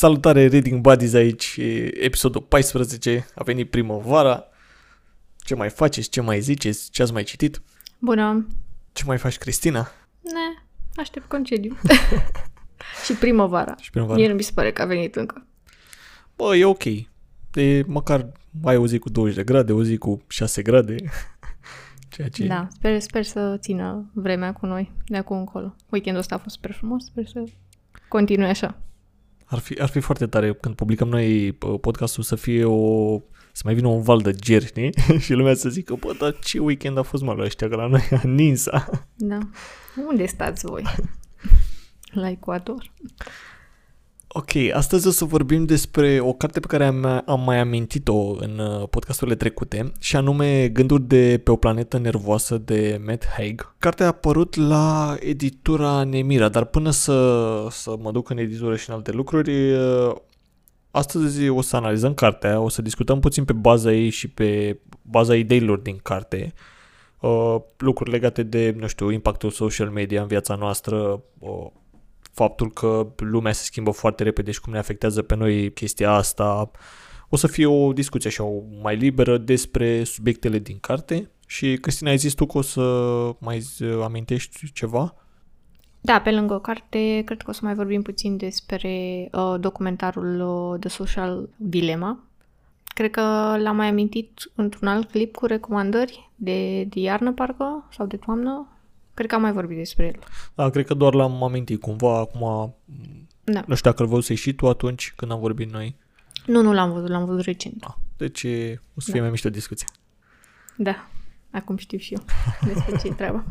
Salutare 0.00 0.46
Reading 0.46 0.80
Buddies 0.80 1.14
aici, 1.14 1.58
episodul 1.92 2.40
14, 2.40 3.26
a 3.34 3.42
venit 3.42 3.70
primăvara. 3.70 4.44
Ce 5.38 5.54
mai 5.54 5.68
faceți, 5.68 6.08
ce 6.08 6.20
mai 6.20 6.40
ziceți, 6.40 6.90
ce 6.90 7.02
ați 7.02 7.12
mai 7.12 7.22
citit? 7.22 7.62
Bună! 7.98 8.46
Ce 8.92 9.04
mai 9.06 9.18
faci, 9.18 9.38
Cristina? 9.38 9.88
Ne, 10.20 10.64
aștept 10.94 11.28
concediu. 11.28 11.76
și 13.04 13.12
primăvara. 13.12 13.74
Și 13.80 13.90
primăvara. 13.90 14.18
Mie 14.18 14.28
nu 14.28 14.34
mi 14.34 14.42
se 14.42 14.52
pare 14.54 14.72
că 14.72 14.82
a 14.82 14.84
venit 14.84 15.16
încă. 15.16 15.46
Bă, 16.36 16.56
e 16.56 16.64
ok. 16.64 16.84
E 17.54 17.82
măcar 17.86 18.32
ai 18.64 18.76
o 18.76 18.86
zi 18.86 18.98
cu 18.98 19.08
20 19.08 19.36
de 19.36 19.44
grade, 19.44 19.72
o 19.72 19.82
zi 19.82 19.96
cu 19.96 20.22
6 20.28 20.62
grade. 20.62 20.94
Ceea 22.12 22.28
ce... 22.28 22.46
Da, 22.46 22.68
sper, 22.72 23.00
sper 23.00 23.24
să 23.24 23.56
țină 23.58 24.10
vremea 24.14 24.52
cu 24.52 24.66
noi 24.66 24.92
de 25.06 25.16
acum 25.16 25.38
încolo. 25.38 25.74
Weekendul 25.88 26.22
ăsta 26.22 26.34
a 26.34 26.38
fost 26.38 26.54
super 26.54 26.72
frumos, 26.72 27.04
sper 27.04 27.26
să 27.26 27.44
continue 28.08 28.48
așa. 28.48 28.82
Ar 29.50 29.58
fi, 29.58 29.80
ar 29.80 29.88
fi 29.88 30.00
foarte 30.00 30.26
tare 30.26 30.54
când 30.54 30.74
publicăm 30.74 31.08
noi 31.08 31.52
podcastul 31.80 32.22
să 32.22 32.36
fie 32.36 32.64
o... 32.64 33.18
să 33.52 33.62
mai 33.64 33.74
vină 33.74 33.88
un 33.88 34.02
val 34.02 34.20
de 34.20 34.32
ger, 34.32 34.66
știi? 34.66 34.90
și 35.24 35.32
lumea 35.32 35.54
să 35.54 35.68
zică, 35.68 35.94
bă, 35.94 36.16
dar 36.18 36.38
ce 36.38 36.58
weekend 36.58 36.98
a 36.98 37.02
fost 37.02 37.22
mă 37.22 37.32
la 37.32 37.44
ăștia, 37.44 37.68
că 37.68 37.76
la 37.76 37.86
noi 37.86 38.08
a 38.10 38.20
ninsa. 38.38 39.06
Da. 39.16 39.38
Unde 40.08 40.26
stați 40.26 40.66
voi? 40.66 40.82
la 42.22 42.28
Ecuador. 42.30 42.92
Ok, 44.32 44.50
astăzi 44.72 45.06
o 45.06 45.10
să 45.10 45.24
vorbim 45.24 45.64
despre 45.64 46.20
o 46.20 46.32
carte 46.32 46.60
pe 46.60 46.66
care 46.66 46.84
am, 46.84 47.22
am 47.26 47.42
mai 47.44 47.58
amintit-o 47.58 48.30
în 48.30 48.58
uh, 48.58 48.88
podcasturile 48.88 49.36
trecute 49.36 49.92
și 50.00 50.16
anume 50.16 50.68
Gânduri 50.68 51.02
de 51.02 51.40
pe 51.44 51.50
o 51.50 51.56
planetă 51.56 51.98
nervoasă 51.98 52.58
de 52.58 53.00
Matt 53.06 53.26
Haig. 53.36 53.74
Cartea 53.78 54.06
a 54.06 54.08
apărut 54.08 54.54
la 54.54 55.16
editura 55.20 56.04
Nemira, 56.04 56.48
dar 56.48 56.64
până 56.64 56.90
să, 56.90 57.66
să 57.70 57.96
mă 57.98 58.10
duc 58.10 58.30
în 58.30 58.38
editură 58.38 58.76
și 58.76 58.90
în 58.90 58.94
alte 58.94 59.12
lucruri, 59.12 59.72
uh, 59.72 60.14
astăzi 60.90 61.48
o 61.48 61.60
să 61.60 61.76
analizăm 61.76 62.14
cartea, 62.14 62.60
o 62.60 62.68
să 62.68 62.82
discutăm 62.82 63.20
puțin 63.20 63.44
pe 63.44 63.52
baza 63.52 63.92
ei 63.92 64.10
și 64.10 64.28
pe 64.28 64.78
baza 65.02 65.36
ideilor 65.36 65.78
din 65.78 65.98
carte, 66.02 66.54
uh, 67.20 67.56
lucruri 67.76 68.10
legate 68.10 68.42
de, 68.42 68.74
nu 68.78 68.86
știu, 68.86 69.10
impactul 69.10 69.50
social 69.50 69.88
media 69.88 70.20
în 70.20 70.26
viața 70.26 70.54
noastră, 70.54 71.22
faptul 72.32 72.70
că 72.70 73.06
lumea 73.16 73.52
se 73.52 73.64
schimbă 73.64 73.90
foarte 73.90 74.22
repede 74.22 74.50
și 74.50 74.60
cum 74.60 74.72
ne 74.72 74.78
afectează 74.78 75.22
pe 75.22 75.34
noi 75.36 75.72
chestia 75.72 76.10
asta. 76.10 76.70
O 77.28 77.36
să 77.36 77.46
fie 77.46 77.66
o 77.66 77.92
discuție 77.92 78.28
așa 78.28 78.44
mai 78.82 78.96
liberă 78.96 79.38
despre 79.38 80.04
subiectele 80.04 80.58
din 80.58 80.78
carte 80.80 81.30
și 81.46 81.76
Cristina, 81.76 82.10
ai 82.10 82.16
zis 82.16 82.34
tu 82.34 82.46
că 82.46 82.58
o 82.58 82.60
să 82.60 82.82
mai 83.38 83.66
amintești 84.04 84.72
ceva? 84.72 85.14
Da, 86.00 86.20
pe 86.20 86.30
lângă 86.30 86.58
carte, 86.58 87.22
cred 87.24 87.42
că 87.42 87.50
o 87.50 87.52
să 87.52 87.60
mai 87.62 87.74
vorbim 87.74 88.02
puțin 88.02 88.36
despre 88.36 89.28
uh, 89.32 89.54
documentarul 89.60 90.40
uh, 90.40 90.78
The 90.80 90.88
Social 90.88 91.48
Dilemma. 91.56 92.24
Cred 92.84 93.10
că 93.10 93.20
l-am 93.58 93.76
mai 93.76 93.88
amintit 93.88 94.50
într-un 94.54 94.88
alt 94.88 95.10
clip 95.10 95.34
cu 95.34 95.46
recomandări 95.46 96.30
de, 96.36 96.84
de 96.84 97.00
iarnă, 97.00 97.32
parcă, 97.32 97.88
sau 97.92 98.06
de 98.06 98.16
toamnă, 98.16 98.68
Cred 99.20 99.32
că 99.32 99.38
am 99.38 99.42
mai 99.44 99.52
vorbit 99.52 99.76
despre 99.76 100.04
el. 100.04 100.18
Da, 100.54 100.70
cred 100.70 100.86
că 100.86 100.94
doar 100.94 101.14
l-am 101.14 101.42
amintit 101.42 101.80
cumva 101.80 102.18
acum. 102.18 102.74
Da. 103.44 103.64
Nu 103.66 103.74
știu 103.74 103.90
dacă 103.90 104.02
îl 104.02 104.08
văzusei 104.08 104.36
și 104.36 104.52
tu 104.52 104.68
atunci 104.68 105.12
când 105.16 105.30
am 105.30 105.40
vorbit 105.40 105.72
noi. 105.72 105.96
Nu, 106.46 106.62
nu 106.62 106.72
l-am 106.72 106.92
văzut, 106.92 107.08
l-am 107.08 107.24
văzut 107.24 107.44
recent. 107.44 107.74
Da. 107.76 107.98
Deci 108.16 108.44
o 108.94 109.00
să 109.00 109.10
fie 109.10 109.14
da. 109.14 109.20
mai 109.20 109.30
mișto 109.30 109.50
discuție. 109.50 109.86
Da, 110.76 111.08
acum 111.50 111.76
știu 111.76 111.98
și 111.98 112.14
eu 112.14 112.24
despre 112.72 112.96
ce 112.96 113.14
treaba. 113.14 113.44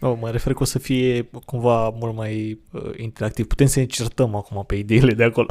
No, 0.00 0.14
mă 0.14 0.30
refer 0.30 0.52
că 0.52 0.62
o 0.62 0.66
să 0.66 0.78
fie 0.78 1.30
cumva 1.44 1.88
mult 1.88 2.14
mai 2.14 2.60
uh, 2.70 2.90
interactiv. 2.96 3.46
Putem 3.46 3.66
să 3.66 3.78
ne 3.78 3.86
certăm 3.86 4.34
acum 4.34 4.64
pe 4.66 4.74
ideile 4.74 5.14
de 5.14 5.24
acolo. 5.24 5.46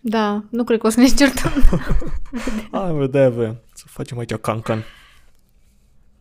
da, 0.00 0.44
nu 0.50 0.64
cred 0.64 0.80
că 0.80 0.86
o 0.86 0.90
să 0.90 1.00
ne 1.00 1.06
certăm. 1.06 1.52
Hai, 2.72 3.08
de 3.08 3.18
avem. 3.18 3.60
Să 3.72 3.84
facem 3.88 4.18
aici 4.18 4.34
cancan. 4.34 4.84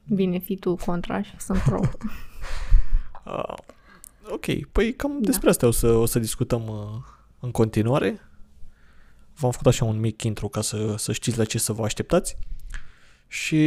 Bine, 0.08 0.38
fi 0.38 0.56
tu 0.56 0.76
contra 0.76 1.22
și 1.22 1.40
sunt 1.40 1.60
pro. 1.60 1.80
uh, 3.26 3.54
ok, 4.36 4.46
păi 4.72 4.94
cam 4.94 5.12
da. 5.12 5.26
despre 5.26 5.50
asta 5.50 5.68
o 5.68 5.72
să, 5.72 5.88
o 5.88 6.06
să 6.06 6.20
discutăm 6.20 6.68
uh, 6.68 7.04
în 7.40 7.52
continuare. 7.52 8.20
V-am 9.36 9.52
făcut 9.52 9.68
așa 9.68 9.86
un 9.86 10.00
mic 10.00 10.24
intro 10.24 10.48
ca 10.48 10.62
să, 10.62 10.96
să 10.98 11.12
știți 11.12 11.38
la 11.38 11.46
ce 11.46 11.58
să 11.58 11.74
vă 11.74 11.84
așteptați. 11.84 12.38
Și 13.28 13.60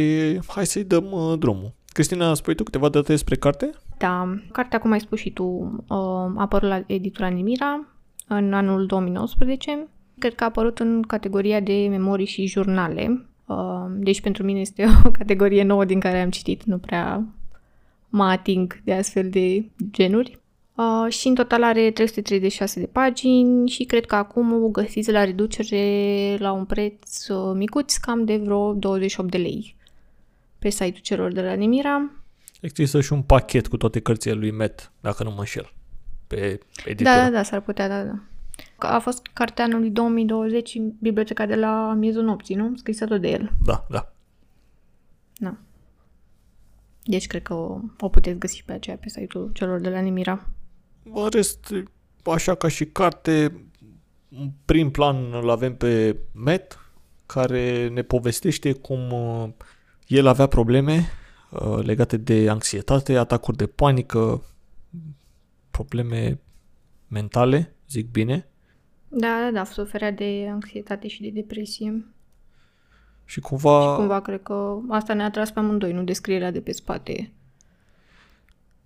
hai 0.47 0.65
să-i 0.65 0.83
dăm 0.83 1.11
uh, 1.11 1.39
drumul. 1.39 1.73
Cristina, 1.93 2.33
spui 2.33 2.55
tu 2.55 2.63
câteva 2.63 2.89
date 2.89 3.11
despre 3.11 3.35
carte? 3.35 3.69
Da, 3.97 4.39
cartea, 4.51 4.79
cum 4.79 4.91
ai 4.91 4.99
spus 4.99 5.19
și 5.19 5.31
tu, 5.31 5.43
uh, 5.43 5.97
a 5.97 6.33
apărut 6.37 6.69
la 6.69 6.83
editura 6.87 7.27
Nimira 7.27 7.87
în 8.27 8.53
anul 8.53 8.85
2019. 8.85 9.87
Cred 10.19 10.35
că 10.35 10.43
a 10.43 10.47
apărut 10.47 10.79
în 10.79 11.01
categoria 11.01 11.59
de 11.59 11.87
memorii 11.89 12.25
și 12.25 12.47
jurnale, 12.47 13.03
Um, 13.05 13.28
deci 13.89 14.21
pentru 14.21 14.43
mine 14.43 14.59
este 14.59 14.85
o 15.05 15.11
categorie 15.19 15.63
nouă 15.63 15.85
din 15.85 15.99
care 15.99 16.21
am 16.21 16.29
citit, 16.29 16.63
nu 16.63 16.77
prea 16.77 17.23
mă 18.09 18.23
ating 18.23 18.81
de 18.83 18.93
astfel 18.93 19.29
de 19.29 19.69
genuri. 19.91 20.39
Uh, 20.75 21.11
și 21.11 21.27
în 21.27 21.35
total 21.35 21.63
are 21.63 21.91
336 21.91 22.79
de 22.79 22.85
pagini 22.85 23.69
și 23.69 23.83
cred 23.83 24.05
că 24.05 24.15
acum 24.15 24.63
o 24.63 24.67
găsiți 24.67 25.11
la 25.11 25.23
reducere 25.23 26.37
la 26.39 26.51
un 26.51 26.65
preț 26.65 27.27
uh, 27.27 27.55
micuț, 27.55 27.95
cam 27.95 28.25
de 28.25 28.37
vreo 28.37 28.73
28 28.73 29.31
de 29.31 29.37
lei 29.37 29.75
pe 30.59 30.69
site-ul 30.69 31.01
celor 31.01 31.31
de 31.31 31.41
la 31.41 31.55
Nemira. 31.55 32.11
Există 32.61 33.01
și 33.01 33.13
un 33.13 33.21
pachet 33.21 33.67
cu 33.67 33.77
toate 33.77 33.99
cărțile 33.99 34.33
lui 34.33 34.51
Met, 34.51 34.91
dacă 35.01 35.23
nu 35.23 35.29
mă 35.29 35.39
înșel, 35.39 35.73
pe 36.27 36.59
editură. 36.85 37.15
Da, 37.15 37.23
da, 37.23 37.29
da, 37.29 37.43
s-ar 37.43 37.61
putea, 37.61 37.87
da, 37.87 38.03
da. 38.03 38.19
A 38.75 38.99
fost 38.99 39.27
cartea 39.33 39.63
anului 39.63 39.89
2020 39.89 40.75
în 40.75 40.91
biblioteca 40.99 41.45
de 41.45 41.55
la 41.55 41.93
miezul 41.93 42.23
nopții, 42.23 42.55
nu? 42.55 42.75
Scrisă 42.75 43.05
tot 43.05 43.21
de 43.21 43.29
el. 43.29 43.51
Da, 43.65 43.85
da. 43.89 44.11
Da. 45.37 45.57
Deci 47.03 47.27
cred 47.27 47.41
că 47.41 47.53
o, 47.53 47.79
o 47.99 48.09
puteți 48.09 48.39
găsi 48.39 48.63
pe 48.65 48.71
aceea 48.71 48.97
pe 48.97 49.09
site-ul 49.09 49.49
celor 49.53 49.79
de 49.79 49.89
la 49.89 49.99
Nimira. 49.99 50.49
În 51.13 51.27
rest, 51.29 51.73
așa 52.23 52.55
ca 52.55 52.67
și 52.67 52.85
carte, 52.85 53.63
în 54.29 54.51
prim 54.65 54.91
plan 54.91 55.33
îl 55.33 55.49
avem 55.49 55.75
pe 55.75 56.15
Matt, 56.31 56.91
care 57.25 57.87
ne 57.87 58.01
povestește 58.01 58.73
cum 58.73 59.11
uh, 59.11 59.49
el 60.07 60.27
avea 60.27 60.47
probleme 60.47 61.09
uh, 61.49 61.79
legate 61.83 62.17
de 62.17 62.49
anxietate, 62.49 63.17
atacuri 63.17 63.57
de 63.57 63.67
panică, 63.67 64.43
probleme 65.71 66.39
mentale, 67.07 67.75
zic 67.89 68.11
bine. 68.11 68.48
Da, 69.09 69.39
da, 69.43 69.51
da, 69.51 69.63
suferea 69.63 70.11
de 70.11 70.47
anxietate 70.51 71.07
și 71.07 71.21
de 71.21 71.29
depresie. 71.29 72.05
Și 73.25 73.39
cumva... 73.39 73.81
Și 73.81 73.95
cumva 73.97 74.21
cred 74.21 74.41
că 74.43 74.77
asta 74.89 75.13
ne-a 75.13 75.29
tras 75.29 75.51
pe 75.51 75.59
amândoi, 75.59 75.93
nu 75.93 76.03
descrierea 76.03 76.51
de 76.51 76.61
pe 76.61 76.71
spate. 76.71 77.31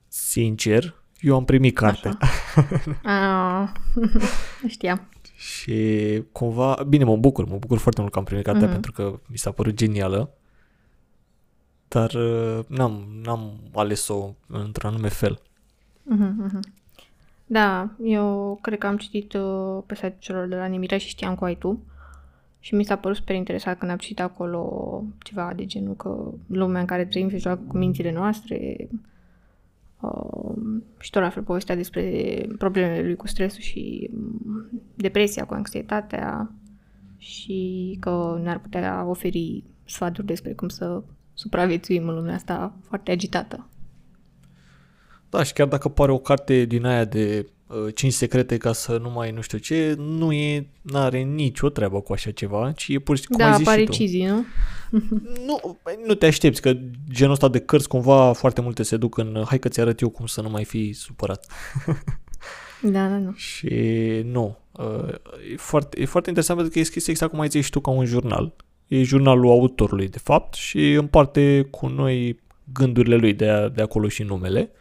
Sincer, 0.08 0.96
eu 1.20 1.36
am 1.36 1.46
primit 1.46 1.76
cartea. 1.76 2.18
Ah, 3.04 3.70
știam. 4.68 5.10
Și 5.36 6.22
cumva, 6.32 6.84
bine, 6.88 7.04
mă 7.04 7.18
bucur, 7.18 7.46
mă 7.46 7.58
bucur 7.58 7.78
foarte 7.78 8.02
mult 8.02 8.14
că 8.14 8.20
am 8.20 8.26
primit 8.26 8.44
cartea 8.44 8.68
mm-hmm. 8.68 8.72
pentru 8.72 8.92
că 8.92 9.20
mi 9.28 9.38
s-a 9.38 9.52
părut 9.52 9.74
genială, 9.74 10.34
dar 11.88 12.14
uh, 12.14 12.60
n-am, 12.68 13.22
n-am 13.24 13.60
ales-o 13.74 14.36
într-un 14.48 14.90
anume 14.90 15.10
fel. 15.10 15.42
Mm-hmm. 16.16 16.60
Da, 17.54 17.90
eu 18.04 18.60
cred 18.62 18.78
că 18.78 18.88
am 18.88 18.98
citit 18.98 19.34
uh, 19.34 19.84
pe 19.86 19.96
site 19.96 20.16
celor 20.20 20.48
de 20.48 20.56
la 20.56 20.66
Nimira 20.66 20.98
și 20.98 21.08
știam 21.08 21.36
cu 21.36 21.44
ai 21.44 21.56
tu. 21.56 21.84
Și 22.60 22.76
mi 22.76 22.84
s-a 22.84 22.96
părut 22.96 23.18
super 23.18 23.36
interesant 23.36 23.80
când 23.80 23.92
am 23.92 23.98
citit 23.98 24.20
acolo 24.20 25.04
ceva 25.24 25.54
de 25.56 25.66
genul 25.66 25.96
că 25.96 26.32
lumea 26.48 26.80
în 26.80 26.88
care 26.88 27.06
trăim 27.06 27.30
se 27.30 27.38
joacă 27.38 27.62
cu 27.68 27.78
mințile 27.78 28.12
noastre. 28.12 28.90
Uh, 30.00 30.56
și 31.00 31.10
tot 31.10 31.22
la 31.22 31.30
fel 31.30 31.44
povestea 31.44 31.76
despre 31.76 32.02
problemele 32.58 33.02
lui 33.02 33.16
cu 33.16 33.28
stresul 33.28 33.62
și 33.62 34.10
um, 34.14 34.70
depresia, 34.96 35.46
cu 35.46 35.54
anxietatea 35.54 36.52
și 37.18 37.98
că 38.00 38.40
ne-ar 38.44 38.60
putea 38.60 39.06
oferi 39.08 39.64
sfaturi 39.86 40.28
despre 40.28 40.54
cum 40.54 40.68
să 40.68 41.04
supraviețuim 41.34 42.08
în 42.08 42.16
lumea 42.16 42.36
asta 42.36 42.76
foarte 42.82 43.12
agitată. 43.12 43.68
Da, 45.34 45.44
și 45.44 45.54
chiar 45.54 45.68
dacă 45.68 45.90
pare 45.90 46.12
o 46.12 46.18
carte 46.18 46.66
din 46.66 46.86
aia 46.86 47.06
de 47.06 47.46
uh, 47.68 47.96
5 47.96 48.14
secrete 48.14 48.58
ca 48.58 48.74
să 48.74 48.98
nu 48.98 49.10
mai 49.10 49.32
nu 49.32 49.42
știu 49.42 49.58
ce, 49.58 49.96
nu 49.98 50.32
e, 50.32 50.68
are 50.92 51.20
nicio 51.20 51.70
treabă 51.70 52.02
cu 52.02 52.14
așa 52.14 52.32
ceva, 52.32 52.72
ci 52.72 52.88
e 52.88 53.00
pur 53.00 53.16
și 53.16 53.24
simplu, 53.24 53.46
da, 53.46 53.56
cum 53.56 53.68
ai 53.68 53.86
zis 53.86 53.96
și 53.96 54.18
tu. 54.18 54.26
nu? 54.26 54.46
nu? 55.48 55.78
Nu 56.06 56.14
te 56.14 56.26
aștepți, 56.26 56.62
că 56.62 56.74
genul 57.12 57.34
ăsta 57.34 57.48
de 57.48 57.60
cărți 57.60 57.88
cumva 57.88 58.34
foarte 58.34 58.62
multe 58.62 58.84
se 58.84 58.98
duc 58.98 59.18
în 59.18 59.44
hai 59.48 59.60
că 59.60 59.70
ți 59.70 59.80
arăt 59.80 60.00
eu 60.00 60.10
cum 60.10 60.26
să 60.26 60.42
nu 60.42 60.50
mai 60.50 60.64
fii 60.64 60.94
supărat. 60.94 61.46
da, 62.82 63.08
da, 63.08 63.18
nu. 63.18 63.34
Și 63.36 63.72
nu. 64.26 64.58
Uh, 64.72 65.14
e, 65.52 65.56
foarte, 65.56 66.02
e 66.02 66.06
foarte 66.06 66.30
interesant 66.30 66.60
pentru 66.60 66.74
că 66.74 66.80
e 66.80 66.84
scris 66.84 67.08
exact 67.08 67.32
cum 67.32 67.40
ai 67.40 67.48
zis 67.48 67.66
și 67.66 67.72
tu 67.72 67.80
ca 67.80 67.92
un 67.92 68.06
jurnal. 68.06 68.54
E 68.88 69.04
jurnalul 69.04 69.50
autorului, 69.50 70.08
de 70.08 70.20
fapt, 70.24 70.54
și 70.54 70.92
împarte 70.92 71.68
cu 71.72 71.88
noi 71.88 72.40
gândurile 72.74 73.16
lui 73.16 73.34
de, 73.34 73.50
a, 73.50 73.70
de 73.70 73.82
acolo 73.82 74.08
și 74.08 74.24
numele. 74.24 74.72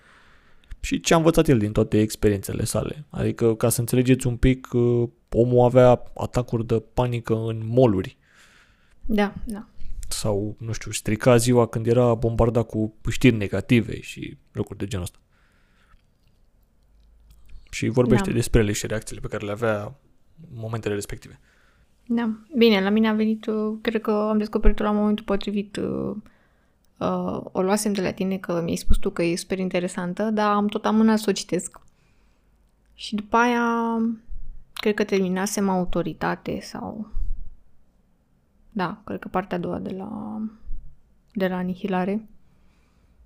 Și 0.84 1.00
ce 1.00 1.14
a 1.14 1.16
învățat 1.16 1.48
el 1.48 1.58
din 1.58 1.72
toate 1.72 2.00
experiențele 2.00 2.64
sale. 2.64 3.04
Adică, 3.08 3.54
ca 3.54 3.68
să 3.68 3.80
înțelegeți 3.80 4.26
un 4.26 4.36
pic, 4.36 4.68
uh, 4.72 5.08
omul 5.28 5.64
avea 5.64 6.02
atacuri 6.14 6.66
de 6.66 6.82
panică 6.94 7.34
în 7.34 7.60
moluri. 7.64 8.16
Da, 9.06 9.34
da. 9.44 9.66
Sau, 10.08 10.56
nu 10.58 10.72
știu, 10.72 10.90
strica 10.90 11.36
ziua 11.36 11.66
când 11.66 11.86
era 11.86 12.14
bombardat 12.14 12.66
cu 12.66 12.94
știri 13.10 13.36
negative 13.36 14.00
și 14.00 14.36
lucruri 14.52 14.78
de 14.78 14.86
genul 14.86 15.04
ăsta. 15.04 15.18
Și 17.70 17.88
vorbește 17.88 18.28
Da. 18.28 18.34
despre 18.34 18.60
ele 18.60 18.72
și 18.72 18.86
reacțiile 18.86 19.20
pe 19.20 19.28
care 19.28 19.44
le 19.44 19.52
avea 19.52 19.94
în 20.50 20.58
momentele 20.60 20.94
respective. 20.94 21.40
Da. 22.06 22.30
Bine, 22.56 22.80
la 22.80 22.88
mine 22.90 23.08
a 23.08 23.12
venit, 23.12 23.46
uh, 23.46 23.78
cred 23.80 24.00
că 24.00 24.10
am 24.10 24.38
descoperit-o 24.38 24.84
la 24.84 24.90
momentul 24.90 25.24
potrivit. 25.24 25.76
Uh, 27.02 27.36
uh, 27.36 27.44
O 27.52 27.62
luasem 27.62 27.92
de 27.92 28.02
la 28.02 28.12
tine 28.12 28.36
că 28.36 28.60
mi-ai 28.62 28.76
spus 28.76 28.96
tu 28.96 29.10
că 29.10 29.22
e 29.22 29.36
super 29.36 29.58
interesantă, 29.58 30.22
dar 30.22 30.50
am 30.50 30.66
tot 30.66 30.84
amânat 30.84 31.18
să 31.18 31.30
o 31.30 31.32
citesc. 31.32 31.80
Și 32.94 33.14
după 33.14 33.36
aia, 33.36 33.96
cred 34.72 34.94
că 34.94 35.04
terminasem 35.04 35.68
autoritate 35.68 36.60
sau... 36.60 37.06
Da, 38.70 39.00
cred 39.04 39.18
că 39.18 39.28
partea 39.28 39.56
a 39.56 39.60
doua 39.60 39.78
de 39.78 39.94
la, 39.96 40.40
de 41.32 41.48
la 41.48 41.56
Anihilare. 41.56 42.28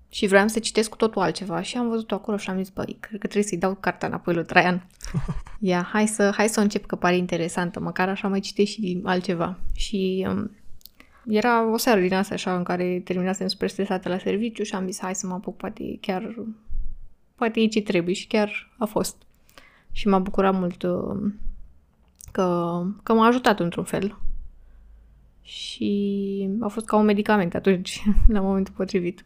Și 0.09 0.27
vreau 0.27 0.47
să 0.47 0.59
citesc 0.59 0.89
cu 0.89 0.95
totul 0.95 1.21
altceva 1.21 1.61
și 1.61 1.77
am 1.77 1.89
văzut 1.89 2.11
acolo 2.11 2.37
și 2.37 2.49
am 2.49 2.57
zis, 2.57 2.69
băi, 2.69 2.97
cred 2.99 3.19
că 3.19 3.27
trebuie 3.27 3.43
să-i 3.43 3.57
dau 3.57 3.75
cartea 3.75 4.07
înapoi 4.07 4.33
lui 4.33 4.45
Traian. 4.45 4.87
Ia, 5.59 5.81
hai 5.81 6.07
să, 6.07 6.31
hai 6.35 6.49
să 6.49 6.59
o 6.59 6.63
încep 6.63 6.85
că 6.85 6.95
pare 6.95 7.15
interesantă, 7.15 7.79
măcar 7.79 8.09
așa 8.09 8.27
mai 8.27 8.39
citești 8.39 8.81
și 8.81 9.01
altceva. 9.03 9.59
Și 9.73 10.27
um, 10.29 10.51
era 11.27 11.71
o 11.71 11.77
seară 11.77 11.99
din 11.99 12.13
asta 12.13 12.33
așa 12.33 12.57
în 12.57 12.63
care 12.63 13.01
terminasem 13.03 13.47
super 13.47 13.69
stresată 13.69 14.09
la 14.09 14.17
serviciu 14.17 14.63
și 14.63 14.75
am 14.75 14.85
zis, 14.85 14.99
hai 14.99 15.15
să 15.15 15.27
mă 15.27 15.33
apuc, 15.33 15.57
poate 15.57 15.97
chiar, 16.01 16.35
poate 17.35 17.59
e 17.59 17.67
ce 17.67 17.81
trebuie 17.81 18.13
și 18.13 18.27
chiar 18.27 18.75
a 18.77 18.85
fost. 18.85 19.15
Și 19.91 20.07
m-a 20.07 20.19
bucurat 20.19 20.53
mult 20.53 20.83
uh, 20.83 21.31
că, 22.31 22.81
că 23.03 23.13
m-a 23.13 23.25
ajutat 23.25 23.59
într-un 23.59 23.83
fel. 23.83 24.19
Și 25.41 26.49
a 26.59 26.67
fost 26.67 26.85
ca 26.85 26.95
un 26.95 27.05
medicament 27.05 27.55
atunci, 27.55 28.03
la 28.27 28.39
momentul 28.39 28.73
potrivit. 28.73 29.25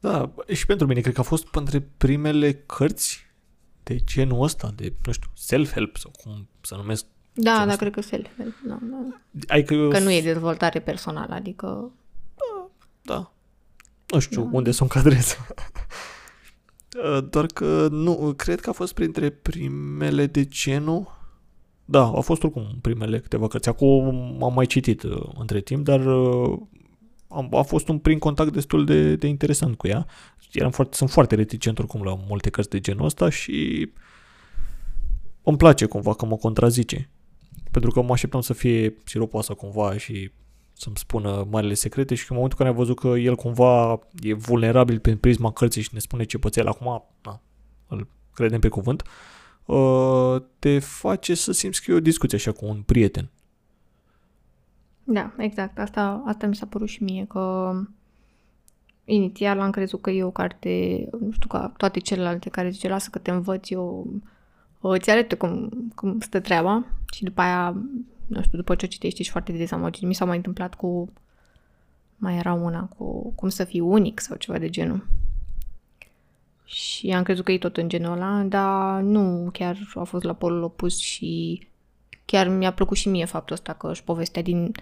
Da, 0.00 0.34
și 0.52 0.66
pentru 0.66 0.86
mine 0.86 1.00
cred 1.00 1.14
că 1.14 1.20
a 1.20 1.24
fost 1.24 1.46
printre 1.46 1.80
primele 1.80 2.52
cărți 2.52 3.26
de 3.82 3.96
genul 3.96 4.42
ăsta, 4.42 4.72
de, 4.76 4.92
nu 5.04 5.12
știu, 5.12 5.30
self-help 5.34 5.96
sau 5.96 6.10
cum 6.22 6.48
să 6.60 6.74
numesc. 6.74 7.06
Da, 7.34 7.50
Genul 7.50 7.66
da, 7.66 7.72
ăsta. 7.72 7.76
cred 7.76 7.92
că 7.92 8.00
self 8.00 8.28
da, 8.66 8.78
da. 8.82 9.20
Adică 9.48 9.74
eu 9.74 9.88
Că 9.88 9.98
nu 9.98 10.12
e 10.12 10.22
dezvoltare 10.22 10.80
personală, 10.80 11.34
adică 11.34 11.92
Da. 13.02 13.32
Nu 14.06 14.18
știu 14.18 14.48
unde 14.52 14.70
să 14.70 14.78
o 14.80 14.84
încadrez. 14.84 15.36
Uh, 16.94 17.24
Doar 17.30 17.46
că 17.46 17.88
nu, 17.90 18.34
cred 18.36 18.60
că 18.60 18.70
a 18.70 18.72
fost 18.72 18.94
printre 18.94 19.30
primele 19.30 20.26
de 20.26 20.44
genul. 20.44 21.22
Da, 21.84 22.02
a 22.02 22.20
fost 22.20 22.42
oricum 22.42 22.78
primele 22.80 23.20
câteva 23.20 23.48
cărți. 23.48 23.68
Acum 23.68 24.42
am 24.42 24.52
mai 24.54 24.66
citit 24.66 25.02
uh, 25.02 25.22
între 25.38 25.60
timp, 25.60 25.84
dar 25.84 26.06
uh, 26.06 26.58
am, 27.28 27.54
a 27.54 27.62
fost 27.62 27.88
un 27.88 27.98
prim 27.98 28.18
contact 28.18 28.52
destul 28.52 28.84
de, 28.84 29.16
de 29.16 29.26
interesant 29.26 29.76
cu 29.76 29.86
ea. 29.86 30.06
Eram 30.52 30.70
foarte, 30.70 30.96
sunt 30.96 31.10
foarte 31.10 31.34
reticent 31.34 31.78
oricum 31.78 32.02
la 32.02 32.18
multe 32.28 32.50
cărți 32.50 32.70
de 32.70 32.80
genul 32.80 33.04
ăsta 33.04 33.28
și 33.28 33.90
îmi 35.42 35.56
place 35.56 35.86
cumva 35.86 36.14
că 36.14 36.26
mă 36.26 36.36
contrazice. 36.36 37.10
Pentru 37.74 37.90
că 37.90 38.02
mă 38.02 38.12
așteptam 38.12 38.40
să 38.40 38.52
fie 38.52 38.94
siropoasă 39.04 39.54
cumva 39.54 39.96
și 39.96 40.30
să-mi 40.72 40.96
spună 40.96 41.46
marile 41.50 41.74
secrete 41.74 42.14
și 42.14 42.26
în 42.28 42.36
momentul 42.36 42.58
în 42.60 42.64
care 42.64 42.78
am 42.78 42.84
văzut 42.84 42.98
că 42.98 43.08
el 43.08 43.34
cumva 43.34 43.98
e 44.22 44.34
vulnerabil 44.34 44.98
prin 44.98 45.16
prisma 45.16 45.52
cărții 45.52 45.82
și 45.82 45.90
ne 45.92 45.98
spune 45.98 46.24
ce 46.24 46.38
pățea 46.38 46.62
el 46.62 46.68
acum, 46.68 47.04
na, 47.22 47.40
îl 47.86 48.06
credem 48.34 48.60
pe 48.60 48.68
cuvânt, 48.68 49.02
uh, 49.64 50.36
te 50.58 50.78
face 50.78 51.34
să 51.34 51.52
simți 51.52 51.82
că 51.82 51.90
e 51.90 51.94
o 51.94 52.00
discuție 52.00 52.38
așa 52.38 52.52
cu 52.52 52.66
un 52.66 52.82
prieten. 52.82 53.30
Da, 55.04 55.34
exact. 55.38 55.78
Asta, 55.78 56.22
asta 56.26 56.46
mi 56.46 56.56
s-a 56.56 56.66
părut 56.66 56.88
și 56.88 57.02
mie, 57.02 57.24
că 57.24 57.72
inițial 59.04 59.60
am 59.60 59.70
crezut 59.70 60.00
că 60.00 60.10
e 60.10 60.24
o 60.24 60.30
carte, 60.30 61.06
nu 61.20 61.30
știu, 61.30 61.48
ca 61.48 61.72
toate 61.76 61.98
celelalte 61.98 62.48
care 62.48 62.70
zice, 62.70 62.88
lasă 62.88 63.08
că 63.10 63.18
te 63.18 63.30
învăț 63.30 63.70
eu, 63.70 63.82
o, 63.82 64.04
îți 64.88 65.10
arătă 65.10 65.36
cum, 65.36 65.70
cum 65.94 66.20
stă 66.20 66.40
treaba 66.40 66.86
și 67.12 67.24
după 67.24 67.40
aia, 67.40 67.70
nu 68.26 68.42
știu, 68.42 68.58
după 68.58 68.74
ce 68.74 68.84
o 68.84 68.88
citești 68.88 69.20
ești 69.20 69.32
foarte 69.32 69.52
dezamăgit. 69.52 70.02
Mi 70.02 70.14
s-a 70.14 70.24
mai 70.24 70.36
întâmplat 70.36 70.74
cu, 70.74 71.12
mai 72.16 72.36
era 72.36 72.52
una 72.52 72.84
cu 72.96 73.32
cum 73.32 73.48
să 73.48 73.64
fii 73.64 73.80
unic 73.80 74.20
sau 74.20 74.36
ceva 74.36 74.58
de 74.58 74.68
genul. 74.68 75.06
Și 76.64 77.10
am 77.10 77.22
crezut 77.22 77.44
că 77.44 77.52
e 77.52 77.58
tot 77.58 77.76
în 77.76 77.88
genul 77.88 78.12
ăla, 78.12 78.42
dar 78.42 79.00
nu, 79.00 79.48
chiar 79.52 79.78
a 79.94 80.02
fost 80.02 80.24
la 80.24 80.32
polul 80.32 80.62
opus 80.62 80.98
și 80.98 81.62
chiar 82.24 82.48
mi-a 82.48 82.72
plăcut 82.72 82.96
și 82.96 83.08
mie 83.08 83.24
faptul 83.24 83.54
ăsta 83.54 83.72
că 83.72 83.90
își 83.90 84.04
povestea 84.04 84.42
din 84.42 84.72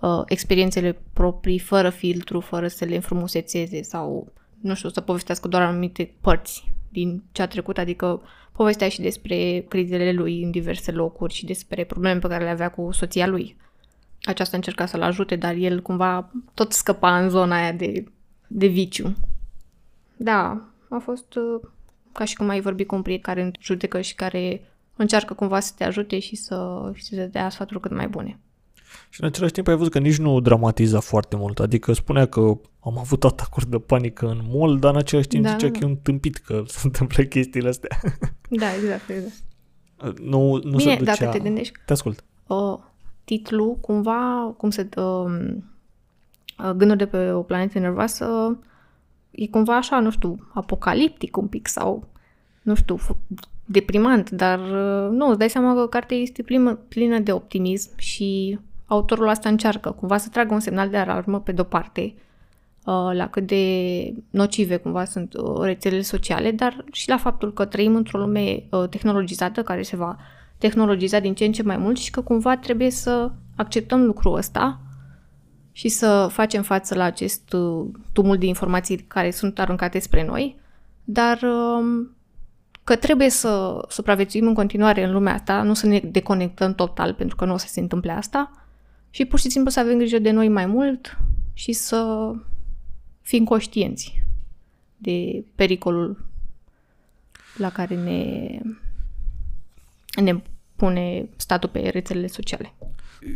uh, 0.00 0.22
experiențele 0.26 0.98
proprii, 1.12 1.58
fără 1.58 1.90
filtru, 1.90 2.40
fără 2.40 2.68
să 2.68 2.84
le 2.84 2.94
înfrumusețeze 2.94 3.82
sau, 3.82 4.32
nu 4.60 4.74
știu, 4.74 4.88
să 4.88 5.00
povestească 5.00 5.48
doar 5.48 5.62
anumite 5.62 6.14
părți 6.20 6.72
din 6.92 7.22
ce 7.32 7.42
a 7.42 7.46
trecut, 7.46 7.78
adică 7.78 8.22
povestea 8.52 8.88
și 8.88 9.00
despre 9.00 9.64
crizele 9.68 10.12
lui 10.12 10.42
în 10.42 10.50
diverse 10.50 10.92
locuri 10.92 11.34
și 11.34 11.46
despre 11.46 11.84
probleme 11.84 12.18
pe 12.18 12.28
care 12.28 12.44
le 12.44 12.50
avea 12.50 12.70
cu 12.70 12.92
soția 12.92 13.26
lui. 13.26 13.56
Aceasta 14.22 14.56
încerca 14.56 14.86
să-l 14.86 15.02
ajute, 15.02 15.36
dar 15.36 15.54
el 15.54 15.82
cumva 15.82 16.30
tot 16.54 16.72
scăpa 16.72 17.18
în 17.18 17.28
zona 17.28 17.56
aia 17.56 17.72
de, 17.72 18.04
de 18.46 18.66
viciu. 18.66 19.16
Da, 20.16 20.68
a 20.88 20.98
fost 20.98 21.34
uh, 21.34 21.68
ca 22.12 22.24
și 22.24 22.36
cum 22.36 22.48
ai 22.48 22.60
vorbit 22.60 22.86
cu 22.86 22.94
un 22.94 23.02
prieten 23.02 23.34
care 23.34 23.46
îți 23.46 23.58
judecă 23.62 24.00
și 24.00 24.14
care 24.14 24.62
încearcă 24.96 25.34
cumva 25.34 25.60
să 25.60 25.72
te 25.76 25.84
ajute 25.84 26.18
și 26.18 26.36
să, 26.36 26.90
și 26.94 27.04
să 27.04 27.24
dea 27.24 27.48
sfaturi 27.48 27.80
cât 27.80 27.94
mai 27.94 28.08
bune. 28.08 28.38
Și 29.08 29.20
în 29.20 29.26
același 29.26 29.52
timp 29.52 29.68
ai 29.68 29.76
văzut 29.76 29.92
că 29.92 29.98
nici 29.98 30.18
nu 30.18 30.40
dramatiza 30.40 31.00
foarte 31.00 31.36
mult, 31.36 31.58
adică 31.58 31.92
spunea 31.92 32.26
că 32.26 32.40
am 32.80 32.98
avut 32.98 33.24
atacuri 33.24 33.70
de 33.70 33.78
panică 33.78 34.26
în 34.26 34.40
mall, 34.52 34.78
dar 34.78 34.92
în 34.92 34.98
același 34.98 35.28
timp 35.28 35.44
Da, 35.44 35.50
zicea 35.50 35.68
da, 35.68 35.78
că 35.78 35.84
e 35.84 35.88
un 35.88 35.96
tâmpit 35.96 36.36
că 36.36 36.62
se 36.66 36.80
întâmplă 36.82 37.22
chestiile 37.24 37.68
astea. 37.68 38.00
Da, 38.48 38.66
exact, 38.74 39.08
exact. 39.08 39.34
Nu, 40.22 40.60
nu 40.62 40.76
Bine, 40.76 40.92
se 40.92 40.96
ducea... 40.98 41.14
dacă 41.18 41.30
te 41.36 41.38
gândești, 41.38 41.72
Te 41.86 41.92
ascult. 41.92 42.24
uh, 42.46 42.78
titlul, 43.24 43.76
cumva, 43.80 44.54
cum 44.56 44.70
se... 44.70 44.88
Uh, 44.96 45.32
gânduri 46.76 46.98
de 46.98 47.06
pe 47.06 47.30
o 47.30 47.42
planetă 47.42 47.78
nervoasă, 47.78 48.58
e 49.30 49.46
cumva 49.46 49.76
așa, 49.76 50.00
nu 50.00 50.10
știu, 50.10 50.48
apocaliptic 50.54 51.36
un 51.36 51.46
pic 51.46 51.66
sau, 51.68 52.08
nu 52.62 52.74
știu, 52.74 52.96
f- 52.98 53.16
deprimant, 53.64 54.30
dar 54.30 54.58
uh, 54.58 55.10
nu, 55.10 55.28
îți 55.28 55.38
dai 55.38 55.50
seama 55.50 55.74
că 55.74 55.86
cartea 55.86 56.16
este 56.16 56.42
plină, 56.42 56.74
plină 56.74 57.18
de 57.18 57.32
optimism 57.32 57.90
și 57.96 58.58
autorul 58.90 59.28
asta 59.28 59.48
încearcă 59.48 59.90
cumva 59.90 60.16
să 60.16 60.28
tragă 60.28 60.54
un 60.54 60.60
semnal 60.60 60.88
de 60.88 60.96
alarmă 60.96 61.40
pe 61.40 61.52
de-o 61.52 61.64
parte 61.64 62.00
uh, 62.84 63.10
la 63.12 63.28
cât 63.30 63.46
de 63.46 64.14
nocive 64.30 64.76
cumva 64.76 65.04
sunt 65.04 65.34
uh, 65.34 65.60
rețelele 65.60 66.02
sociale, 66.02 66.50
dar 66.50 66.84
și 66.92 67.08
la 67.08 67.16
faptul 67.16 67.52
că 67.52 67.64
trăim 67.64 67.94
într-o 67.94 68.18
lume 68.18 68.62
uh, 68.70 68.88
tehnologizată 68.88 69.62
care 69.62 69.82
se 69.82 69.96
va 69.96 70.16
tehnologiza 70.58 71.18
din 71.18 71.34
ce 71.34 71.44
în 71.44 71.52
ce 71.52 71.62
mai 71.62 71.76
mult 71.76 71.98
și 71.98 72.10
că 72.10 72.20
cumva 72.20 72.56
trebuie 72.56 72.90
să 72.90 73.30
acceptăm 73.56 74.04
lucrul 74.04 74.36
ăsta 74.36 74.80
și 75.72 75.88
să 75.88 76.28
facem 76.30 76.62
față 76.62 76.94
la 76.94 77.04
acest 77.04 77.52
uh, 77.52 77.86
tumult 78.12 78.40
de 78.40 78.46
informații 78.46 78.96
care 78.96 79.30
sunt 79.30 79.58
aruncate 79.58 79.98
spre 79.98 80.24
noi, 80.24 80.56
dar 81.04 81.40
um, 81.42 82.16
că 82.84 82.96
trebuie 82.96 83.30
să 83.30 83.84
supraviețuim 83.88 84.46
în 84.46 84.54
continuare 84.54 85.04
în 85.04 85.12
lumea 85.12 85.34
asta, 85.34 85.62
nu 85.62 85.74
să 85.74 85.86
ne 85.86 85.98
deconectăm 85.98 86.74
total 86.74 87.14
pentru 87.14 87.36
că 87.36 87.44
nu 87.44 87.52
o 87.52 87.56
să 87.56 87.66
se 87.68 87.80
întâmple 87.80 88.12
asta 88.12 88.50
și 89.10 89.24
pur 89.24 89.38
și 89.38 89.50
simplu 89.50 89.70
să 89.70 89.80
avem 89.80 89.98
grijă 89.98 90.18
de 90.18 90.30
noi 90.30 90.48
mai 90.48 90.66
mult 90.66 91.18
și 91.52 91.72
să 91.72 92.30
fim 93.20 93.44
conștienți 93.44 94.22
de 94.96 95.44
pericolul 95.54 96.24
la 97.56 97.70
care 97.70 97.94
ne, 97.94 98.58
ne 100.22 100.42
pune 100.76 101.28
statul 101.36 101.68
pe 101.68 101.88
rețelele 101.88 102.26
sociale. 102.26 102.74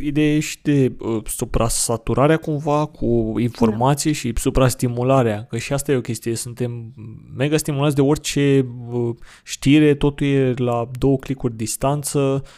Ideea 0.01 0.35
e 0.35 0.39
și 0.39 0.57
de 0.61 0.91
uh, 0.99 1.21
suprasaturarea 1.25 2.37
cumva 2.37 2.85
cu 2.85 3.33
informații 3.39 4.11
da. 4.11 4.17
și 4.17 4.33
suprastimularea, 4.35 5.43
că 5.43 5.57
și 5.57 5.73
asta 5.73 5.91
e 5.91 5.95
o 5.95 6.01
chestie, 6.01 6.35
suntem 6.35 6.93
mega 7.35 7.57
stimulați 7.57 7.95
de 7.95 8.01
orice 8.01 8.65
uh, 8.89 9.15
știre, 9.43 9.95
totul 9.95 10.27
e 10.27 10.53
la 10.53 10.89
două 10.99 11.17
clicuri 11.17 11.55
distanță, 11.55 12.19
uh, 12.19 12.49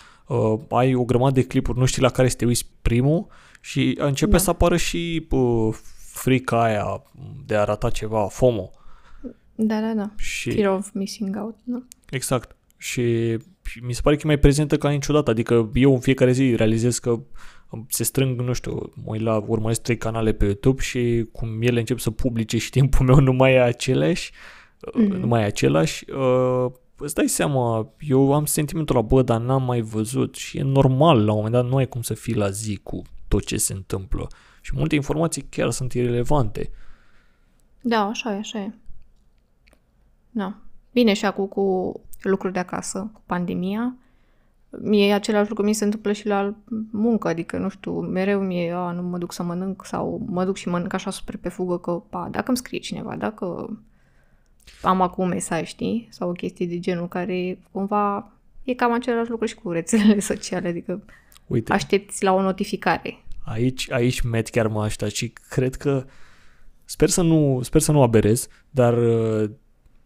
ai 0.70 0.96
o 0.96 1.04
grămadă 1.04 1.34
de 1.34 1.46
clipuri, 1.46 1.78
nu 1.78 1.86
știi 1.86 2.02
la 2.02 2.10
care 2.10 2.28
să 2.28 2.36
te 2.36 2.46
uiți 2.46 2.66
primul 2.82 3.28
și 3.62 3.96
începe 4.00 4.32
da. 4.32 4.38
Da. 4.38 4.44
să 4.44 4.50
apară 4.50 4.78
și 4.78 5.28
uh, 5.30 5.76
frica 5.98 6.64
aia 6.64 7.04
de 7.46 7.56
a 7.56 7.64
rata 7.64 7.90
ceva, 7.90 8.28
FOMO. 8.28 8.72
Da, 9.56 9.80
da, 9.80 9.94
da. 9.94 10.12
Și... 10.18 10.52
Fear 10.52 10.74
of 10.74 10.90
missing 10.94 11.36
out, 11.40 11.56
nu? 11.64 11.88
Exact. 12.10 12.56
Și 12.78 13.38
și 13.68 13.84
mi 13.84 13.94
se 13.94 14.02
pare 14.02 14.16
că 14.16 14.22
e 14.24 14.28
mai 14.28 14.40
prezentă 14.40 14.78
ca 14.78 14.90
niciodată. 14.90 15.30
Adică 15.30 15.70
eu 15.74 15.94
în 15.94 16.00
fiecare 16.00 16.32
zi 16.32 16.56
realizez 16.56 17.00
că 17.00 17.20
se 17.88 18.04
strâng, 18.04 18.42
nu 18.42 18.54
știu, 18.54 18.92
mă 18.96 19.12
uit 19.12 19.22
la, 19.22 19.44
urmăresc 19.48 19.82
trei 19.82 19.98
canale 19.98 20.34
pe 20.34 20.46
YouTube 20.46 20.82
și 20.82 21.28
cum 21.32 21.62
ele 21.62 21.80
încep 21.80 22.00
să 22.00 22.12
publice 22.12 22.58
și 22.58 22.70
timpul 22.70 23.06
meu 23.06 23.20
nu 23.30 23.34
mai 23.34 23.54
e 23.54 23.62
aceleași, 23.62 24.32
mm. 24.94 25.06
nu 25.06 25.28
mai 25.28 25.42
e 25.42 25.46
același, 25.46 26.06
uh, 26.12 26.72
îți 26.98 27.14
dai 27.14 27.28
seama, 27.28 27.90
eu 28.00 28.34
am 28.34 28.46
sentimentul 28.46 28.96
la 28.96 29.02
bă, 29.02 29.22
dar 29.22 29.42
n-am 29.42 29.64
mai 29.64 29.82
văzut 29.82 30.36
și 30.36 30.58
e 30.58 30.62
normal, 30.62 31.26
la 31.26 31.32
un 31.32 31.38
moment 31.38 31.54
dat 31.54 31.66
nu 31.66 31.76
ai 31.76 31.88
cum 31.88 32.02
să 32.02 32.14
fii 32.14 32.36
la 32.36 32.50
zi 32.50 32.80
cu 32.84 33.02
tot 33.28 33.46
ce 33.46 33.58
se 33.58 33.74
întâmplă. 33.74 34.28
Și 34.62 34.72
multe 34.76 34.96
informații 34.96 35.42
chiar 35.42 35.70
sunt 35.70 35.94
irelevante. 35.94 36.70
Da, 37.82 38.06
așa 38.06 38.34
e, 38.34 38.38
așa 38.38 38.60
e. 38.60 38.74
Da. 40.32 40.56
Bine, 40.92 41.14
și 41.14 41.26
acum 41.26 41.46
cu 41.48 42.00
lucruri 42.22 42.54
de 42.54 42.60
acasă, 42.60 43.10
cu 43.14 43.22
pandemia, 43.26 43.96
mie 44.70 45.14
același 45.14 45.50
lucru 45.50 45.64
mi 45.64 45.74
se 45.74 45.84
întâmplă 45.84 46.12
și 46.12 46.28
la 46.28 46.56
muncă, 46.92 47.28
adică, 47.28 47.58
nu 47.58 47.70
știu, 47.70 48.00
mereu 48.00 48.42
mie, 48.42 48.72
a, 48.72 48.92
nu 48.92 49.02
mă 49.02 49.18
duc 49.18 49.34
să 49.34 49.44
mănânc 49.44 49.86
sau 49.86 50.22
mă 50.26 50.46
duc 50.46 50.56
și 50.56 50.70
mănânc 50.70 50.94
așa 50.94 51.10
super 51.10 51.38
pe 51.38 51.50
fugă 51.50 51.78
că, 51.78 51.92
pa, 51.92 52.28
dacă 52.32 52.46
îmi 52.48 52.58
scrie 52.58 52.80
cineva, 52.80 53.16
dacă 53.16 53.78
am 54.82 55.02
acum 55.02 55.24
un 55.24 55.30
mesaj, 55.30 55.68
știi, 55.68 56.08
sau 56.12 56.30
o 56.30 56.32
chestie 56.32 56.66
de 56.66 56.80
genul 56.80 57.08
care 57.08 57.60
cumva 57.72 58.32
e 58.64 58.74
cam 58.74 58.94
același 58.94 59.30
lucru 59.30 59.46
și 59.46 59.56
cu 59.56 59.72
rețelele 59.72 60.20
sociale, 60.32 60.68
adică 60.68 61.04
Uite, 61.48 61.74
aștepți 61.74 62.24
la 62.24 62.34
o 62.34 62.42
notificare. 62.42 63.24
Aici, 63.46 63.92
aici 63.92 64.22
met 64.22 64.50
chiar 64.50 64.68
mă 64.68 64.84
aștept 64.84 65.16
și 65.16 65.34
cred 65.50 65.76
că 65.76 66.06
sper 66.86 67.10
să 67.10 67.22
nu, 67.22 67.60
sper 67.64 67.82
să 67.82 67.92
nu 67.92 68.02
aberez, 68.02 68.48
dar 68.70 68.94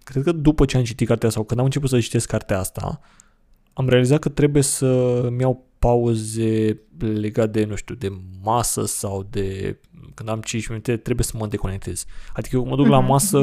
cred 0.04 0.24
că 0.24 0.32
după 0.32 0.66
ce 0.66 0.78
am 0.78 0.84
citit 0.84 1.08
cartea 1.08 1.30
sau 1.30 1.44
când 1.44 1.60
am 1.60 1.66
început 1.66 1.90
să 1.90 2.00
citesc 2.00 2.28
cartea 2.28 2.60
asta, 2.60 3.00
am 3.74 3.90
realizat 3.90 4.20
că 4.20 4.30
trebuie 4.30 4.64
să-mi 4.64 5.42
iau 5.42 5.66
pauze 5.80 6.82
legate 6.98 7.60
de, 7.60 7.66
nu 7.66 7.76
știu, 7.76 7.96
de 7.96 8.12
masă 8.44 8.86
sau 8.86 9.28
de 9.30 9.78
când 10.14 10.30
am 10.30 10.42
5 10.42 10.68
minute, 10.68 10.98
trebuie 10.98 11.26
să 11.26 11.34
mă 11.38 11.48
deconectez. 11.48 12.06
Adică 12.34 12.56
eu 12.56 12.66
mă 12.66 12.76
duc 12.76 12.88
la 12.88 13.00
mhm. 13.00 13.10
masă, 13.10 13.40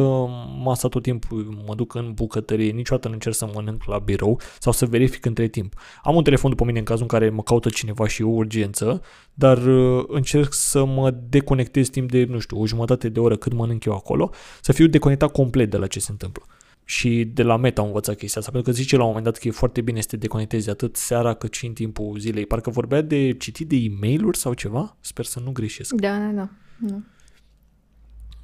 masa 0.63 0.89
tot 0.89 1.03
timpul, 1.03 1.63
mă 1.67 1.75
duc 1.75 1.95
în 1.95 2.13
bucătărie, 2.13 2.71
niciodată 2.71 3.09
nu 3.09 3.15
încerc 3.15 3.35
să 3.35 3.51
mănânc 3.55 3.85
la 3.85 3.99
birou 3.99 4.41
sau 4.59 4.73
să 4.73 4.87
verific 4.87 5.25
între 5.25 5.49
timp. 5.49 5.75
Am 6.03 6.15
un 6.15 6.23
telefon 6.23 6.51
după 6.51 6.65
mine 6.65 6.79
în 6.79 6.85
cazul 6.85 7.03
în 7.03 7.19
care 7.19 7.31
mă 7.31 7.43
caută 7.43 7.69
cineva 7.69 8.09
și 8.09 8.23
o 8.23 8.29
urgență, 8.29 9.03
dar 9.35 9.67
uh, 9.67 10.05
încerc 10.09 10.53
să 10.53 10.85
mă 10.85 11.11
deconectez 11.11 11.89
timp 11.89 12.11
de, 12.11 12.25
nu 12.25 12.39
știu, 12.39 12.61
o 12.61 12.67
jumătate 12.67 13.09
de 13.09 13.21
oră 13.21 13.37
cât 13.37 13.53
mănânc 13.53 13.85
eu 13.85 13.93
acolo, 13.93 14.31
să 14.61 14.73
fiu 14.73 14.87
deconectat 14.87 15.33
complet 15.33 15.71
de 15.71 15.77
la 15.77 15.87
ce 15.87 16.01
se 16.01 16.11
întâmplă 16.11 16.43
și 16.91 17.25
de 17.25 17.43
la 17.43 17.57
Meta 17.57 17.81
am 17.81 17.87
învățat 17.87 18.17
chestia 18.17 18.41
asta, 18.41 18.53
pentru 18.53 18.71
că 18.71 18.77
zice 18.77 18.97
la 18.97 19.03
un 19.03 19.09
moment 19.09 19.25
dat 19.25 19.37
că 19.39 19.49
e 19.49 19.51
foarte 19.51 19.81
bine 19.81 20.01
să 20.01 20.07
te 20.07 20.17
deconectezi 20.17 20.71
atât 20.71 20.97
seara 20.97 21.35
cât 21.35 21.55
și 21.55 21.67
în 21.67 21.73
timpul 21.73 22.19
zilei. 22.19 22.47
Parcă 22.47 22.71
vorbea 22.71 23.01
de 23.01 23.33
citit 23.33 23.69
de 23.69 23.77
e 23.77 23.89
mail 24.01 24.35
sau 24.35 24.55
ceva? 24.55 24.97
Sper 25.01 25.25
să 25.25 25.41
nu 25.41 25.53
greșesc. 25.53 25.95
Da, 25.95 26.19
da, 26.19 26.31
da. 26.31 26.51
da. 26.79 27.03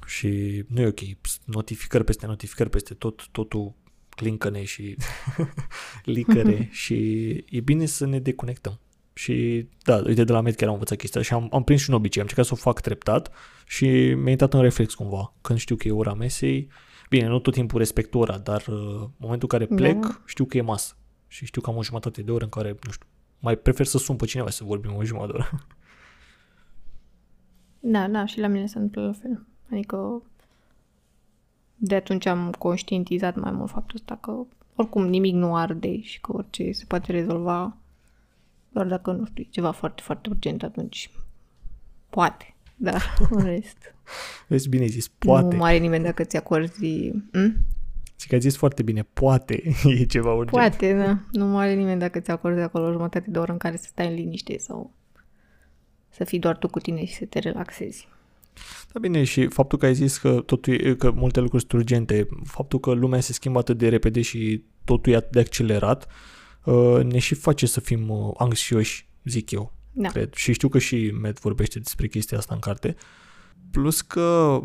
Și 0.05 0.63
nu 0.67 0.81
e 0.81 0.87
ok. 0.87 0.99
Notificări 1.45 2.03
peste 2.03 2.25
notificări 2.25 2.69
peste 2.69 2.93
tot, 2.93 3.27
totul 3.31 3.73
clincăne 4.09 4.63
și 4.63 4.95
licăre 6.15 6.69
și 6.71 6.95
e 7.49 7.59
bine 7.59 7.85
să 7.85 8.05
ne 8.05 8.19
deconectăm. 8.19 8.79
Și 9.13 9.67
da, 9.83 9.95
uite, 9.95 10.23
de 10.23 10.31
la 10.31 10.41
Met 10.41 10.55
chiar 10.55 10.67
am 10.67 10.73
învățat 10.73 10.97
chestia 10.97 11.21
și 11.21 11.33
am, 11.33 11.49
am 11.51 11.63
prins 11.63 11.81
și 11.81 11.89
un 11.89 11.95
obicei, 11.95 12.21
am 12.21 12.27
încercat 12.29 12.45
să 12.45 12.53
o 12.53 12.69
fac 12.69 12.81
treptat 12.81 13.31
și 13.67 13.85
mi-a 14.13 14.31
intrat 14.31 14.53
în 14.53 14.61
reflex 14.61 14.93
cumva. 14.93 15.33
Când 15.41 15.59
știu 15.59 15.75
că 15.75 15.87
e 15.87 15.91
ora 15.91 16.13
mesei, 16.13 16.69
Bine, 17.15 17.27
nu 17.27 17.39
tot 17.39 17.53
timpul 17.53 17.77
respect 17.77 18.13
ora, 18.13 18.37
dar 18.37 18.61
uh, 18.67 18.75
în 18.99 19.09
momentul 19.17 19.49
în 19.51 19.59
care 19.59 19.65
plec, 19.65 19.99
da. 19.99 20.21
știu 20.25 20.45
că 20.45 20.57
e 20.57 20.61
masă. 20.61 20.95
Și 21.27 21.45
știu 21.45 21.61
că 21.61 21.69
am 21.69 21.75
o 21.75 21.83
jumătate 21.83 22.21
de 22.21 22.31
oră 22.31 22.43
în 22.43 22.49
care, 22.49 22.69
nu 22.69 22.91
știu, 22.91 23.07
mai 23.39 23.55
prefer 23.55 23.85
să 23.85 23.97
sun 23.97 24.15
pe 24.15 24.25
cineva 24.25 24.49
să 24.49 24.63
vorbim 24.63 24.95
o 24.95 25.03
jumătate 25.03 25.31
de 25.31 25.37
oră. 25.37 25.49
Da, 27.79 28.07
da, 28.07 28.25
și 28.25 28.39
la 28.39 28.47
mine 28.47 28.65
se 28.65 28.77
întâmplă 28.77 29.05
la 29.05 29.11
fel. 29.11 29.45
Adică 29.71 30.23
de 31.75 31.95
atunci 31.95 32.25
am 32.25 32.51
conștientizat 32.51 33.35
mai 33.35 33.51
mult 33.51 33.69
faptul 33.69 33.95
ăsta 33.95 34.15
că 34.15 34.45
oricum 34.75 35.07
nimic 35.07 35.33
nu 35.33 35.55
arde 35.55 36.01
și 36.01 36.21
că 36.21 36.33
orice 36.35 36.71
se 36.71 36.85
poate 36.87 37.11
rezolva 37.11 37.77
doar 38.69 38.87
dacă, 38.87 39.11
nu 39.11 39.25
știu, 39.25 39.43
e 39.43 39.47
ceva 39.49 39.71
foarte, 39.71 40.01
foarte 40.01 40.29
urgent, 40.29 40.63
atunci 40.63 41.09
poate. 42.09 42.54
Da, 42.75 42.97
în 43.29 43.43
rest. 43.43 43.77
Vezi, 44.47 44.69
bine 44.69 44.85
zis, 44.85 45.07
poate. 45.07 45.55
Nu 45.55 45.63
are 45.63 45.77
nimeni 45.77 46.03
dacă 46.03 46.23
ți 46.23 46.37
acorzi... 46.37 47.11
Hm? 47.31 47.57
Și 48.19 48.27
că 48.27 48.33
ai 48.33 48.41
zis 48.41 48.55
foarte 48.55 48.83
bine, 48.83 49.03
poate 49.13 49.63
e 49.99 50.05
ceva 50.05 50.31
urgent. 50.31 50.49
Poate, 50.49 50.93
da. 50.93 51.19
Nu 51.31 51.45
mai 51.45 51.65
are 51.65 51.73
nimeni 51.73 51.99
dacă 51.99 52.19
ți 52.19 52.31
acorzi 52.31 52.59
acolo 52.59 52.87
o 52.87 52.91
jumătate 52.91 53.29
de 53.29 53.39
oră 53.39 53.51
în 53.51 53.57
care 53.57 53.77
să 53.77 53.85
stai 53.87 54.07
în 54.07 54.13
liniște 54.13 54.57
sau 54.57 54.93
să 56.09 56.23
fii 56.23 56.39
doar 56.39 56.57
tu 56.57 56.67
cu 56.67 56.79
tine 56.79 57.05
și 57.05 57.13
să 57.13 57.25
te 57.25 57.39
relaxezi. 57.39 58.07
Da, 58.93 58.99
bine, 58.99 59.23
și 59.23 59.47
faptul 59.47 59.77
că 59.77 59.85
ai 59.85 59.93
zis 59.93 60.17
că, 60.17 60.41
totul 60.45 60.73
e, 60.73 60.95
că 60.95 61.11
multe 61.11 61.39
lucruri 61.39 61.65
sunt 61.69 61.81
urgente, 61.81 62.27
faptul 62.43 62.79
că 62.79 62.91
lumea 62.91 63.19
se 63.19 63.33
schimbă 63.33 63.59
atât 63.59 63.77
de 63.77 63.89
repede 63.89 64.21
și 64.21 64.63
totul 64.83 65.13
e 65.13 65.15
atât 65.15 65.31
de 65.31 65.39
accelerat, 65.39 66.07
uh, 66.63 67.03
ne 67.03 67.19
și 67.19 67.35
face 67.35 67.65
să 67.65 67.79
fim 67.79 68.09
uh, 68.09 68.33
anxioși, 68.37 69.07
zic 69.23 69.51
eu 69.51 69.74
da. 69.95 70.09
cred. 70.09 70.33
Și 70.33 70.53
știu 70.53 70.67
că 70.67 70.79
și 70.79 71.13
Matt 71.21 71.39
vorbește 71.39 71.79
despre 71.79 72.07
chestia 72.07 72.37
asta 72.37 72.53
în 72.53 72.59
carte. 72.59 72.95
Plus 73.71 74.01
că 74.01 74.61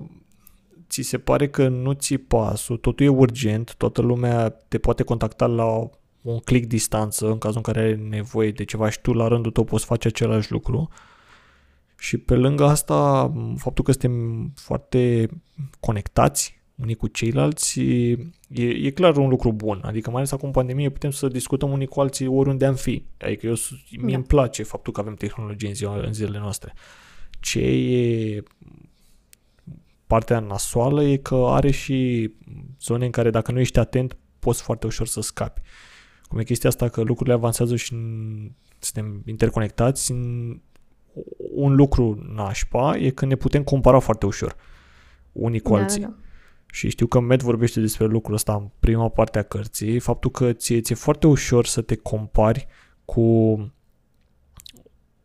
ți 0.88 1.02
se 1.02 1.18
pare 1.18 1.48
că 1.48 1.68
nu 1.68 1.92
ți 1.92 2.16
pasul, 2.16 2.76
totul 2.76 3.06
e 3.06 3.08
urgent, 3.08 3.74
toată 3.74 4.02
lumea 4.02 4.48
te 4.48 4.78
poate 4.78 5.02
contacta 5.02 5.46
la 5.46 5.90
un 6.22 6.38
click 6.38 6.68
distanță 6.68 7.30
în 7.30 7.38
cazul 7.38 7.62
în 7.64 7.72
care 7.72 7.86
ai 7.86 8.06
nevoie 8.08 8.50
de 8.50 8.64
ceva 8.64 8.90
și 8.90 9.00
tu 9.00 9.12
la 9.12 9.28
rândul 9.28 9.52
tău 9.52 9.64
poți 9.64 9.84
face 9.84 10.08
același 10.08 10.52
lucru. 10.52 10.88
Și 11.98 12.18
pe 12.18 12.34
lângă 12.34 12.64
asta, 12.64 13.32
faptul 13.56 13.84
că 13.84 13.90
suntem 13.90 14.46
foarte 14.54 15.28
conectați 15.80 16.59
unii 16.80 16.94
cu 16.94 17.06
ceilalți, 17.06 17.80
e, 17.80 18.64
e 18.64 18.90
clar 18.90 19.16
un 19.16 19.28
lucru 19.28 19.52
bun. 19.52 19.80
Adică 19.84 20.10
mai 20.10 20.18
ales 20.18 20.32
acum 20.32 20.46
în 20.46 20.52
pandemie 20.52 20.90
putem 20.90 21.10
să 21.10 21.28
discutăm 21.28 21.70
unii 21.70 21.86
cu 21.86 22.00
alții 22.00 22.26
oriunde 22.26 22.66
am 22.66 22.74
fi. 22.74 23.04
Adică 23.18 23.46
eu, 23.46 23.54
mie 23.90 24.10
da. 24.10 24.16
îmi 24.16 24.24
place 24.24 24.62
faptul 24.62 24.92
că 24.92 25.00
avem 25.00 25.14
tehnologie 25.14 25.68
în, 25.68 25.74
ziua, 25.74 26.00
în 26.00 26.12
zilele 26.12 26.38
noastre. 26.38 26.72
Ce 27.40 27.60
e 27.60 28.42
partea 30.06 30.38
nasoală 30.38 31.02
e 31.02 31.16
că 31.16 31.34
are 31.34 31.70
și 31.70 32.30
zone 32.80 33.04
în 33.04 33.10
care 33.10 33.30
dacă 33.30 33.52
nu 33.52 33.60
ești 33.60 33.78
atent 33.78 34.16
poți 34.38 34.62
foarte 34.62 34.86
ușor 34.86 35.06
să 35.06 35.20
scapi. 35.20 35.60
Cum 36.28 36.38
e 36.38 36.42
chestia 36.42 36.68
asta 36.68 36.88
că 36.88 37.00
lucrurile 37.00 37.34
avansează 37.34 37.76
și 37.76 37.94
suntem 38.78 39.22
interconectați, 39.26 40.12
un 41.54 41.74
lucru 41.74 42.30
nașpa 42.34 42.96
e 42.96 43.10
că 43.10 43.26
ne 43.26 43.34
putem 43.34 43.62
compara 43.62 43.98
foarte 43.98 44.26
ușor 44.26 44.56
unii 45.32 45.60
cu 45.60 45.74
da, 45.74 45.80
alții. 45.80 46.00
Da. 46.00 46.14
Și 46.72 46.88
știu 46.88 47.06
că 47.06 47.20
Matt 47.20 47.42
vorbește 47.42 47.80
despre 47.80 48.06
lucrul 48.06 48.34
ăsta 48.34 48.54
în 48.54 48.68
prima 48.78 49.08
parte 49.08 49.38
a 49.38 49.42
cărții, 49.42 49.98
faptul 49.98 50.30
că 50.30 50.52
ție 50.52 50.80
ți-e 50.80 50.94
foarte 50.94 51.26
ușor 51.26 51.66
să 51.66 51.80
te 51.82 51.96
compari 51.96 52.66
cu 53.04 53.56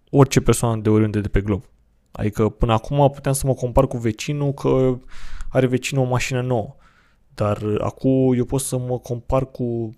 orice 0.09 0.41
persoană 0.41 0.81
de 0.81 0.89
oriunde 0.89 1.21
de 1.21 1.27
pe 1.27 1.41
glob. 1.41 1.63
Adică 2.11 2.49
până 2.49 2.73
acum 2.73 3.09
puteam 3.13 3.33
să 3.33 3.47
mă 3.47 3.53
compar 3.53 3.87
cu 3.87 3.97
vecinul 3.97 4.53
că 4.53 4.99
are 5.49 5.65
vecinul 5.65 6.03
o 6.03 6.09
mașină 6.09 6.41
nouă. 6.41 6.75
Dar 7.33 7.63
acum 7.79 8.33
eu 8.33 8.45
pot 8.45 8.61
să 8.61 8.77
mă 8.77 8.99
compar 8.99 9.51
cu 9.51 9.95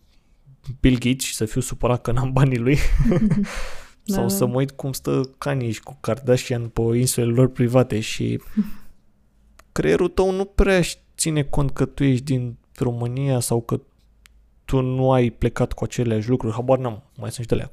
Bill 0.79 0.97
Gates 0.99 1.25
și 1.25 1.33
să 1.33 1.45
fiu 1.45 1.61
supărat 1.61 2.01
că 2.01 2.11
n-am 2.11 2.31
banii 2.31 2.57
lui. 2.57 2.77
Sau 4.03 4.21
da. 4.21 4.27
să 4.27 4.45
mă 4.45 4.55
uit 4.55 4.71
cum 4.71 4.91
stă 4.91 5.29
Kanye 5.37 5.71
și 5.71 5.81
cu 5.81 5.97
Kardashian 5.99 6.67
pe 6.67 6.81
insulele 6.81 7.31
lor 7.31 7.47
private 7.47 7.99
și 7.99 8.41
creierul 9.71 10.07
tău 10.07 10.31
nu 10.31 10.45
prea 10.45 10.81
ține 11.17 11.43
cont 11.43 11.71
că 11.71 11.85
tu 11.85 12.03
ești 12.03 12.23
din 12.23 12.57
România 12.75 13.39
sau 13.39 13.61
că 13.61 13.81
tu 14.65 14.79
nu 14.79 15.11
ai 15.11 15.29
plecat 15.29 15.73
cu 15.73 15.83
aceleași 15.83 16.29
lucruri, 16.29 16.53
habar 16.53 16.77
n-am, 16.77 17.03
mai 17.17 17.31
sunt 17.31 17.41
și 17.41 17.47
de 17.47 17.55
alea. 17.55 17.71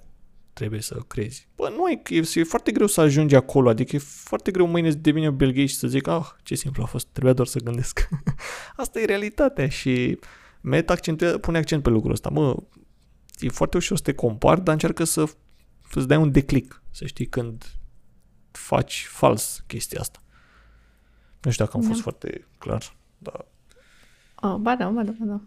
Trebuie 0.53 0.81
să 0.81 0.99
crezi. 1.07 1.49
Bă, 1.57 1.73
nu 1.77 1.85
ai, 1.85 2.03
e, 2.09 2.23
e 2.35 2.45
foarte 2.45 2.73
greu 2.73 2.87
să 2.87 3.01
ajungi 3.01 3.35
acolo, 3.35 3.69
adică 3.69 3.97
e 3.97 3.99
foarte 3.99 4.51
greu 4.51 4.67
mâine 4.67 4.91
să 4.91 4.97
devine 4.97 5.31
Bill 5.31 5.51
Gates 5.51 5.71
și 5.71 5.77
să 5.77 5.87
zic, 5.87 6.07
ah, 6.07 6.27
ce 6.43 6.55
simplu 6.55 6.83
a 6.83 6.87
fost, 6.87 7.07
trebuia 7.07 7.33
doar 7.33 7.47
să 7.47 7.59
gândesc. 7.59 8.09
Asta 8.77 9.01
e 9.01 9.05
realitatea 9.05 9.69
și 9.69 10.19
Meta 10.61 10.93
accentuă, 10.93 11.39
pune 11.39 11.59
accent 11.59 11.83
pe 11.83 11.91
lucrul 11.91 12.13
ăsta. 12.13 12.29
Mă, 12.29 12.57
e 13.39 13.49
foarte 13.49 13.77
ușor 13.77 13.97
să 13.97 14.03
te 14.03 14.15
compari, 14.15 14.65
dar 14.65 14.73
încearcă 14.73 15.05
să 15.05 15.25
îți 15.95 16.09
dai 16.09 16.17
un 16.17 16.33
declic, 16.33 16.83
să 16.91 17.07
știi 17.07 17.27
când 17.27 17.65
faci 18.51 19.07
fals 19.11 19.65
chestia 19.67 20.01
asta. 20.01 20.23
Nu 21.41 21.51
știu 21.51 21.65
dacă 21.65 21.77
am 21.77 21.83
da. 21.83 21.89
fost 21.89 22.01
foarte 22.01 22.47
clar. 22.59 22.97
Da. 23.33 23.45
Oh, 24.49 24.57
ba 24.61 24.77
da, 24.77 24.89
ba 24.89 25.03
da, 25.03 25.13
ba 25.19 25.25
da. 25.25 25.41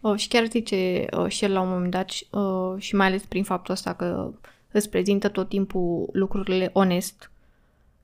Oh, 0.00 0.18
și 0.18 0.28
chiar 0.28 0.46
zice 0.46 1.06
oh, 1.10 1.28
și 1.28 1.44
el 1.44 1.52
la 1.52 1.60
un 1.60 1.68
moment 1.68 1.90
dat 1.90 2.10
oh, 2.30 2.74
și 2.78 2.94
mai 2.94 3.06
ales 3.06 3.22
prin 3.22 3.44
faptul 3.44 3.74
ăsta 3.74 3.94
că 3.94 4.30
îți 4.72 4.90
prezintă 4.90 5.28
tot 5.28 5.48
timpul 5.48 6.08
lucrurile 6.12 6.70
onest 6.72 7.30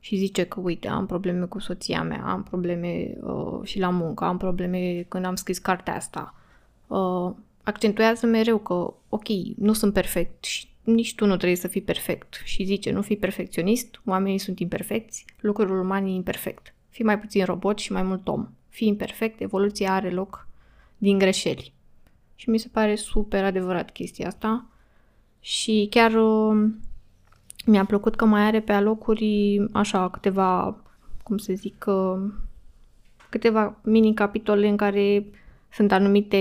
și 0.00 0.16
zice 0.16 0.44
că, 0.44 0.60
uite, 0.60 0.88
am 0.88 1.06
probleme 1.06 1.46
cu 1.46 1.58
soția 1.58 2.02
mea, 2.02 2.24
am 2.24 2.42
probleme 2.42 3.16
uh, 3.20 3.60
și 3.62 3.78
la 3.78 3.88
muncă, 3.88 4.24
am 4.24 4.36
probleme 4.36 5.04
când 5.08 5.24
am 5.24 5.34
scris 5.34 5.58
cartea 5.58 5.94
asta. 5.94 6.34
Uh, 6.86 7.32
accentuează 7.62 8.26
mereu 8.26 8.58
că, 8.58 8.94
ok, 9.08 9.28
nu 9.56 9.72
sunt 9.72 9.92
perfect 9.92 10.44
și 10.44 10.68
nici 10.82 11.14
tu 11.14 11.26
nu 11.26 11.36
trebuie 11.36 11.56
să 11.56 11.68
fii 11.68 11.82
perfect. 11.82 12.42
Și 12.44 12.64
zice, 12.64 12.90
nu 12.90 13.02
fii 13.02 13.16
perfecționist, 13.16 14.00
oamenii 14.04 14.38
sunt 14.38 14.58
imperfecți, 14.58 15.24
lucrul 15.40 15.80
uman 15.80 16.04
e 16.04 16.10
imperfect. 16.10 16.74
Fii 16.88 17.04
mai 17.04 17.18
puțin 17.18 17.44
robot 17.44 17.78
și 17.78 17.92
mai 17.92 18.02
mult 18.02 18.28
om. 18.28 18.48
Fii 18.70 18.88
imperfect, 18.88 19.40
evoluția 19.40 19.94
are 19.94 20.10
loc 20.10 20.48
din 20.98 21.18
greșeli. 21.18 21.72
Și 22.34 22.50
mi 22.50 22.58
se 22.58 22.68
pare 22.72 22.94
super 22.94 23.44
adevărat 23.44 23.90
chestia 23.90 24.26
asta. 24.26 24.66
Și 25.40 25.86
chiar 25.90 26.12
uh, 26.14 26.70
mi-a 27.66 27.84
plăcut 27.84 28.16
că 28.16 28.24
mai 28.24 28.42
are 28.42 28.60
pe 28.60 28.72
alocuri 28.72 29.60
așa 29.72 30.10
câteva, 30.10 30.76
cum 31.22 31.38
să 31.38 31.52
zic, 31.52 31.84
uh, 31.88 32.32
câteva 33.28 33.76
mini-capitole 33.82 34.68
în 34.68 34.76
care 34.76 35.24
sunt 35.72 35.92
anumite 35.92 36.38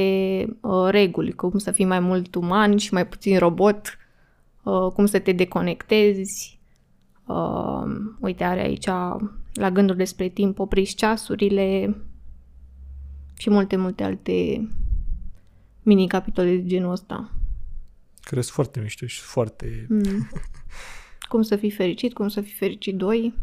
uh, 0.61 0.87
reguli, 0.89 1.31
cum 1.31 1.57
să 1.57 1.71
fii 1.71 1.85
mai 1.85 1.99
mult 1.99 2.35
uman 2.35 2.77
și 2.77 2.93
mai 2.93 3.07
puțin 3.07 3.37
robot, 3.37 3.97
uh, 4.63 4.91
cum 4.93 5.05
să 5.05 5.19
te 5.19 5.31
deconectezi. 5.31 6.59
Uh, 7.25 7.83
uite, 8.19 8.43
are 8.43 8.61
aici 8.61 8.87
la 9.53 9.71
gânduri 9.71 9.97
despre 9.97 10.27
timp, 10.27 10.59
opriți 10.59 10.95
ceasurile 10.95 11.95
și 13.39 13.49
multe, 13.49 13.75
multe 13.75 14.03
alte 14.03 14.67
mini-capitole 15.81 16.55
de 16.55 16.65
genul 16.65 16.91
ăsta. 16.91 17.31
Cred 18.21 18.43
foarte 18.43 18.79
mișto 18.79 19.05
și 19.05 19.21
foarte... 19.21 19.85
Mm. 19.89 20.29
cum 21.29 21.41
să 21.41 21.55
fii 21.55 21.71
fericit, 21.71 22.13
cum 22.13 22.27
să 22.27 22.41
fii 22.41 22.53
fericit 22.53 22.95
doi. 22.95 23.33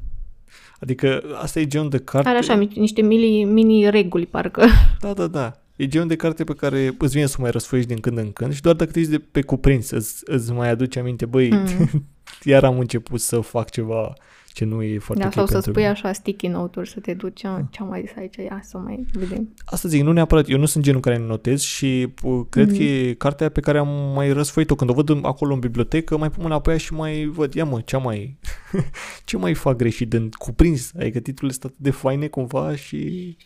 Adică 0.81 1.23
asta 1.35 1.61
e 1.61 1.67
genul 1.67 1.89
de 1.89 1.99
carte... 1.99 2.29
Are 2.29 2.39
așa 2.39 2.55
niște 2.55 3.03
mini, 3.03 3.45
mini 3.45 3.91
reguli, 3.91 4.27
parcă. 4.27 4.67
Da, 5.01 5.13
da, 5.13 5.27
da. 5.27 5.61
E 5.77 5.87
genul 5.87 6.09
de 6.09 6.17
carte 6.17 6.45
pe 6.45 6.55
care 6.55 6.95
îți 6.99 7.15
vine 7.15 7.27
să 7.27 7.37
mai 7.41 7.51
răsfoiești 7.51 7.93
din 7.93 8.01
când 8.01 8.19
în 8.19 8.33
când 8.33 8.53
și 8.53 8.63
doar 8.63 8.75
dacă 8.75 8.91
te 8.91 9.01
de 9.01 9.19
pe 9.19 9.43
cuprins 9.43 9.91
îți, 9.91 10.23
îți 10.25 10.53
mai 10.53 10.69
aduce 10.69 10.99
aminte, 10.99 11.27
băi, 11.27 11.51
mm. 11.51 12.07
iar 12.53 12.65
am 12.65 12.79
început 12.79 13.21
să 13.21 13.41
fac 13.41 13.71
ceva 13.71 14.13
ce 14.57 14.65
nu 14.65 14.83
e 14.83 14.99
foarte 14.99 15.23
da, 15.23 15.29
ok 15.29 15.35
sau 15.35 15.47
să 15.47 15.61
spui 15.61 15.73
mine. 15.75 15.89
așa 15.89 16.13
sticky 16.13 16.47
note-uri, 16.47 16.89
să 16.89 17.01
te 17.01 17.15
duci, 17.15 17.41
ce 17.41 17.81
am 17.81 17.89
mai 17.89 18.05
zis 18.07 18.17
aici, 18.17 18.37
ia 18.37 18.61
să 18.63 18.79
mai 18.79 19.07
vedem. 19.13 19.55
Asta 19.65 19.89
zic, 19.89 20.03
nu 20.03 20.13
neapărat, 20.13 20.49
eu 20.49 20.59
nu 20.59 20.67
sunt 20.67 20.85
genul 20.85 21.01
care 21.01 21.19
notez 21.19 21.61
și 21.61 22.15
cred 22.49 22.69
mm-hmm. 22.69 22.77
că 22.77 22.83
e 22.83 23.15
cartea 23.15 23.49
pe 23.49 23.61
care 23.61 23.79
am 23.79 24.13
mai 24.15 24.33
răsfoit-o. 24.33 24.75
Când 24.75 24.91
o 24.91 24.95
văd 24.95 25.25
acolo 25.25 25.55
în 25.55 25.61
bibliotecă, 25.61 26.17
mai 26.17 26.31
pun 26.31 26.43
mâna 26.43 26.61
pe 26.61 26.71
ea 26.71 26.77
și 26.77 26.93
mai 26.93 27.25
văd, 27.25 27.55
ia 27.55 27.65
mă, 27.65 27.81
ce 27.81 27.97
mai, 27.97 28.39
ce 29.25 29.37
mai 29.37 29.55
fac 29.55 29.77
greșit 29.77 30.13
în 30.13 30.29
cuprins? 30.31 30.93
Adică 30.99 31.21
titlul 31.21 31.51
este 31.51 31.67
atât 31.67 31.79
de 31.79 31.91
faine 31.91 32.27
cumva 32.27 32.77
și 32.77 33.37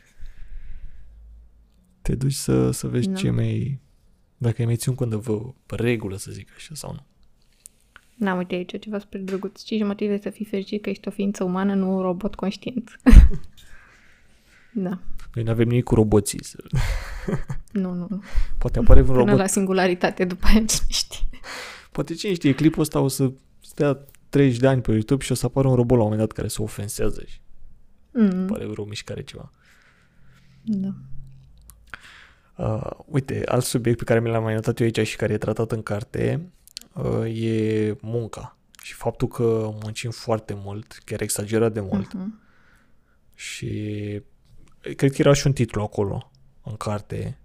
te 2.03 2.15
duci 2.15 2.33
să, 2.33 2.71
să 2.71 2.87
vezi 2.87 3.09
da. 3.09 3.15
ce 3.15 3.31
mai, 3.31 3.81
dacă 4.37 4.57
ai 4.59 4.65
mai 4.65 4.77
ținut 4.77 4.97
cont 4.97 5.11
de 5.11 5.17
vă 5.17 5.41
regulă, 5.67 6.17
să 6.17 6.31
zic 6.31 6.49
așa, 6.57 6.75
sau 6.75 6.93
nu. 6.93 7.10
N-am 8.21 8.37
uite 8.37 8.55
aici 8.55 8.79
ceva 8.81 8.99
spre 8.99 9.19
drăguț. 9.19 9.63
Cinci 9.63 9.85
motive 9.85 10.21
să 10.21 10.31
fii 10.31 10.45
fericit 10.45 10.83
că 10.83 10.91
ești 10.91 11.09
o 11.09 11.11
ființă 11.11 11.45
umană, 11.45 11.75
nu 11.75 11.97
un 11.97 12.01
robot 12.01 12.35
conștient. 12.35 13.01
da. 14.87 14.99
Noi 15.35 15.45
nu 15.45 15.51
avem 15.51 15.69
nimic 15.69 15.85
cu 15.85 15.95
roboții. 15.95 16.41
nu, 17.73 17.93
nu, 17.93 18.07
nu. 18.11 18.23
Poate 18.59 18.79
apare 18.79 19.01
un 19.01 19.07
robot. 19.07 19.25
Până 19.25 19.37
la 19.37 19.47
singularitate 19.47 20.25
după 20.25 20.47
aia, 20.47 20.65
cine 20.65 20.87
știe. 20.89 21.29
Poate 21.93 22.15
cine 22.15 22.35
știe, 22.35 22.55
clipul 22.55 22.83
ăsta 22.83 23.01
o 23.01 23.09
să 23.09 23.33
stea 23.61 23.99
30 24.29 24.59
de 24.59 24.67
ani 24.67 24.83
pe 24.83 24.93
YouTube 24.93 25.25
și 25.25 25.33
o 25.33 25.35
să 25.35 25.47
apară 25.47 25.69
un 25.69 25.75
robot 25.75 25.97
la 25.97 26.03
un 26.05 26.11
moment 26.11 26.29
dat 26.29 26.37
care 26.37 26.49
să 26.49 26.63
ofensează 26.63 27.23
și 27.27 27.41
mm. 28.13 28.47
pare 28.47 28.67
vreo 28.67 28.85
mișcare 28.85 29.23
ceva. 29.23 29.53
Da. 30.63 30.95
Uh, 32.57 32.91
uite, 33.07 33.43
alt 33.47 33.65
subiect 33.65 33.99
pe 33.99 34.05
care 34.05 34.21
mi 34.21 34.29
l-am 34.29 34.43
mai 34.43 34.55
notat 34.55 34.81
eu 34.81 34.87
aici 34.87 35.09
și 35.09 35.17
care 35.17 35.33
e 35.33 35.39
tratat 35.39 35.73
în 35.73 35.83
carte 35.83 36.41
uh, 36.43 36.60
e 37.27 37.97
munca 38.01 38.57
și 38.83 38.95
faptul 38.95 39.29
că 39.29 39.71
muncim 39.83 40.11
foarte 40.11 40.55
mult, 40.57 40.99
chiar 41.05 41.21
exagerat 41.21 41.73
de 41.73 41.81
mult. 41.81 42.09
Uh-huh. 42.09 42.49
Și 43.35 43.69
cred 44.97 45.13
că 45.13 45.17
era 45.17 45.33
și 45.33 45.47
un 45.47 45.53
titlu 45.53 45.83
acolo, 45.83 46.31
în 46.63 46.77
carte, 46.77 47.39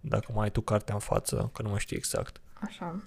dacă 0.00 0.32
mai 0.34 0.44
ai 0.44 0.50
tu 0.50 0.60
cartea 0.60 0.94
în 0.94 1.00
față, 1.00 1.50
că 1.52 1.62
nu 1.62 1.68
mai 1.68 1.78
știu 1.78 1.96
exact. 1.96 2.40
Așa. 2.60 3.02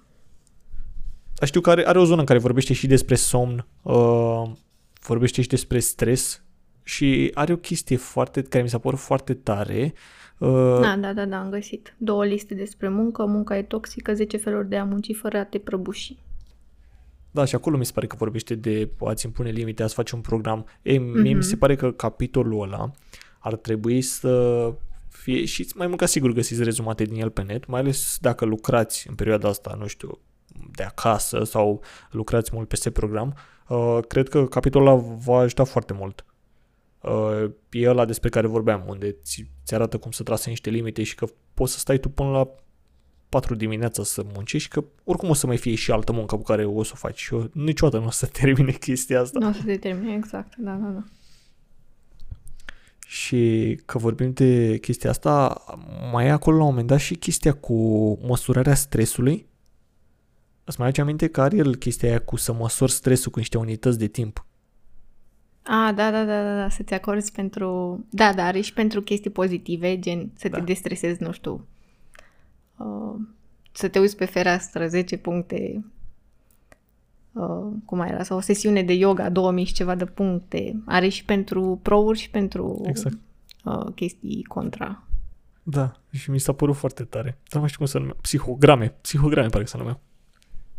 Dar 1.34 1.48
știu 1.48 1.60
că 1.60 1.70
are, 1.70 1.86
are 1.86 1.98
o 1.98 2.04
zonă 2.04 2.20
în 2.20 2.26
care 2.26 2.38
vorbește 2.38 2.72
și 2.72 2.86
despre 2.86 3.14
somn, 3.14 3.66
uh, 3.82 4.52
vorbește 5.00 5.42
și 5.42 5.48
despre 5.48 5.78
stres 5.78 6.42
și 6.82 7.30
are 7.34 7.52
o 7.52 7.56
chestie 7.56 7.96
foarte, 7.96 8.42
care 8.42 8.62
mi 8.62 8.68
s-a 8.68 8.78
părut 8.78 8.98
foarte 8.98 9.34
tare, 9.34 9.92
Uh, 9.92 10.19
da, 10.80 10.96
da, 10.96 11.12
da, 11.12 11.24
da, 11.24 11.38
am 11.38 11.50
găsit. 11.50 11.94
Două 11.98 12.24
liste 12.24 12.54
despre 12.54 12.88
muncă, 12.88 13.24
munca 13.26 13.56
e 13.56 13.62
toxică, 13.62 14.14
10 14.14 14.36
feluri 14.36 14.68
de 14.68 14.76
a 14.76 14.84
munci 14.84 15.16
fără 15.16 15.38
a 15.38 15.44
te 15.44 15.58
prăbuși. 15.58 16.16
Da, 17.30 17.44
și 17.44 17.54
acolo 17.54 17.76
mi 17.76 17.84
se 17.84 17.92
pare 17.92 18.06
că 18.06 18.16
vorbește 18.18 18.54
de 18.54 18.90
a-ți 19.04 19.26
impune 19.26 19.50
limite, 19.50 19.82
a-ți 19.82 19.94
face 19.94 20.14
un 20.14 20.20
program. 20.20 20.66
Ei, 20.82 20.98
mm-hmm. 20.98 21.12
mie 21.12 21.22
mi 21.22 21.32
mhm. 21.32 21.40
se 21.40 21.56
pare 21.56 21.76
că 21.76 21.92
capitolul 21.92 22.62
ăla 22.62 22.90
ar 23.38 23.56
trebui 23.56 24.00
să 24.00 24.72
fie 25.08 25.44
și 25.44 25.68
mai 25.74 25.86
mult 25.86 25.98
ca 25.98 26.06
sigur 26.06 26.32
găsiți 26.32 26.62
rezumate 26.62 27.04
din 27.04 27.20
el 27.20 27.30
pe 27.30 27.42
net, 27.42 27.66
mai 27.66 27.80
ales 27.80 28.18
dacă 28.20 28.44
lucrați 28.44 29.08
în 29.08 29.14
perioada 29.14 29.48
asta, 29.48 29.76
nu 29.78 29.86
știu, 29.86 30.18
de 30.72 30.82
acasă 30.82 31.44
sau 31.44 31.82
lucrați 32.10 32.50
mult 32.54 32.68
peste 32.68 32.90
program, 32.90 33.34
uh, 33.68 33.98
cred 34.08 34.28
că 34.28 34.46
capitolul 34.46 34.86
ăla 34.86 34.96
va 35.24 35.38
ajuta 35.38 35.64
foarte 35.64 35.92
mult 35.92 36.24
uh, 36.24 36.29
e 37.70 37.88
ăla 37.88 38.04
despre 38.04 38.28
care 38.28 38.46
vorbeam, 38.46 38.84
unde 38.86 39.16
ți, 39.22 39.50
ți 39.64 39.74
arată 39.74 39.98
cum 39.98 40.10
să 40.10 40.22
trase 40.22 40.48
niște 40.48 40.70
limite 40.70 41.02
și 41.02 41.14
că 41.14 41.26
poți 41.54 41.72
să 41.72 41.78
stai 41.78 41.98
tu 41.98 42.08
până 42.08 42.30
la 42.30 42.48
4 43.28 43.54
dimineața 43.54 44.02
să 44.02 44.24
muncești, 44.34 44.68
că 44.68 44.84
oricum 45.04 45.28
o 45.28 45.34
să 45.34 45.46
mai 45.46 45.56
fie 45.56 45.74
și 45.74 45.90
altă 45.90 46.12
muncă 46.12 46.36
pe 46.36 46.42
care 46.42 46.64
o 46.64 46.82
să 46.82 46.90
o 46.94 46.96
faci 46.96 47.18
și 47.18 47.34
eu 47.34 47.50
niciodată 47.52 47.98
nu 47.98 48.06
o 48.06 48.10
să 48.10 48.26
termine 48.40 48.72
chestia 48.72 49.20
asta. 49.20 49.38
Nu 49.38 49.48
o 49.48 49.52
să 49.52 49.62
te 49.64 49.76
termine, 49.76 50.14
exact, 50.14 50.56
da, 50.56 50.72
da, 50.72 50.88
da. 50.88 51.04
Și 53.06 53.80
că 53.84 53.98
vorbim 53.98 54.32
de 54.32 54.78
chestia 54.78 55.10
asta, 55.10 55.64
mai 56.12 56.26
e 56.26 56.30
acolo 56.30 56.56
la 56.56 56.62
un 56.62 56.68
moment 56.68 56.86
dat 56.86 56.98
și 56.98 57.14
chestia 57.14 57.52
cu 57.52 57.74
măsurarea 58.26 58.74
stresului. 58.74 59.46
Îți 60.64 60.78
mai 60.78 60.86
aduce 60.86 61.02
aminte 61.02 61.28
că 61.28 61.40
are 61.40 61.56
el 61.56 61.76
chestia 61.76 62.08
aia 62.08 62.20
cu 62.20 62.36
să 62.36 62.52
măsori 62.52 62.92
stresul 62.92 63.30
cu 63.30 63.38
niște 63.38 63.58
unități 63.58 63.98
de 63.98 64.06
timp. 64.06 64.46
Ah, 65.62 65.92
da, 65.94 66.10
da, 66.10 66.24
da, 66.24 66.42
da, 66.42 66.56
da, 66.56 66.68
să 66.68 66.82
te 66.82 66.94
acorzi 66.94 67.32
pentru... 67.32 68.00
Da, 68.10 68.32
da, 68.32 68.44
are 68.44 68.60
și 68.60 68.72
pentru 68.72 69.02
chestii 69.02 69.30
pozitive, 69.30 69.98
gen 69.98 70.30
să 70.34 70.48
da. 70.48 70.58
te 70.58 70.64
destresezi, 70.64 71.22
nu 71.22 71.32
știu, 71.32 71.66
uh, 72.76 73.14
să 73.72 73.88
te 73.88 73.98
uiți 73.98 74.16
pe 74.16 74.24
fereastră, 74.24 74.86
10 74.86 75.16
puncte, 75.16 75.84
uh, 77.32 77.66
cum 77.84 78.00
era, 78.00 78.22
sau 78.22 78.36
o 78.36 78.40
sesiune 78.40 78.82
de 78.82 78.92
yoga, 78.92 79.28
2000 79.28 79.64
și 79.64 79.72
ceva 79.72 79.94
de 79.94 80.04
puncte. 80.04 80.82
Are 80.86 81.08
și 81.08 81.24
pentru 81.24 81.78
pro 81.82 82.12
și 82.12 82.30
pentru 82.30 82.82
exact. 82.84 83.16
uh, 83.64 83.86
chestii 83.94 84.42
contra. 84.42 85.02
Da, 85.62 85.92
și 86.10 86.30
mi 86.30 86.40
s-a 86.40 86.52
părut 86.52 86.76
foarte 86.76 87.04
tare. 87.04 87.38
Dar 87.48 87.60
mai 87.60 87.68
știu 87.68 87.78
cum 87.78 87.86
să 87.86 87.98
numea. 87.98 88.16
Psihograme. 88.20 88.94
Psihograme 89.00 89.48
pare 89.48 89.62
că 89.62 89.70
se 89.70 89.76
numea. 89.76 90.00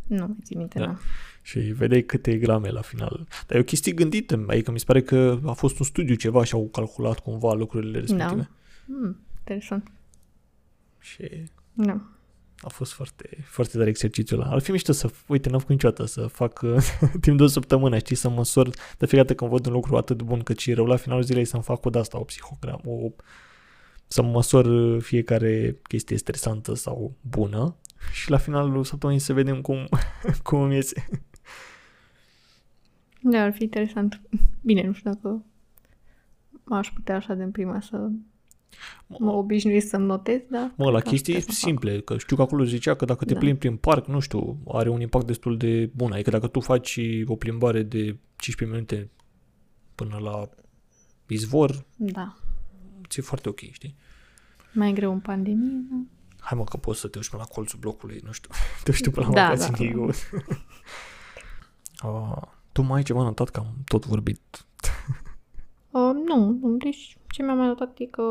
Nu 0.08 0.18
mai 0.18 0.38
țin 0.44 0.58
minte, 0.58 0.80
da. 0.80 0.86
da 0.86 0.98
și 1.42 1.60
vedeai 1.60 2.02
câte 2.02 2.38
grame 2.38 2.70
la 2.70 2.82
final. 2.82 3.28
Dar 3.48 3.58
e 3.58 3.60
o 3.60 3.64
chestie 3.64 3.92
gândită, 3.92 4.46
adică 4.48 4.72
mi 4.72 4.80
se 4.80 4.86
pare 4.86 5.02
că 5.02 5.40
a 5.46 5.52
fost 5.52 5.80
un 5.80 5.86
studiu 5.86 6.16
ceva 6.16 6.44
și 6.44 6.54
au 6.54 6.70
calculat 6.72 7.20
cumva 7.20 7.54
lucrurile 7.54 8.00
respective. 8.00 8.36
Da. 8.36 8.50
Mm, 8.86 9.20
interesant. 9.38 9.92
Și 11.00 11.24
da. 11.74 12.02
a 12.62 12.70
fost 12.70 12.94
foarte, 12.94 13.38
foarte 13.44 13.78
tare 13.78 13.90
exercițiul 13.90 14.42
ăla. 14.42 14.52
Ar 14.52 14.62
fi 14.62 14.72
mișto 14.72 14.92
să, 14.92 15.10
uite, 15.28 15.50
n-am 15.50 15.60
făcut 15.60 15.74
niciodată 15.74 16.06
să 16.06 16.28
fac 16.28 16.62
timp 17.22 17.38
de 17.38 17.44
o 17.44 17.48
săptămână, 17.48 17.98
știi, 17.98 18.16
să 18.16 18.30
măsor 18.30 18.70
de 18.70 19.06
fiecare 19.06 19.22
dată 19.22 19.34
când 19.34 19.52
văd 19.52 19.66
un 19.66 19.74
lucru 19.74 19.98
atât 19.98 20.18
de 20.18 20.24
bun 20.24 20.40
cât 20.40 20.60
și 20.60 20.74
rău, 20.74 20.86
la 20.86 20.96
finalul 20.96 21.24
zilei 21.24 21.46
să-mi 21.46 21.64
fac 21.64 21.86
o 21.86 21.90
de 21.90 22.00
asta, 22.00 22.20
o 22.20 22.24
psihogram, 22.24 22.82
o, 22.86 23.12
să 24.08 24.22
măsor 24.22 24.68
fiecare 25.02 25.78
chestie 25.88 26.18
stresantă 26.18 26.74
sau 26.76 27.16
bună 27.22 27.76
și 28.12 28.30
la 28.30 28.38
finalul 28.38 28.84
săptămânii 28.84 29.22
să 29.22 29.34
vedem 29.34 29.62
cum, 29.62 29.90
cum 30.44 30.62
îmi 30.62 30.76
iese. 30.76 31.08
Da, 33.22 33.42
ar 33.42 33.54
fi 33.54 33.64
interesant. 33.64 34.22
Bine, 34.68 34.84
nu 34.84 34.94
știu 34.94 35.12
dacă 35.12 35.46
aș 36.64 36.92
putea 36.92 37.16
așa 37.16 37.34
de 37.34 37.44
prima 37.44 37.80
să 37.80 38.10
mă 39.08 39.32
obișnuiesc 39.32 39.88
să-mi 39.88 40.06
notez, 40.06 40.42
da? 40.50 40.72
Mă, 40.76 40.92
la 40.92 41.00
chestii 41.00 41.42
simple, 41.42 41.96
fac. 41.96 42.04
că 42.04 42.18
știu 42.18 42.36
că 42.36 42.42
acolo 42.42 42.64
zicea 42.64 42.96
că 42.96 43.06
dacă 43.06 43.26
te 43.26 43.34
da. 43.34 43.40
plimbi 43.40 43.60
prin 43.60 43.76
parc, 43.76 44.08
nu 44.08 44.20
știu, 44.20 44.58
are 44.68 44.90
un 44.90 45.02
impact 45.02 45.26
destul 45.26 45.58
de 45.58 45.92
bun. 45.96 46.12
Adică 46.12 46.30
dacă 46.30 46.48
tu 46.48 46.60
faci 46.60 47.00
o 47.26 47.36
plimbare 47.36 47.84
de 47.84 48.18
15 48.36 48.66
minute 48.66 49.10
până 49.96 50.18
la 50.18 50.50
izvor, 51.28 51.86
da. 51.96 52.36
ți-e 53.08 53.22
foarte 53.22 53.50
ok, 53.50 53.60
știi? 53.60 53.96
Mai 54.74 54.94
greu 54.94 55.12
în 55.12 55.20
pandemie, 55.20 55.86
da? 55.90 55.96
Hai 56.40 56.58
mă 56.58 56.64
că 56.64 56.78
poți 56.78 57.00
să 57.00 57.08
te 57.08 57.18
uiți 57.18 57.30
până 57.30 57.42
la 57.48 57.54
colțul 57.54 57.80
blocului, 57.80 58.22
nu 58.26 58.32
știu, 58.32 58.50
te 58.84 58.92
uiți 58.92 59.10
până 59.10 59.28
la 59.28 59.34
da, 59.34 59.48
magazinii. 59.48 59.94
Da, 59.94 60.12
da. 62.02 62.08
uh, 62.10 62.42
tu 62.72 62.82
mai 62.82 62.98
ai 62.98 63.04
ceva 63.04 63.24
notat 63.24 63.50
că 63.50 63.60
am 63.60 63.76
tot 63.86 64.06
vorbit? 64.06 64.66
uh, 65.92 66.12
nu, 66.26 66.60
deci 66.78 67.18
ce 67.28 67.44
mi-am 67.44 67.58
mai 67.58 67.68
notat 67.68 68.00
e 68.00 68.06
că 68.06 68.24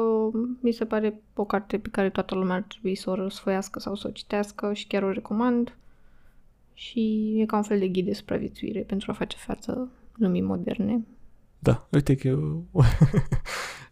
mi 0.61 0.72
se 0.72 0.85
pare 0.85 1.22
o 1.35 1.44
carte 1.44 1.79
pe 1.79 1.88
care 1.88 2.11
toată 2.11 2.35
lumea 2.35 2.55
ar 2.55 2.62
trebui 2.62 2.94
să 2.94 3.11
o 3.11 3.14
răsfoiască 3.14 3.79
sau 3.79 3.94
să 3.94 4.07
o 4.09 4.11
citească 4.11 4.72
și 4.72 4.87
chiar 4.87 5.03
o 5.03 5.11
recomand. 5.11 5.76
Și 6.74 7.35
e 7.38 7.44
ca 7.46 7.57
un 7.57 7.62
fel 7.62 7.79
de 7.79 7.88
ghid 7.88 8.05
de 8.05 8.14
supraviețuire 8.14 8.81
pentru 8.81 9.11
a 9.11 9.14
face 9.14 9.37
față 9.37 9.90
lumii 10.12 10.40
moderne. 10.40 11.07
Da, 11.59 11.87
uite 11.90 12.14
că 12.14 12.29
eu... 12.35 12.64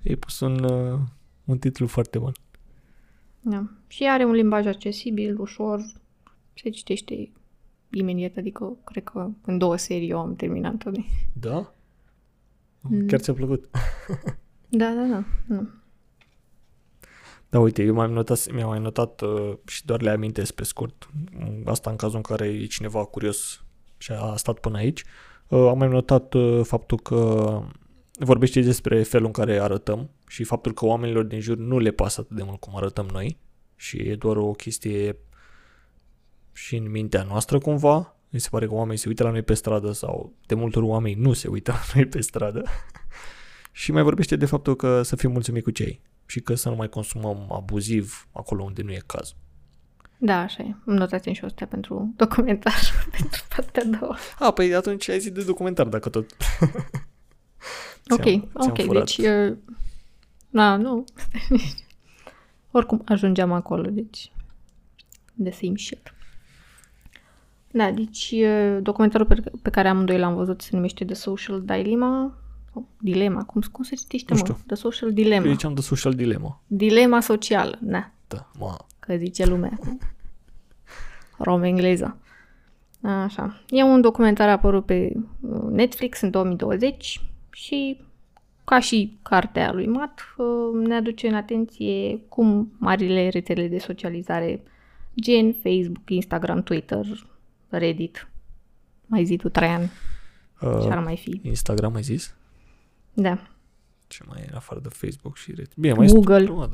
ai 0.08 0.14
pus 0.14 0.40
un, 0.40 0.64
uh, 0.64 0.98
un 1.44 1.58
titlu 1.58 1.86
foarte 1.86 2.18
bun. 2.18 2.32
Da. 3.40 3.64
Și 3.86 4.04
are 4.04 4.24
un 4.24 4.32
limbaj 4.32 4.66
accesibil, 4.66 5.40
ușor, 5.40 5.80
se 6.54 6.68
citește 6.68 7.30
imediat, 7.90 8.36
adică 8.36 8.76
cred 8.84 9.04
că 9.04 9.28
în 9.44 9.58
două 9.58 9.76
serii 9.76 10.10
eu 10.10 10.18
am 10.18 10.36
terminat-o. 10.36 10.90
Da? 11.32 11.74
Mm. 12.80 13.06
Chiar 13.06 13.20
ți-a 13.20 13.32
plăcut? 13.32 13.68
da, 14.68 14.92
da, 14.94 15.06
da. 15.06 15.24
da. 15.46 15.66
Da, 17.50 17.58
uite, 17.58 17.82
eu 17.82 17.94
m-am 17.94 18.12
notat, 18.12 18.52
mi-am 18.52 18.68
mai 18.68 18.80
notat 18.80 19.20
uh, 19.20 19.52
și 19.66 19.84
doar 19.84 20.02
le 20.02 20.10
amintesc 20.10 20.52
pe 20.52 20.64
scurt. 20.64 21.08
Asta 21.64 21.90
în 21.90 21.96
cazul 21.96 22.16
în 22.16 22.22
care 22.22 22.46
e 22.46 22.66
cineva 22.66 23.04
curios 23.04 23.64
și 23.98 24.12
a 24.12 24.36
stat 24.36 24.58
până 24.58 24.76
aici. 24.76 25.04
Uh, 25.48 25.66
am 25.68 25.78
mai 25.78 25.88
notat 25.88 26.34
uh, 26.34 26.60
faptul 26.64 26.98
că 26.98 27.62
vorbește 28.18 28.60
despre 28.60 29.02
felul 29.02 29.26
în 29.26 29.32
care 29.32 29.60
arătăm 29.60 30.10
și 30.26 30.44
faptul 30.44 30.72
că 30.72 30.84
oamenilor 30.84 31.24
din 31.24 31.40
jur 31.40 31.56
nu 31.56 31.78
le 31.78 31.90
pasă 31.90 32.20
atât 32.20 32.36
de 32.36 32.42
mult 32.42 32.60
cum 32.60 32.76
arătăm 32.76 33.08
noi 33.12 33.38
și 33.76 33.96
e 33.96 34.14
doar 34.14 34.36
o 34.36 34.50
chestie 34.50 35.16
și 36.58 36.76
în 36.76 36.90
mintea 36.90 37.22
noastră 37.22 37.58
cumva. 37.58 38.16
Mi 38.28 38.40
se 38.40 38.48
pare 38.50 38.66
că 38.66 38.74
oamenii 38.74 38.98
se 38.98 39.08
uită 39.08 39.22
la 39.22 39.30
noi 39.30 39.42
pe 39.42 39.54
stradă 39.54 39.92
sau 39.92 40.32
de 40.46 40.54
multe 40.54 40.78
ori 40.78 40.86
oamenii 40.86 41.22
nu 41.22 41.32
se 41.32 41.48
uită 41.48 41.72
la 41.72 41.80
noi 41.94 42.06
pe 42.06 42.20
stradă. 42.20 42.62
și 43.72 43.92
mai 43.92 44.02
vorbește 44.02 44.36
de 44.36 44.46
faptul 44.46 44.76
că 44.76 45.02
să 45.02 45.16
fim 45.16 45.30
mulțumiți 45.30 45.64
cu 45.64 45.70
cei 45.70 46.00
și 46.26 46.40
că 46.40 46.54
să 46.54 46.68
nu 46.68 46.74
mai 46.74 46.88
consumăm 46.88 47.52
abuziv 47.52 48.28
acolo 48.32 48.62
unde 48.62 48.82
nu 48.82 48.92
e 48.92 49.02
cazul. 49.06 49.36
Da, 50.18 50.38
așa 50.40 50.62
e. 50.62 50.74
Îmi 50.84 50.98
notați 50.98 51.30
și 51.30 51.44
astea 51.44 51.66
pentru 51.66 52.12
documentar, 52.16 52.80
pentru 53.18 53.42
partea 53.56 53.82
a 53.86 53.98
doua. 53.98 54.16
A, 54.38 54.50
păi 54.50 54.74
atunci 54.74 55.08
ai 55.08 55.18
zis 55.18 55.30
de 55.30 55.44
documentar, 55.44 55.86
dacă 55.86 56.08
tot. 56.08 56.30
ok, 58.16 58.22
ți-am, 58.22 58.50
ok, 58.54 58.74
ți-am 58.74 58.92
deci... 58.92 59.16
Uh, 59.16 59.56
na, 60.48 60.76
nu. 60.76 61.04
Oricum 62.70 63.02
ajungeam 63.04 63.52
acolo, 63.52 63.90
deci... 63.90 64.32
The 65.42 65.52
same 65.52 65.76
shit. 65.76 66.12
Da, 67.70 67.90
deci 67.90 68.34
uh, 68.34 68.78
documentarul 68.82 69.26
pe, 69.26 69.42
pe 69.62 69.70
care 69.70 69.88
amândoi 69.88 70.18
l-am 70.18 70.34
văzut 70.34 70.60
se 70.60 70.70
numește 70.72 71.04
The 71.04 71.14
Social 71.14 71.62
Dilemma 71.62 72.38
Dilema, 72.98 73.44
cum, 73.44 73.62
cum 73.72 73.84
se 73.84 73.94
citește, 73.94 74.34
mă? 74.34 74.56
The 74.66 74.74
Social 74.74 75.12
Dilemma. 75.12 75.46
Eu 75.46 75.52
ziceam 75.52 75.74
The 75.74 75.82
Social 75.82 76.12
Dilemma. 76.12 76.60
Dilema 76.66 77.20
socială, 77.20 77.78
da. 77.80 78.10
Da, 78.28 78.50
mă. 78.58 78.76
Că 78.98 79.16
zice 79.16 79.46
lumea. 79.46 79.78
Rom 81.38 81.62
engleză. 81.62 82.16
Așa. 83.00 83.60
E 83.68 83.82
un 83.82 84.00
documentar 84.00 84.48
apărut 84.48 84.84
pe 84.84 85.12
uh, 85.40 85.62
Netflix 85.70 86.20
în 86.20 86.30
2020 86.30 87.20
și 87.50 88.00
ca 88.64 88.80
și 88.80 89.18
cartea 89.22 89.72
lui 89.72 89.86
Matt, 89.86 90.20
uh, 90.36 90.86
ne 90.86 90.94
aduce 90.94 91.28
în 91.28 91.34
atenție 91.34 92.20
cum 92.28 92.72
marile 92.78 93.28
rețele 93.28 93.68
de 93.68 93.78
socializare 93.78 94.62
gen 95.20 95.52
Facebook, 95.52 96.10
Instagram, 96.10 96.62
Twitter, 96.62 97.06
Reddit, 97.68 98.30
mai 99.06 99.24
zi 99.24 99.36
tu, 99.36 99.48
Traian, 99.48 99.82
uh, 99.82 100.78
ce 100.82 100.90
ar 100.90 100.98
mai 100.98 101.16
fi? 101.16 101.40
Instagram, 101.42 101.94
ai 101.94 102.02
zis? 102.02 102.34
Da. 103.12 103.38
Ce 104.06 104.24
mai 104.26 104.40
e 104.40 104.46
în 104.50 104.56
afară 104.56 104.80
de 104.80 104.88
Facebook 104.88 105.36
și 105.36 105.52
Reddit? 105.54 105.76
Bine, 105.76 105.92
mai 105.92 106.06
Google, 106.06 106.68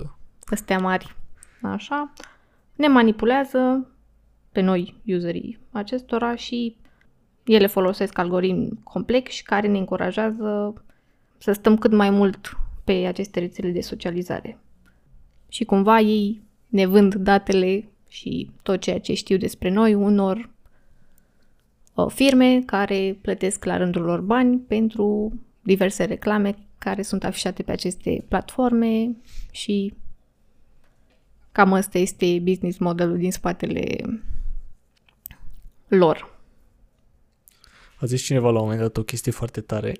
astea 0.45 0.79
mari. 0.79 1.17
Așa. 1.63 2.13
Ne 2.75 2.89
manipulează 2.89 3.89
pe 4.53 4.61
noi, 4.61 5.01
userii 5.07 5.59
acestora 5.73 6.37
și 6.37 6.77
ele 7.45 7.67
folosesc 7.67 8.19
algoritmi 8.19 8.79
complexi 8.83 9.43
care 9.43 9.67
ne 9.67 9.79
încurajează 9.79 10.75
să 11.39 11.53
stăm 11.53 11.79
cât 11.79 11.93
mai 11.93 12.11
mult 12.11 12.59
pe 12.85 12.93
aceste 12.93 13.41
rețele 13.41 13.71
de 13.71 13.81
socializare. 13.81 14.59
Și 15.49 15.65
cumva 15.65 16.01
ei 16.01 16.43
ne 16.67 16.87
vând 16.87 17.15
datele 17.15 17.89
și 18.09 18.51
tot 18.63 18.81
ceea 18.81 19.01
ce 19.01 19.15
știu 19.15 19.37
despre 19.37 19.71
noi 19.71 19.95
unor 19.95 20.37
uh, 20.37 20.54
firme 22.09 22.63
care 22.67 23.19
plătesc 23.21 23.65
la 23.65 23.77
rândul 23.77 24.03
lor 24.03 24.21
bani 24.21 24.59
pentru 24.59 25.33
diverse 25.63 26.05
reclame 26.05 26.55
care 26.79 27.03
sunt 27.03 27.25
afișate 27.25 27.63
pe 27.63 27.73
aceste 27.73 28.25
platforme 28.29 29.17
și 29.51 29.95
cam 31.53 31.73
ăsta 31.73 31.99
este 31.99 32.41
business 32.43 32.79
modelul 32.79 33.19
din 33.19 33.33
spatele 33.33 33.97
lor. 35.89 36.33
A 37.97 38.07
zis 38.07 38.23
cineva 38.23 38.51
la 38.51 38.59
un 38.59 38.65
moment 38.65 38.81
dat 38.81 38.97
o 38.97 39.03
chestie 39.03 39.33
foarte 39.33 39.61
tare. 39.61 39.99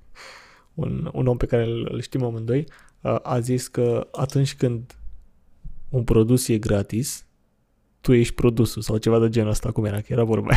un, 0.74 1.10
un 1.12 1.26
om 1.26 1.36
pe 1.36 1.46
care 1.46 1.64
îl 1.64 2.00
știm 2.00 2.22
amândoi 2.22 2.66
a, 3.00 3.16
a 3.16 3.40
zis 3.40 3.68
că 3.68 4.08
atunci 4.12 4.54
când 4.54 4.98
un 5.88 6.04
produs 6.04 6.48
e 6.48 6.58
gratis, 6.58 7.25
tu 8.00 8.12
ești 8.12 8.34
produsul 8.34 8.82
sau 8.82 8.96
ceva 8.96 9.18
de 9.18 9.28
genul 9.28 9.50
ăsta, 9.50 9.72
cum 9.72 9.84
era, 9.84 9.96
că 10.00 10.06
era 10.08 10.24
vorba. 10.24 10.54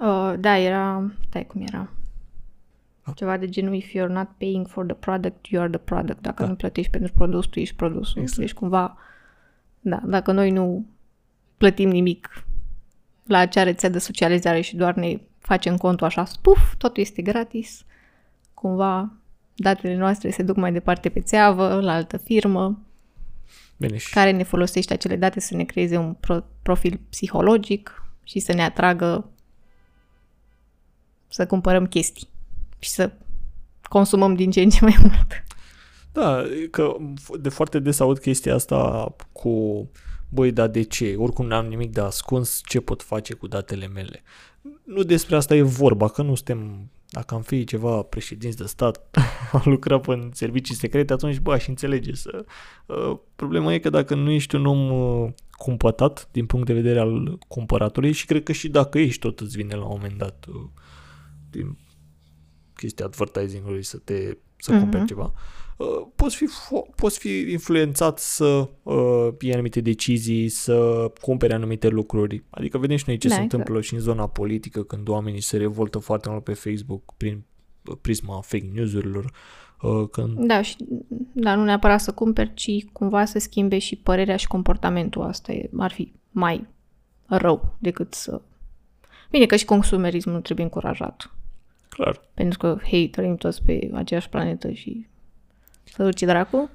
uh, 0.00 0.34
da, 0.44 0.56
era... 0.56 1.10
Stai, 1.28 1.46
cum 1.46 1.62
era? 1.66 1.88
Ceva 3.14 3.36
de 3.36 3.48
genul 3.48 3.74
if 3.74 3.90
you're 3.90 4.08
not 4.08 4.28
paying 4.38 4.68
for 4.68 4.84
the 4.84 4.94
product, 4.94 5.46
you 5.46 5.62
are 5.62 5.70
the 5.70 5.80
product. 5.80 6.22
Dacă 6.22 6.42
da. 6.42 6.48
nu 6.48 6.54
plătești 6.54 6.90
pentru 6.90 7.12
produs, 7.12 7.46
tu 7.46 7.60
ești 7.60 7.74
produsul. 7.74 8.20
Exact. 8.20 8.38
Deci 8.40 8.52
cumva, 8.52 8.96
da, 9.80 10.00
dacă 10.04 10.32
noi 10.32 10.50
nu 10.50 10.86
plătim 11.56 11.88
nimic 11.88 12.44
la 13.26 13.38
acea 13.38 13.62
rețea 13.62 13.88
de 13.88 13.98
socializare 13.98 14.60
și 14.60 14.76
doar 14.76 14.94
ne 14.94 15.20
facem 15.38 15.76
contul 15.76 16.06
așa, 16.06 16.26
puf, 16.42 16.74
totul 16.78 17.02
este 17.02 17.22
gratis, 17.22 17.84
cumva 18.54 19.12
datele 19.54 19.96
noastre 19.96 20.30
se 20.30 20.42
duc 20.42 20.56
mai 20.56 20.72
departe 20.72 21.08
pe 21.08 21.20
țeavă, 21.20 21.80
la 21.80 21.92
altă 21.92 22.16
firmă, 22.16 22.78
Bine, 23.80 23.96
și... 23.96 24.10
care 24.10 24.30
ne 24.30 24.42
folosește 24.42 24.92
acele 24.92 25.16
date 25.16 25.40
să 25.40 25.56
ne 25.56 25.64
creeze 25.64 25.96
un 25.96 26.12
pro- 26.12 26.44
profil 26.62 27.00
psihologic 27.08 28.04
și 28.24 28.38
să 28.38 28.52
ne 28.52 28.62
atragă 28.62 29.30
să 31.28 31.46
cumpărăm 31.46 31.86
chestii 31.86 32.28
și 32.78 32.90
să 32.90 33.12
consumăm 33.82 34.34
din 34.34 34.50
ce 34.50 34.60
în 34.60 34.70
ce 34.70 34.78
mai 34.84 34.96
mult. 35.00 35.44
Da, 36.12 36.42
că 36.70 36.96
de 37.40 37.48
foarte 37.48 37.78
des 37.78 38.00
aud 38.00 38.18
chestia 38.18 38.54
asta 38.54 39.14
cu 39.32 39.88
băi, 40.28 40.52
dar 40.52 40.68
de 40.68 40.82
ce? 40.82 41.14
Oricum 41.18 41.46
n-am 41.46 41.66
nimic 41.66 41.92
de 41.92 42.00
ascuns, 42.00 42.60
ce 42.64 42.80
pot 42.80 43.02
face 43.02 43.34
cu 43.34 43.46
datele 43.46 43.86
mele? 43.86 44.22
Nu 44.84 45.02
despre 45.02 45.36
asta 45.36 45.54
e 45.54 45.62
vorba, 45.62 46.08
că 46.08 46.22
nu 46.22 46.34
suntem, 46.34 46.90
dacă 47.10 47.34
am 47.34 47.42
fi 47.42 47.64
ceva 47.64 48.02
președinți 48.02 48.56
de 48.56 48.64
stat, 48.64 49.18
am 49.52 49.62
lucrat 49.64 50.06
în 50.06 50.30
servicii 50.32 50.74
secrete, 50.74 51.12
atunci, 51.12 51.38
bă, 51.38 51.58
și 51.58 51.68
înțelege 51.68 52.14
să... 52.14 52.44
Uh, 52.86 53.18
problema 53.36 53.72
e 53.72 53.78
că 53.78 53.90
dacă 53.90 54.14
nu 54.14 54.30
ești 54.30 54.54
un 54.54 54.66
om 54.66 54.90
uh, 54.90 55.30
cumpătat 55.50 56.28
din 56.32 56.46
punct 56.46 56.66
de 56.66 56.72
vedere 56.72 56.98
al 56.98 57.38
cumpăratului 57.48 58.12
și 58.12 58.26
cred 58.26 58.42
că 58.42 58.52
și 58.52 58.68
dacă 58.68 58.98
ești, 58.98 59.20
tot 59.20 59.40
îți 59.40 59.56
vine 59.56 59.74
la 59.74 59.84
un 59.84 59.90
moment 59.90 60.18
dat 60.18 60.46
uh, 60.48 60.68
din 61.50 61.76
chestia 62.80 63.04
advertising-ului 63.04 63.82
să 63.82 63.98
te 63.98 64.36
să 64.56 64.72
uh-huh. 64.72 64.78
cumperi 64.78 65.04
ceva, 65.04 65.32
uh, 65.76 66.06
poți, 66.14 66.36
fi 66.36 66.46
fo- 66.46 66.94
poți 66.94 67.18
fi 67.18 67.28
influențat 67.50 68.18
să 68.18 68.68
uh, 68.82 69.28
iei 69.40 69.52
anumite 69.52 69.80
decizii, 69.80 70.48
să 70.48 71.10
cumpere 71.20 71.54
anumite 71.54 71.88
lucruri. 71.88 72.44
Adică 72.50 72.78
vedem 72.78 72.96
și 72.96 73.04
noi 73.06 73.18
ce 73.18 73.28
da, 73.28 73.34
se 73.34 73.40
exact. 73.40 73.58
întâmplă 73.58 73.82
și 73.82 73.94
în 73.94 74.00
zona 74.00 74.26
politică 74.26 74.82
când 74.82 75.08
oamenii 75.08 75.40
se 75.40 75.56
revoltă 75.56 75.98
foarte 75.98 76.28
mult 76.30 76.44
pe 76.44 76.52
Facebook 76.52 77.14
prin 77.16 77.44
prisma 78.00 78.40
fake 78.40 78.70
news-urilor. 78.72 79.32
Uh, 79.82 80.08
când... 80.10 80.46
Da, 80.46 80.62
și, 80.62 80.76
da, 81.32 81.54
nu 81.54 81.64
neapărat 81.64 82.00
să 82.00 82.12
cumperi, 82.12 82.54
ci 82.54 82.70
cumva 82.92 83.24
să 83.24 83.38
schimbe 83.38 83.78
și 83.78 83.96
părerea 83.96 84.36
și 84.36 84.46
comportamentul. 84.46 85.22
Asta 85.22 85.52
e, 85.52 85.70
ar 85.78 85.92
fi 85.92 86.12
mai 86.30 86.66
rău 87.26 87.76
decât 87.78 88.14
să... 88.14 88.40
Bine 89.30 89.46
că 89.46 89.56
și 89.56 89.64
consumerismul 89.64 90.40
trebuie 90.40 90.64
încurajat. 90.64 91.34
Clar. 91.90 92.20
Pentru 92.34 92.58
că, 92.58 92.78
hei, 92.82 93.08
trăim 93.08 93.36
toți 93.36 93.62
pe 93.62 93.90
aceeași 93.92 94.28
planetă 94.28 94.70
și 94.70 95.06
să 95.84 96.02
duci 96.02 96.22
dracu. 96.22 96.70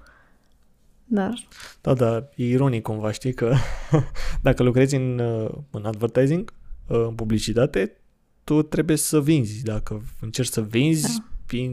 Dar... 1.06 1.48
Da, 1.82 1.94
da, 1.94 2.30
e 2.36 2.46
ironic 2.46 2.82
cumva, 2.82 3.12
știi 3.12 3.34
că 3.34 3.56
dacă 4.42 4.64
lucrezi 4.64 4.96
în, 4.96 5.20
uh, 5.20 5.50
în 5.72 5.86
advertising, 5.86 6.54
uh, 6.88 7.06
în 7.08 7.16
publicitate, 7.16 7.98
tu 8.44 8.62
trebuie 8.62 8.98
să 8.98 9.22
vinzi. 9.22 9.64
Dacă 9.64 10.04
încerci 10.22 10.50
să 10.50 10.62
vinzi, 10.62 11.18
da. 11.18 11.66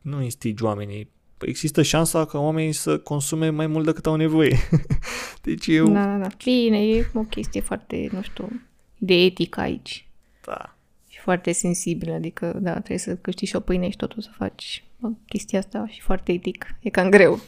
nu 0.00 0.22
instigi 0.22 0.64
oamenii. 0.64 1.10
Există 1.38 1.82
șansa 1.82 2.24
ca 2.24 2.38
oamenii 2.38 2.72
să 2.72 2.98
consume 2.98 3.48
mai 3.48 3.66
mult 3.66 3.84
decât 3.84 4.06
au 4.06 4.16
nevoie. 4.16 4.56
deci 5.42 5.66
eu... 5.66 5.86
Da, 5.86 6.04
da, 6.04 6.16
da. 6.18 6.28
Bine, 6.44 6.86
e 6.86 7.10
o 7.14 7.22
chestie 7.22 7.60
foarte, 7.60 8.08
nu 8.12 8.22
știu, 8.22 8.60
de 8.98 9.14
etică 9.14 9.60
aici. 9.60 10.06
Da 10.44 10.76
foarte 11.22 11.52
sensibil, 11.52 12.12
adică, 12.12 12.58
da, 12.62 12.72
trebuie 12.72 12.98
să 12.98 13.16
câștigi 13.16 13.50
și 13.50 13.56
o 13.56 13.60
pâine 13.60 13.90
și 13.90 13.96
totul 13.96 14.22
să 14.22 14.30
faci 14.32 14.84
bă, 14.98 15.08
chestia 15.26 15.58
asta 15.58 15.86
și 15.88 16.00
foarte 16.00 16.32
etic. 16.32 16.66
E 16.80 16.90
cam 16.90 17.10
greu. 17.10 17.40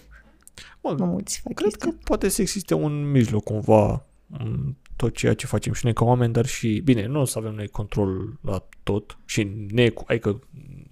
Bă, 0.81 0.95
nu 0.99 1.05
mulți 1.05 1.41
fac 1.41 1.53
cred 1.55 1.75
că 1.75 1.91
poate 2.05 2.29
să 2.29 2.41
existe 2.41 2.75
un 2.75 3.11
mijloc 3.11 3.45
cumva 3.45 4.07
în 4.39 4.75
tot 4.97 5.15
ceea 5.15 5.35
ce 5.35 5.47
facem 5.47 5.73
și 5.73 5.85
noi 5.85 5.93
ca 5.93 6.05
oameni, 6.05 6.33
dar 6.33 6.47
și, 6.47 6.81
bine, 6.85 7.07
nu 7.07 7.21
o 7.21 7.25
să 7.25 7.39
avem 7.39 7.55
noi 7.55 7.69
control 7.69 8.39
la 8.41 8.67
tot 8.83 9.19
și 9.25 9.49
ne, 9.71 9.93
adică 10.07 10.41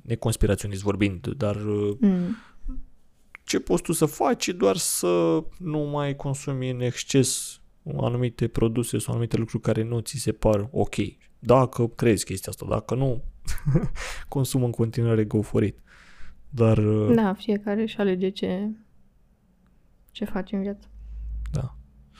neconspiraționist 0.02 0.82
vorbind, 0.82 1.26
dar 1.36 1.56
mm. 1.98 2.36
ce 3.44 3.60
poți 3.60 3.82
tu 3.82 3.92
să 3.92 4.06
faci 4.06 4.46
e 4.46 4.52
doar 4.52 4.76
să 4.76 5.44
nu 5.58 5.78
mai 5.78 6.16
consumi 6.16 6.70
în 6.70 6.80
exces 6.80 7.60
anumite 8.00 8.48
produse 8.48 8.98
sau 8.98 9.12
anumite 9.12 9.36
lucruri 9.36 9.62
care 9.62 9.82
nu 9.82 10.00
ți 10.00 10.16
se 10.16 10.32
par 10.32 10.68
ok. 10.70 10.94
Dacă 11.44 11.86
crezi 11.86 12.24
chestia 12.24 12.52
asta, 12.52 12.66
dacă 12.68 12.94
nu, 12.94 13.22
consumă 14.28 14.64
în 14.64 14.70
continuare 14.70 15.24
go 15.24 15.42
for 15.42 15.62
it. 15.62 15.78
Dar... 16.50 16.78
uh, 16.78 17.14
Da, 17.14 17.34
fiecare 17.34 17.82
își 17.82 17.98
alege 17.98 18.28
ce, 18.28 18.70
ce 20.10 20.24
face 20.24 20.56
în 20.56 20.62
viață. 20.62 20.86
Da. 21.52 21.74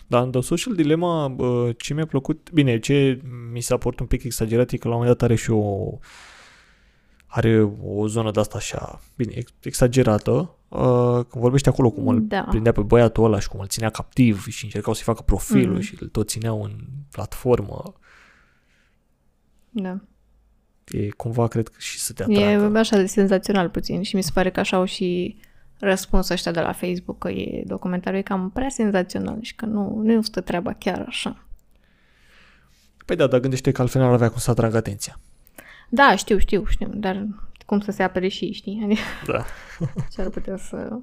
Dar 0.07 0.23
în 0.25 0.31
The 0.31 0.41
Social 0.41 0.75
Dilemma, 0.75 1.29
bă, 1.29 1.73
ce 1.79 1.95
mi-a 1.95 2.07
plăcut, 2.07 2.51
bine, 2.53 2.79
ce 2.79 3.23
mi 3.53 3.61
s-a 3.61 3.77
părut 3.77 4.01
un 4.01 4.07
pic 4.07 4.23
exagerat 4.25 4.71
e 4.71 4.77
că 4.77 4.89
la 4.89 4.95
un 4.95 5.01
moment 5.01 5.19
dat 5.19 5.29
are 5.29 5.37
și 5.39 5.51
o 5.51 5.99
are 7.27 7.71
o 7.85 8.07
zonă 8.07 8.31
de 8.31 8.41
asta 8.41 8.57
așa, 8.57 9.01
bine, 9.17 9.33
ex- 9.37 9.53
exagerată, 9.63 10.55
uh, 10.69 11.13
când 11.29 11.43
vorbește 11.43 11.69
acolo 11.69 11.91
cum 11.91 12.09
îl 12.09 12.27
Da. 12.27 12.47
prindea 12.49 12.73
pe 12.73 12.81
băiatul 12.81 13.25
ăla 13.25 13.39
și 13.41 13.49
cum 13.49 13.61
îl 13.61 13.67
ținea 13.67 13.91
captiv 13.91 14.47
și 14.47 14.65
încercau 14.65 14.93
să-i 14.93 15.05
facă 15.05 15.23
profilul 15.23 15.73
Mhm. 15.75 15.83
și 15.83 15.97
îl 16.01 16.09
tot 16.09 16.29
țineau 16.29 16.63
în 16.63 16.73
platformă. 17.11 17.95
Da. 19.75 20.01
E 20.91 21.09
cumva, 21.09 21.49
cred 21.49 21.69
că 21.69 21.75
și 21.79 21.99
să 21.99 22.13
te 22.13 22.25
E 22.29 22.47
atragă. 22.55 22.79
așa 22.79 22.97
de 22.97 23.07
senzațional 23.07 23.69
puțin 23.69 24.03
și 24.03 24.17
mi 24.17 24.23
se 24.23 24.31
pare 24.35 24.51
că 24.51 24.61
așa 24.61 24.77
au 24.77 24.85
și 24.85 25.37
răspuns 25.79 26.29
ăștia 26.29 26.53
de 26.53 26.61
la 26.61 26.73
Facebook 26.73 27.19
că 27.19 27.29
e 27.29 27.63
documentarul 27.67 28.19
e 28.19 28.23
cam 28.23 28.51
prea 28.51 28.69
senzațional 28.69 29.39
și 29.41 29.55
că 29.55 29.67
nu, 29.67 30.01
nu 30.05 30.23
stă 30.23 30.41
treaba 30.41 30.73
chiar 30.73 31.05
așa. 31.09 31.47
Păi 33.07 33.17
da, 33.17 33.27
dar 33.27 33.41
gândește 33.41 33.73
că 33.73 33.81
altfel 33.81 34.01
n-ar 34.01 34.13
avea 34.13 34.29
cum 34.29 34.39
să 34.39 34.51
atragă 34.51 34.77
atenția. 34.77 35.19
Da, 35.89 36.17
știu, 36.17 36.39
știu, 36.39 36.65
știu, 36.67 36.91
dar 36.95 37.27
cum 37.67 37.81
să 37.81 37.91
se 37.91 38.03
apere 38.03 38.29
și 38.29 38.45
ei, 38.45 38.53
știi? 38.53 38.81
Adică 38.85 39.01
Da. 39.27 39.45
ce 40.13 40.21
ar 40.21 40.29
putea 40.29 40.57
să, 40.57 40.99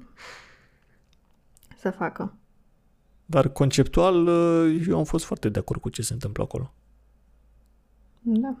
să 1.78 1.90
facă. 1.90 2.34
Dar 3.26 3.48
conceptual, 3.48 4.26
uh, 4.26 4.84
eu 4.88 4.98
am 4.98 5.04
fost 5.04 5.24
foarte 5.24 5.48
de 5.48 5.58
acord 5.58 5.80
cu 5.80 5.88
ce 5.88 6.02
se 6.02 6.12
întâmplă 6.12 6.42
acolo. 6.42 6.74
Da. 8.20 8.56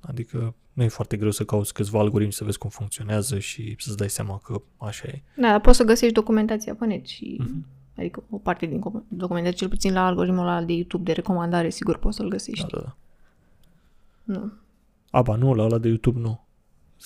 Adică 0.00 0.54
nu 0.72 0.82
e 0.82 0.88
foarte 0.88 1.16
greu 1.16 1.30
să 1.30 1.44
cauți 1.44 1.72
câțiva 1.74 1.98
algoritmi 1.98 2.32
să 2.32 2.44
vezi 2.44 2.58
cum 2.58 2.70
funcționează 2.70 3.38
și 3.38 3.76
să-ți 3.78 3.96
dai 3.96 4.10
seama 4.10 4.38
că 4.38 4.60
așa 4.76 5.08
e. 5.08 5.22
Da, 5.36 5.48
dar 5.50 5.60
poți 5.60 5.76
să 5.76 5.84
găsești 5.84 6.14
documentația 6.14 6.74
pe 6.74 6.86
net 6.86 7.06
și 7.06 7.36
Mhm. 7.40 7.66
adică 7.98 8.22
o 8.30 8.36
parte 8.38 8.66
din 8.66 8.78
com- 8.80 9.02
documentație, 9.08 9.56
cel 9.58 9.68
puțin 9.68 9.92
la 9.92 10.06
algoritmul 10.06 10.40
ăla 10.46 10.62
de 10.62 10.72
YouTube 10.72 11.02
de 11.02 11.12
recomandare, 11.12 11.70
sigur 11.70 11.98
poți 11.98 12.16
să-l 12.16 12.28
găsești. 12.28 12.66
Da, 12.70 12.78
da, 12.78 12.82
da. 12.84 12.96
Nu. 14.40 14.52
Aba, 15.10 15.36
nu, 15.36 15.54
la 15.54 15.62
ăla 15.62 15.78
de 15.78 15.88
YouTube 15.88 16.18
nu. 16.20 16.40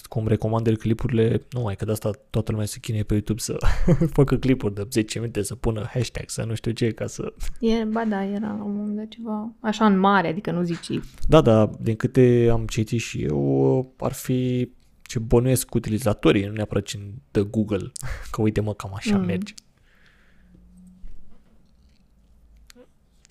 Cum 0.08 0.26
recomandă 0.26 0.70
el 0.70 0.76
clipurile, 0.76 1.46
nu 1.50 1.60
mai 1.60 1.76
că 1.76 1.84
de 1.84 1.90
asta 1.90 2.10
toată 2.30 2.50
lumea 2.50 2.66
se 2.66 2.78
chinuie 2.78 3.02
pe 3.02 3.12
YouTube 3.12 3.40
să 3.40 3.56
facă 4.18 4.36
clipuri 4.36 4.74
de 4.74 4.86
10 4.90 5.18
minute, 5.18 5.42
să 5.42 5.54
pună 5.54 5.88
hashtag, 5.92 6.24
să 6.28 6.44
nu 6.44 6.54
știu 6.54 6.72
ce, 6.72 6.90
ca 6.90 7.06
să... 7.06 7.32
E, 7.60 7.84
ba 7.84 8.04
da, 8.04 8.24
era 8.24 8.46
la 8.58 8.62
un 8.64 8.76
moment 8.76 8.96
dat 8.96 9.08
ceva 9.08 9.52
așa 9.60 9.86
în 9.86 9.98
mare, 9.98 10.28
adică 10.28 10.50
nu 10.50 10.62
zici 10.62 11.00
Da, 11.28 11.40
da, 11.40 11.70
din 11.80 11.96
câte 11.96 12.48
am 12.52 12.66
citit 12.66 13.00
și 13.00 13.22
eu, 13.22 13.94
ar 13.98 14.12
fi 14.12 14.70
ce 15.02 15.18
bănuiesc 15.18 15.74
utilizatorii, 15.74 16.46
nu 16.46 16.52
neapărat 16.52 16.84
ce 16.84 16.98
de 17.30 17.40
Google, 17.40 17.92
că 18.30 18.42
uite 18.42 18.60
mă, 18.60 18.74
cam 18.74 18.92
așa 18.94 19.16
Mm. 19.16 19.24
merge. 19.24 19.54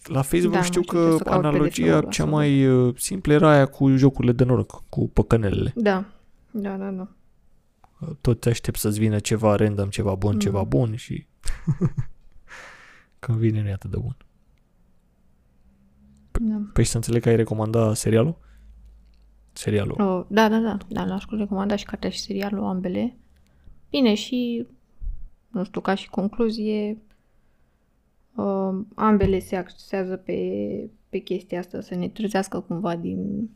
La 0.04 0.22
Facebook 0.22 0.54
Da, 0.54 0.62
știu 0.62 0.80
nu 0.80 0.86
știu 0.86 1.00
ce 1.02 1.08
că 1.10 1.18
să 1.18 1.24
caut 1.24 1.42
pe 1.42 1.48
analogia 1.48 1.84
desenul 1.84 2.10
cea 2.10 2.24
ăla, 2.24 2.32
mai 2.32 2.68
uh, 2.68 2.94
simplă 2.98 3.34
era 3.34 3.50
aia 3.50 3.66
cu 3.66 3.96
jocurile 3.96 4.34
de 4.34 4.44
noroc, 4.44 4.84
cu 4.90 5.10
păcănelele. 5.10 5.74
Da, 5.76 6.06
da, 6.52 6.78
da, 6.78 6.92
da. 6.92 7.08
Tot 8.22 8.40
te 8.40 8.50
aștept 8.50 8.78
să-ți 8.78 9.00
vină 9.00 9.20
ceva 9.20 9.56
random, 9.56 9.90
ceva 9.90 10.16
bun, 10.16 10.34
Mm. 10.34 10.40
ceva 10.40 10.64
bun 10.64 10.96
și 10.96 11.28
când 13.20 13.38
vine 13.38 13.62
nu 13.62 13.68
e 13.68 13.72
atât 13.74 13.90
de 13.92 13.98
bun. 13.98 14.16
da. 16.32 16.62
Păi 16.74 16.84
și 16.84 16.90
să 16.90 16.96
înțeleg 16.98 17.22
că 17.22 17.30
ai 17.30 17.36
recomanda 17.36 17.94
serialul? 17.94 18.38
Serialul. 19.54 20.02
O, 20.02 20.26
da, 20.30 20.50
da, 20.50 20.60
da, 20.60 20.78
da, 20.90 21.06
l-aș 21.06 21.26
recomanda 21.30 21.76
și 21.76 21.86
cartea 21.86 22.10
și 22.10 22.20
serialul, 22.20 22.64
ambele. 22.64 23.18
Bine, 23.90 24.14
și, 24.14 24.68
nu 25.50 25.64
știu, 25.64 25.82
ca 25.82 25.96
și 25.96 26.10
concluzie, 26.10 26.98
uh, 28.36 28.80
ambele 28.96 29.40
se 29.40 29.56
axează 29.56 30.16
pe, 30.18 30.38
pe 31.10 31.18
chestia 31.18 31.60
asta, 31.60 31.82
să 31.82 31.96
ne 31.96 32.10
trezească 32.10 32.60
cumva 32.60 32.96
din, 32.96 33.50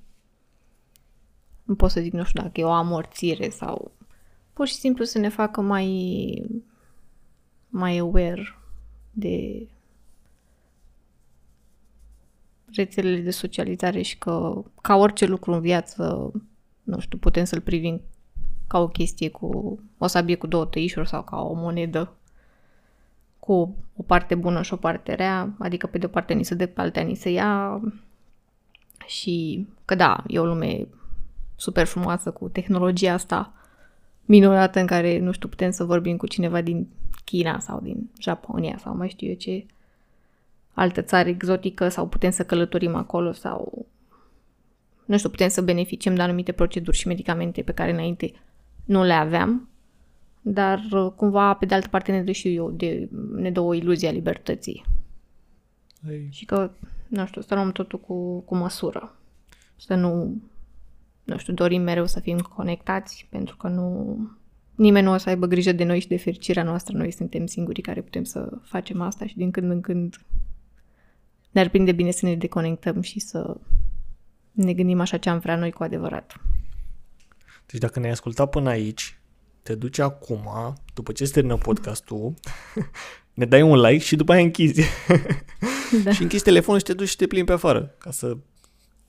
nu 1.73 1.79
pot 1.79 1.91
să 1.91 2.01
zic, 2.01 2.13
nu 2.13 2.23
știu 2.23 2.41
dacă 2.41 2.59
e 2.59 2.63
o 2.63 2.71
amorțire 2.71 3.49
sau 3.49 3.91
pur 4.53 4.67
și 4.67 4.73
simplu 4.73 5.03
să 5.03 5.17
ne 5.17 5.29
facă 5.29 5.61
mai, 5.61 6.45
mai 7.69 7.97
aware 7.97 8.57
de 9.11 9.67
rețelele 12.75 13.19
de 13.19 13.31
socializare 13.31 14.01
și 14.01 14.17
că 14.17 14.63
ca 14.81 14.95
orice 14.95 15.25
lucru 15.25 15.51
în 15.51 15.61
viață, 15.61 16.31
nu 16.83 16.99
știu, 16.99 17.17
putem 17.17 17.43
să-l 17.43 17.61
privim 17.61 18.01
ca 18.67 18.79
o 18.79 18.87
chestie 18.87 19.29
cu 19.29 19.79
o 19.97 20.07
sabie 20.07 20.35
cu 20.35 20.47
două 20.47 20.65
tăișuri 20.65 21.07
sau 21.07 21.23
ca 21.23 21.41
o 21.41 21.53
monedă 21.53 22.13
cu 23.39 23.75
o 23.95 24.03
parte 24.03 24.35
bună 24.35 24.61
și 24.61 24.73
o 24.73 24.77
parte 24.77 25.13
rea, 25.13 25.55
adică 25.59 25.87
pe 25.87 25.97
de 25.97 26.05
o 26.05 26.09
parte 26.09 26.33
ni 26.33 26.43
se 26.43 26.55
dă, 26.55 26.65
pe 26.65 26.81
altea 26.81 27.03
ni 27.03 27.15
se 27.15 27.29
ia 27.29 27.81
și 29.05 29.67
că 29.85 29.95
da, 29.95 30.23
e 30.27 30.39
o 30.39 30.45
lume 30.45 30.87
super 31.63 31.85
frumoasă 31.85 32.31
cu 32.31 32.49
tehnologia 32.49 33.13
asta 33.13 33.53
minunată 34.25 34.79
în 34.79 34.85
care, 34.85 35.19
nu 35.19 35.31
știu, 35.31 35.49
putem 35.49 35.71
să 35.71 35.83
vorbim 35.83 36.17
cu 36.17 36.27
cineva 36.27 36.61
din 36.61 36.87
China 37.23 37.59
sau 37.59 37.79
din 37.81 38.09
Japonia 38.19 38.77
sau 38.77 38.95
mai 38.95 39.09
știu 39.09 39.27
eu 39.27 39.35
ce 39.35 39.65
altă 40.73 41.01
țară 41.01 41.29
exotică 41.29 41.89
sau 41.89 42.07
putem 42.07 42.31
să 42.31 42.43
călătorim 42.43 42.95
acolo 42.95 43.31
sau 43.31 43.85
nu 45.05 45.17
știu, 45.17 45.29
putem 45.29 45.47
să 45.47 45.61
beneficiem 45.61 46.15
de 46.15 46.21
anumite 46.21 46.51
proceduri 46.51 46.97
și 46.97 47.07
medicamente 47.07 47.61
pe 47.61 47.71
care 47.71 47.91
înainte 47.91 48.33
nu 48.85 49.03
le 49.03 49.13
aveam, 49.13 49.67
dar 50.41 50.87
uh, 50.91 51.11
cumva 51.15 51.53
pe 51.53 51.65
de 51.65 51.73
altă 51.73 51.87
parte 51.87 52.11
ne 52.11 52.23
dă 52.23 52.31
și 52.31 52.55
eu 52.55 52.71
de, 52.71 53.09
ne 53.35 53.51
dă 53.51 53.59
o 53.59 53.73
iluzie 53.73 54.07
a 54.07 54.11
libertății. 54.11 54.85
Ei, 56.09 56.27
și 56.31 56.45
că, 56.45 56.71
nu 57.07 57.25
știu, 57.25 57.41
să 57.41 57.53
luăm 57.53 57.71
totul 57.71 57.99
cu, 57.99 58.39
cu 58.39 58.55
măsură. 58.55 59.15
Să 59.75 59.95
nu, 59.95 60.41
nu 61.23 61.37
știu, 61.37 61.53
dorim 61.53 61.81
mereu 61.81 62.05
să 62.05 62.19
fim 62.19 62.39
conectați 62.39 63.27
pentru 63.29 63.57
că 63.57 63.67
nu, 63.67 64.17
nimeni 64.75 65.05
nu 65.05 65.13
o 65.13 65.17
să 65.17 65.29
aibă 65.29 65.45
grijă 65.45 65.71
de 65.71 65.83
noi 65.83 65.99
și 65.99 66.07
de 66.07 66.17
fericirea 66.17 66.63
noastră. 66.63 66.97
Noi 66.97 67.11
suntem 67.11 67.45
singurii 67.45 67.83
care 67.83 68.01
putem 68.01 68.23
să 68.23 68.57
facem 68.63 69.01
asta 69.01 69.25
și 69.25 69.37
din 69.37 69.51
când 69.51 69.71
în 69.71 69.81
când 69.81 70.25
ne-ar 71.51 71.69
prinde 71.69 71.91
bine 71.91 72.11
să 72.11 72.25
ne 72.25 72.35
deconectăm 72.35 73.01
și 73.01 73.19
să 73.19 73.57
ne 74.51 74.73
gândim 74.73 74.99
așa 74.99 75.17
ce 75.17 75.29
am 75.29 75.39
vrea 75.39 75.55
noi 75.55 75.71
cu 75.71 75.83
adevărat. 75.83 76.41
Deci 77.65 77.79
dacă 77.79 77.99
ne-ai 77.99 78.11
ascultat 78.11 78.49
până 78.49 78.69
aici, 78.69 79.19
te 79.63 79.75
duci 79.75 79.99
acum, 79.99 80.73
după 80.93 81.11
ce 81.11 81.25
se 81.25 81.31
termină 81.31 81.57
podcastul, 81.57 82.33
ne 83.33 83.45
dai 83.45 83.61
un 83.61 83.79
like 83.79 84.03
și 84.03 84.15
după 84.15 84.31
aia 84.31 84.41
închizi. 84.41 84.81
Da. 86.03 86.11
și 86.11 86.21
închizi 86.21 86.43
telefonul 86.43 86.79
și 86.79 86.85
te 86.85 86.93
duci 86.93 87.07
și 87.07 87.15
te 87.15 87.27
plimbi 87.27 87.47
pe 87.47 87.53
afară, 87.53 87.95
ca 87.97 88.11
să, 88.11 88.37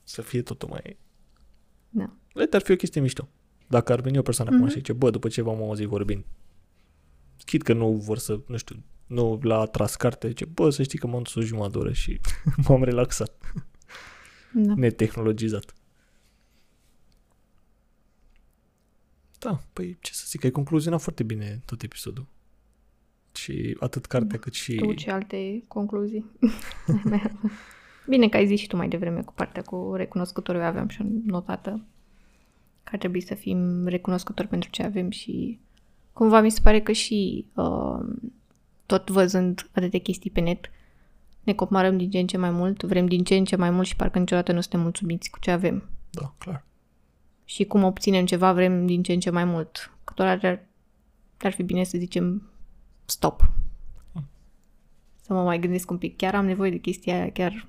să 0.03 0.21
fie 0.21 0.41
totul 0.41 0.69
mai... 0.69 0.97
Da. 1.97 2.13
Uite, 2.33 2.55
ar 2.55 2.61
fi 2.61 2.71
o 2.71 2.75
chestie 2.75 3.01
mișto. 3.01 3.27
Dacă 3.67 3.91
ar 3.93 4.01
veni 4.01 4.17
o 4.17 4.21
persoană 4.21 4.49
Mhm. 4.51 4.59
acum 4.59 4.71
și 4.71 4.77
zice, 4.77 4.93
bă, 4.93 5.09
după 5.09 5.27
ce 5.27 5.41
v-am 5.41 5.61
auzit 5.61 5.87
vorbind, 5.87 6.23
chit 7.45 7.61
că 7.61 7.73
nu 7.73 7.91
vor 7.91 8.17
să, 8.17 8.39
nu 8.47 8.57
știu, 8.57 8.83
nu 9.07 9.39
l-a 9.41 9.65
tras 9.65 9.95
carte, 9.95 10.27
zice, 10.27 10.45
bă, 10.45 10.69
să 10.69 10.83
știi 10.83 10.99
că 10.99 11.07
m-am 11.07 11.21
dus 11.23 11.35
o 11.35 11.41
jumătate 11.41 11.71
de 11.71 11.77
oră 11.77 11.91
și 11.93 12.19
m-am 12.67 12.83
relaxat, 12.83 13.31
Da. 14.53 14.73
netehnologizat. 14.75 15.73
Da, 19.39 19.59
păi 19.73 19.97
ce 20.01 20.13
să 20.13 20.23
zic, 20.27 20.43
ai 20.43 20.51
concluzionat 20.51 21.01
foarte 21.01 21.23
bine 21.23 21.61
tot 21.65 21.81
episodul. 21.81 22.25
Și 23.33 23.77
atât 23.79 24.05
cartea 24.05 24.39
cât 24.39 24.53
și... 24.53 24.75
Tu 24.75 24.93
ce 24.93 25.11
alte 25.11 25.63
concluzii? 25.67 26.25
Bine 28.07 28.29
că 28.29 28.37
ai 28.37 28.45
zis 28.45 28.59
și 28.59 28.67
tu 28.67 28.75
mai 28.75 28.87
devreme 28.87 29.21
cu 29.21 29.33
partea 29.33 29.61
cu 29.61 29.93
recunoscători, 29.95 30.57
eu 30.57 30.63
aveam 30.63 30.87
și 30.87 31.01
o 31.01 31.05
notată 31.25 31.85
că 32.83 32.89
ar 32.91 32.97
trebui 32.97 33.21
să 33.21 33.35
fim 33.35 33.87
recunoscători 33.87 34.47
pentru 34.47 34.69
ce 34.69 34.83
avem 34.83 35.09
și 35.09 35.59
cumva 36.13 36.41
mi 36.41 36.51
se 36.51 36.59
pare 36.63 36.81
că 36.81 36.91
și 36.91 37.45
uh, 37.53 37.99
tot 38.85 39.09
văzând 39.09 39.69
atâtea 39.73 39.99
chestii 39.99 40.29
pe 40.29 40.39
net, 40.39 40.69
ne 41.43 41.53
comparăm 41.53 41.97
din 41.97 42.09
ce 42.09 42.19
în 42.19 42.27
ce 42.27 42.37
mai 42.37 42.51
mult, 42.51 42.83
vrem 42.83 43.05
din 43.05 43.23
ce 43.23 43.35
în 43.35 43.45
ce 43.45 43.55
mai 43.55 43.69
mult 43.69 43.87
și 43.87 43.95
parcă 43.95 44.19
niciodată 44.19 44.51
nu 44.51 44.61
suntem 44.61 44.81
mulțumiți 44.81 45.29
cu 45.29 45.39
ce 45.39 45.51
avem. 45.51 45.89
Da, 46.09 46.33
clar. 46.37 46.65
Și 47.45 47.65
cum 47.65 47.83
obținem 47.83 48.25
ceva, 48.25 48.53
vrem 48.53 48.85
din 48.85 49.03
ce 49.03 49.13
în 49.13 49.19
ce 49.19 49.29
mai 49.29 49.45
mult. 49.45 49.91
Câteodată 50.03 50.47
ar, 50.47 50.65
ar 51.39 51.51
fi 51.51 51.63
bine 51.63 51.83
să 51.83 51.97
zicem 51.97 52.49
stop. 53.05 53.51
Să 55.21 55.33
mă 55.33 55.43
mai 55.43 55.59
gândesc 55.59 55.91
un 55.91 55.97
pic. 55.97 56.17
Chiar 56.17 56.35
am 56.35 56.45
nevoie 56.45 56.71
de 56.71 56.77
chestia 56.77 57.15
aia, 57.15 57.31
chiar 57.31 57.67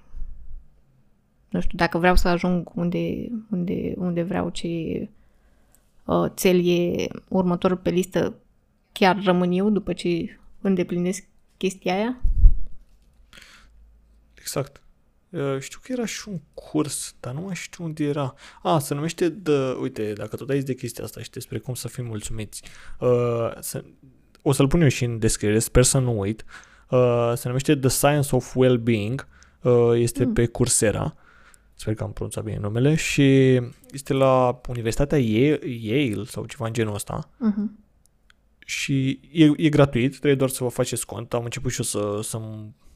nu 1.56 1.62
știu, 1.62 1.78
dacă 1.78 1.98
vreau 1.98 2.16
să 2.16 2.28
ajung 2.28 2.70
unde, 2.74 3.28
unde, 3.50 3.94
unde 3.96 4.22
vreau 4.22 4.48
ce 4.48 4.68
uh, 6.04 6.30
cel 6.34 6.66
e 6.68 7.08
următorul 7.28 7.76
pe 7.76 7.90
listă, 7.90 8.34
chiar 8.92 9.22
rămân 9.24 9.52
eu 9.52 9.70
după 9.70 9.92
ce 9.92 10.38
îndeplinesc 10.60 11.24
chestia 11.56 11.94
aia? 11.94 12.20
Exact. 14.34 14.80
Uh, 15.30 15.58
știu 15.60 15.78
că 15.82 15.92
era 15.92 16.04
și 16.04 16.28
un 16.28 16.40
curs, 16.54 17.14
dar 17.20 17.34
nu 17.34 17.40
mai 17.40 17.54
știu 17.54 17.84
unde 17.84 18.04
era. 18.04 18.34
A, 18.62 18.78
se 18.78 18.94
numește 18.94 19.28
de, 19.28 19.76
uite, 19.80 20.12
dacă 20.12 20.36
tot 20.36 20.50
ai 20.50 20.56
zis 20.56 20.64
de 20.64 20.74
chestia 20.74 21.04
asta 21.04 21.22
și 21.22 21.30
despre 21.30 21.58
cum 21.58 21.74
să 21.74 21.88
fim 21.88 22.04
mulțumiți, 22.04 22.62
uh, 23.00 23.50
să, 23.60 23.84
o 24.42 24.52
să-l 24.52 24.68
pun 24.68 24.80
eu 24.80 24.88
și 24.88 25.04
în 25.04 25.18
descriere, 25.18 25.58
sper 25.58 25.82
să 25.82 25.98
nu 25.98 26.18
uit. 26.18 26.44
Uh, 26.90 27.32
se 27.34 27.46
numește 27.46 27.76
The 27.76 27.88
Science 27.88 28.36
of 28.36 28.56
Well-Being, 28.56 29.28
uh, 29.62 29.92
este 29.94 30.24
mm. 30.24 30.32
pe 30.32 30.46
Coursera, 30.46 31.16
sper 31.76 31.94
că 31.94 32.02
am 32.02 32.12
pronunțat 32.12 32.44
bine 32.44 32.58
numele, 32.58 32.94
și 32.94 33.60
este 33.90 34.12
la 34.12 34.60
Universitatea 34.68 35.18
Yale 35.18 36.24
sau 36.24 36.46
ceva 36.46 36.66
în 36.66 36.72
genul 36.72 36.94
ăsta. 36.94 37.30
Uh-huh. 37.34 37.84
Și 38.58 39.20
e, 39.32 39.52
e 39.56 39.68
gratuit, 39.68 40.10
trebuie 40.10 40.34
doar 40.34 40.50
să 40.50 40.62
vă 40.62 40.70
faceți 40.70 41.06
cont. 41.06 41.34
Am 41.34 41.44
început 41.44 41.72
și 41.72 41.80
eu 41.80 41.84
să, 41.84 42.28
să 42.28 42.40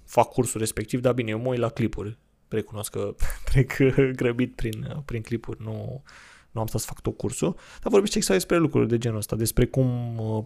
fac 0.05 0.29
cursul 0.29 0.61
respectiv, 0.61 1.01
dar 1.01 1.13
bine, 1.13 1.31
eu 1.31 1.39
mă 1.39 1.49
uit 1.49 1.59
la 1.59 1.69
clipuri. 1.69 2.19
Recunosc 2.49 2.91
că 2.91 3.15
trec 3.51 3.77
grăbit 4.15 4.55
prin, 4.55 5.03
prin 5.05 5.23
clipuri, 5.23 5.63
nu, 5.63 6.03
nu 6.51 6.61
am 6.61 6.67
stat 6.67 6.81
să 6.81 6.87
fac 6.87 7.01
tot 7.01 7.17
cursul, 7.17 7.57
dar 7.81 7.93
vorbește 7.93 8.17
exact 8.17 8.39
despre 8.39 8.57
lucruri 8.57 8.89
de 8.89 8.99
genul 8.99 9.19
ăsta, 9.19 9.37
despre 9.37 9.67
cum, 9.67 10.19
uh, 10.19 10.45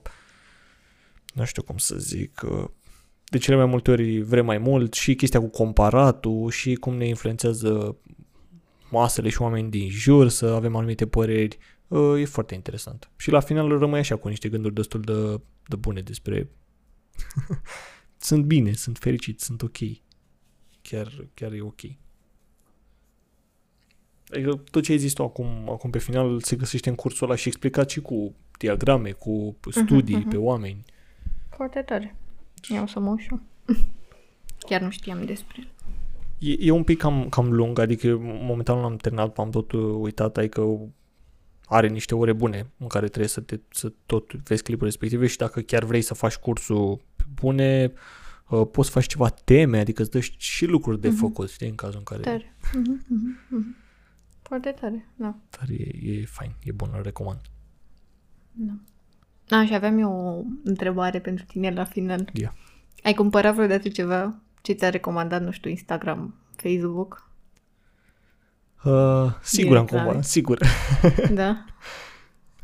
nu 1.35 1.45
știu 1.45 1.63
cum 1.63 1.77
să 1.77 1.97
zic, 1.97 2.41
uh, 2.51 2.65
de 3.25 3.39
cele 3.39 3.57
mai 3.57 3.67
multe 3.67 3.91
ori 3.91 4.21
vrem 4.21 4.45
mai 4.45 4.59
mult 4.59 4.93
și 4.95 5.15
chestia 5.15 5.41
cu 5.41 5.49
comparatul 5.49 6.51
și 6.51 6.75
cum 6.75 6.95
ne 6.95 7.07
influențează 7.07 7.97
masele 8.95 9.29
și 9.29 9.43
oameni 9.43 9.71
din 9.71 9.91
jur 9.91 10.29
să 10.29 10.47
avem 10.47 10.77
anumite 10.77 11.07
păreri. 11.07 11.59
Uh, 11.89 12.21
e 12.21 12.25
foarte 12.25 12.55
interesant. 12.55 13.11
Și 13.17 13.31
la 13.31 13.41
final 13.41 13.79
rămâi 13.79 13.99
așa 13.99 14.17
cu 14.17 14.29
niște 14.29 14.49
gânduri 14.49 14.75
destul 14.75 15.01
de, 15.01 15.41
de 15.69 15.77
bune 15.77 16.01
despre 16.01 16.49
sunt 18.29 18.45
bine, 18.45 18.73
sunt 18.73 18.99
fericit, 18.99 19.41
sunt 19.41 19.63
ok. 19.63 19.77
Chiar, 20.83 21.29
chiar 21.35 21.53
e 21.53 21.61
ok. 21.61 21.81
Adică 24.29 24.63
tot 24.71 24.83
ce 24.83 24.93
ai 24.93 24.99
zis 24.99 25.13
tu 25.13 25.23
acum, 25.23 25.71
acum 25.71 25.91
pe 25.91 25.99
final 25.99 26.41
se 26.41 26.57
găsește 26.57 26.89
în 26.89 26.95
cursul 26.95 27.27
ăla 27.27 27.37
și 27.37 27.49
explicat 27.49 27.91
și 27.91 28.01
cu 28.01 28.35
diagrame, 28.59 29.11
cu 29.11 29.57
studii 29.71 30.17
uh-huh, 30.17 30.27
uh-huh. 30.27 30.31
pe 30.31 30.37
oameni. 30.37 30.85
Foarte 31.49 31.83
tare. 31.83 32.17
Eu 32.69 32.87
să 32.87 33.01
mă 33.01 33.11
ușu. 33.11 33.43
Chiar 34.69 34.81
nu 34.81 34.91
știam 34.91 35.25
despre 35.25 35.69
E, 36.39 36.57
e 36.59 36.71
un 36.71 36.85
pic 36.85 36.99
cam, 36.99 37.29
cam 37.29 37.53
lung, 37.53 37.79
adică 37.79 38.17
momentan 38.21 38.81
l-am 38.81 38.97
terminat, 38.97 39.39
am 39.39 39.51
tot 39.51 39.73
uitat, 39.73 40.37
adică 40.37 40.89
are 41.67 41.89
niște 41.89 42.15
ore 42.15 42.33
bune 42.33 42.71
în 42.79 42.87
care 42.87 43.07
trebuie 43.07 43.29
să, 43.29 43.41
te, 43.41 43.61
să 43.71 43.93
tot 44.07 44.35
vezi 44.35 44.63
clipul 44.63 44.87
respective 44.87 45.27
și 45.27 45.37
dacă 45.37 45.61
chiar 45.61 45.85
vrei 45.85 46.03
să 46.03 46.15
faci 46.15 46.37
cursul 46.37 47.01
bune, 47.35 47.93
uh, 48.49 48.67
poți 48.73 48.87
să 48.89 48.95
faci 48.95 49.07
ceva 49.07 49.29
teme, 49.29 49.79
adică 49.79 50.03
îți 50.03 50.11
dă 50.11 50.21
și 50.21 50.67
lucruri 50.67 51.01
de 51.01 51.09
uh-huh. 51.09 51.19
făcut, 51.19 51.51
știi, 51.51 51.69
în 51.69 51.75
cazul 51.75 51.99
în 51.99 52.05
care... 52.05 52.21
Tare. 52.21 52.55
Uh-huh, 52.61 52.73
uh-huh, 52.73 53.59
uh-huh. 53.59 53.83
Foarte 54.43 54.71
tare, 54.81 55.09
da. 55.15 55.37
Dar 55.51 55.69
e, 55.69 56.11
e 56.11 56.25
fain, 56.25 56.55
e 56.63 56.73
bun, 56.73 56.91
îl 56.97 57.03
recomand. 57.03 57.41
Da. 58.53 58.73
A, 59.57 59.65
și 59.65 59.75
aveam 59.75 59.99
eu 59.99 60.11
o 60.11 60.43
întrebare 60.65 61.21
pentru 61.21 61.45
tine 61.45 61.71
la 61.71 61.85
final. 61.85 62.31
Yeah. 62.33 62.53
Ai 63.03 63.15
cumpărat 63.15 63.55
vreodată 63.55 63.89
ceva 63.89 64.43
ce 64.65 64.73
ți-a 64.73 64.91
recomandat, 64.91 65.43
nu 65.43 65.51
știu, 65.51 65.71
Instagram, 65.71 66.35
Facebook? 66.57 67.31
Uh, 68.85 69.33
sigur 69.43 69.77
am 69.77 69.87
cumpărat, 69.87 70.25
sigur. 70.25 70.59
Da? 71.35 71.65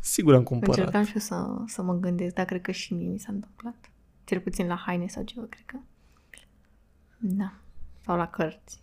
sigur 0.01 0.35
am 0.35 0.43
cumpărat. 0.43 0.77
Încercam 0.77 1.05
și 1.05 1.13
eu 1.13 1.21
să, 1.21 1.63
să 1.67 1.83
mă 1.83 1.95
gândesc, 1.95 2.35
dar 2.35 2.45
cred 2.45 2.61
că 2.61 2.71
și 2.71 2.95
mie 2.95 3.09
mi 3.09 3.19
s-a 3.19 3.33
întâmplat. 3.33 3.91
Cel 4.25 4.41
puțin 4.41 4.67
la 4.67 4.75
haine 4.75 5.07
sau 5.07 5.23
ceva, 5.23 5.47
cred 5.49 5.65
că. 5.67 5.77
Da. 7.19 7.53
Sau 8.05 8.17
la 8.17 8.27
cărți. 8.27 8.83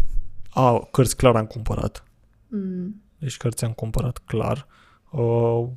A, 0.50 0.88
cărți 0.90 1.16
clar 1.16 1.36
am 1.36 1.46
cumpărat. 1.46 2.04
Mm. 2.48 3.02
Deci 3.18 3.36
cărți 3.36 3.64
am 3.64 3.72
cumpărat 3.72 4.18
clar. 4.18 4.66
Uh, 5.10 5.68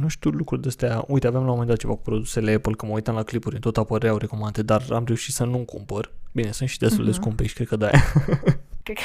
nu 0.00 0.08
știu 0.08 0.30
lucruri 0.30 0.62
de 0.62 0.68
astea. 0.68 1.04
Uite, 1.08 1.26
aveam 1.26 1.42
la 1.42 1.48
un 1.48 1.54
moment 1.54 1.70
dat 1.70 1.78
ceva 1.78 1.94
cu 1.94 2.02
produsele 2.02 2.54
Apple, 2.54 2.72
că 2.72 2.86
mă 2.86 2.92
uitam 2.92 3.14
la 3.14 3.22
clipuri, 3.22 3.58
tot 3.58 3.76
apăreau 3.76 4.16
recomandate, 4.16 4.62
dar 4.62 4.84
am 4.90 5.04
reușit 5.04 5.34
să 5.34 5.44
nu 5.44 5.58
cumpăr. 5.58 6.12
Bine, 6.32 6.50
sunt 6.50 6.68
și 6.68 6.78
destul 6.78 7.02
uh-huh. 7.02 7.04
de 7.06 7.10
mhm. 7.10 7.20
scumpe 7.20 7.46
și 7.46 7.54
cred 7.54 7.66
că 7.66 7.76
de-aia. 7.76 8.02
Cred 8.82 8.96
că... 8.96 9.02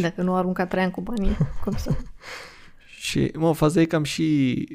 Dacă 0.00 0.22
nu 0.22 0.34
arunca 0.34 0.66
trei 0.66 0.90
cu 0.90 1.00
banii, 1.00 1.36
cum 1.64 1.76
să... 1.76 1.90
și, 3.06 3.30
mă, 3.34 3.52
faza 3.52 3.80
e 3.80 3.84
că 3.84 3.96
am 3.96 4.04
și 4.04 4.66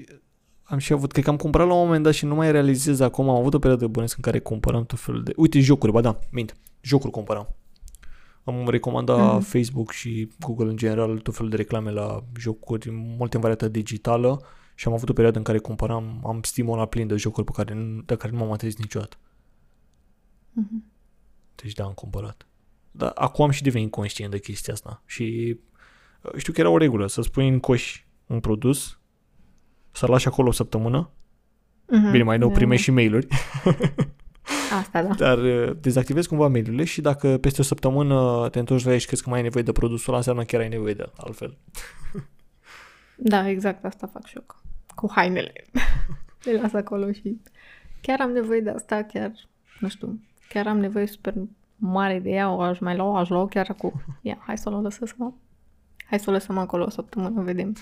am 0.63 0.77
și 0.77 0.93
avut, 0.93 1.11
cred 1.11 1.23
că 1.23 1.29
am 1.29 1.35
cumpărat 1.35 1.67
la 1.67 1.73
un 1.73 1.85
moment 1.85 2.03
dat 2.03 2.13
și 2.13 2.25
nu 2.25 2.35
mai 2.35 2.51
realizez 2.51 2.99
acum, 2.99 3.29
am 3.29 3.35
avut 3.35 3.53
o 3.53 3.59
perioadă 3.59 3.87
bună 3.87 4.05
în 4.15 4.21
care 4.21 4.39
cumpăram 4.39 4.85
tot 4.85 4.99
felul 4.99 5.23
de... 5.23 5.33
Uite, 5.35 5.59
jocuri, 5.59 5.91
ba 5.91 6.01
da, 6.01 6.19
mint, 6.31 6.55
jocuri 6.81 7.11
cumpăram. 7.11 7.55
Am 8.47 8.69
recomandat 8.69 9.39
mm-hmm. 9.39 9.47
Facebook 9.47 9.91
și 9.91 10.29
Google 10.39 10.69
în 10.69 10.75
general 10.75 11.19
tot 11.19 11.35
felul 11.35 11.49
de 11.49 11.55
reclame 11.55 11.91
la 11.91 12.23
jocuri, 12.37 12.89
multe 12.91 13.35
în 13.35 13.41
variantă 13.41 13.67
digitală 13.67 14.45
și 14.75 14.87
am 14.87 14.93
avut 14.93 15.09
o 15.09 15.13
perioadă 15.13 15.37
în 15.37 15.43
care 15.43 15.57
cumpăram, 15.57 16.21
am 16.25 16.39
Steam-ul 16.43 16.87
plin 16.87 17.07
de 17.07 17.15
jocuri 17.15 17.45
pe 17.45 17.51
care, 17.55 18.01
de 18.05 18.15
care 18.15 18.31
nu 18.31 18.37
m-am 18.37 18.51
atins 18.51 18.77
niciodată. 18.77 19.17
Mm-hmm. 20.61 20.95
Deci 21.55 21.73
da, 21.73 21.83
am 21.83 21.93
cumpărat. 21.93 22.47
Dar 22.91 23.11
acum 23.15 23.45
am 23.45 23.51
și 23.51 23.63
devenit 23.63 23.91
conștient 23.91 24.31
de 24.31 24.39
chestia 24.39 24.73
asta 24.73 25.01
și 25.05 25.57
uh, 26.21 26.31
știu 26.37 26.53
că 26.53 26.59
era 26.59 26.69
o 26.69 26.77
regulă, 26.77 27.07
să 27.07 27.21
spui 27.21 27.47
în 27.47 27.59
coș 27.59 28.03
un 28.27 28.39
produs, 28.39 28.99
să-l 29.91 30.09
lași 30.09 30.27
acolo 30.27 30.47
o 30.47 30.51
săptămână, 30.51 31.09
mm-hmm. 31.85 32.11
bine, 32.11 32.23
mai 32.23 32.37
nou 32.37 32.51
primești 32.51 32.83
și 32.83 32.91
mail-uri, 32.91 33.27
Asta, 34.79 35.03
da. 35.03 35.13
Dar 35.13 35.37
uh, 35.37 35.71
dezactivezi 35.81 36.27
cumva 36.27 36.47
mail 36.47 36.83
și 36.83 37.01
dacă 37.01 37.37
peste 37.37 37.61
o 37.61 37.63
săptămână 37.63 38.47
te 38.51 38.59
întorci 38.59 38.85
la 38.85 38.91
ei 38.91 38.99
și 38.99 39.05
crezi 39.05 39.23
că 39.23 39.29
mai 39.29 39.37
ai 39.37 39.43
nevoie 39.43 39.63
de 39.63 39.71
produsul 39.71 40.07
ăla, 40.07 40.17
înseamnă 40.17 40.43
chiar 40.43 40.61
ai 40.61 40.69
nevoie 40.69 40.93
de 40.93 41.11
altfel. 41.17 41.57
Da, 43.19 43.49
exact 43.49 43.85
asta 43.85 44.07
fac 44.07 44.25
și 44.25 44.35
eu 44.35 44.45
cu 44.95 45.11
hainele. 45.15 45.53
Le 46.43 46.51
las 46.61 46.73
acolo 46.73 47.11
și 47.11 47.41
chiar 48.01 48.21
am 48.21 48.31
nevoie 48.31 48.59
de 48.59 48.69
asta, 48.69 49.03
chiar, 49.03 49.31
nu 49.79 49.87
știu, 49.87 50.19
chiar 50.49 50.67
am 50.67 50.77
nevoie 50.77 51.07
super 51.07 51.33
mare 51.75 52.19
de 52.19 52.29
ea, 52.29 52.49
o 52.49 52.61
aș 52.61 52.79
mai 52.79 52.95
lua, 52.95 53.19
aș 53.19 53.29
lua 53.29 53.47
chiar 53.47 53.67
acum. 53.69 53.93
Ia, 54.21 54.37
hai 54.45 54.57
să 54.57 54.69
o 54.69 54.81
lăsăm 54.81 55.07
să 55.07 55.15
Hai 56.05 56.19
să 56.19 56.29
o 56.29 56.33
lăsăm 56.33 56.57
acolo 56.57 56.83
o 56.83 56.89
săptămână, 56.89 57.41
vedem. 57.41 57.75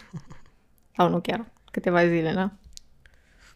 Sau 0.95 1.09
nu 1.09 1.19
chiar, 1.19 1.51
câteva 1.71 2.07
zile, 2.07 2.33
da? 2.33 2.51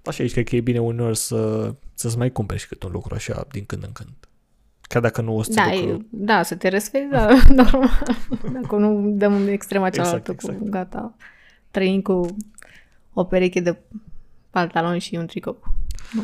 Așa, 0.03 0.23
aici 0.23 0.31
cred 0.31 0.47
că 0.47 0.55
e 0.55 0.61
bine 0.61 0.79
uneori 0.79 1.17
să, 1.17 1.73
să-ți 1.93 2.17
mai 2.17 2.31
cumperi 2.31 2.59
și 2.59 2.67
câte 2.67 2.85
un 2.85 2.91
lucru 2.91 3.15
așa 3.15 3.47
din 3.51 3.65
când 3.65 3.83
în 3.83 3.91
când. 3.91 4.09
Chiar 4.81 5.01
dacă 5.01 5.21
nu 5.21 5.35
o 5.35 5.41
să 5.41 5.51
da, 5.53 5.73
e, 5.73 5.97
da, 6.09 6.43
să 6.43 6.55
te 6.55 6.67
respecti, 6.67 7.09
da, 7.15 7.27
normal. 7.63 8.03
Dacă 8.53 8.75
nu 8.75 9.11
dăm 9.11 9.47
extrema 9.47 9.87
exact, 9.87 10.07
cealaltă 10.07 10.31
exact, 10.31 10.53
exact. 10.53 10.59
cu 10.59 10.69
gata, 10.69 11.15
trăim 11.71 12.01
cu 12.01 12.25
o 13.13 13.23
pereche 13.23 13.59
de 13.59 13.77
pantaloni 14.49 14.99
și 14.99 15.15
un 15.15 15.25
tricou. 15.25 15.63
Nu. 16.13 16.23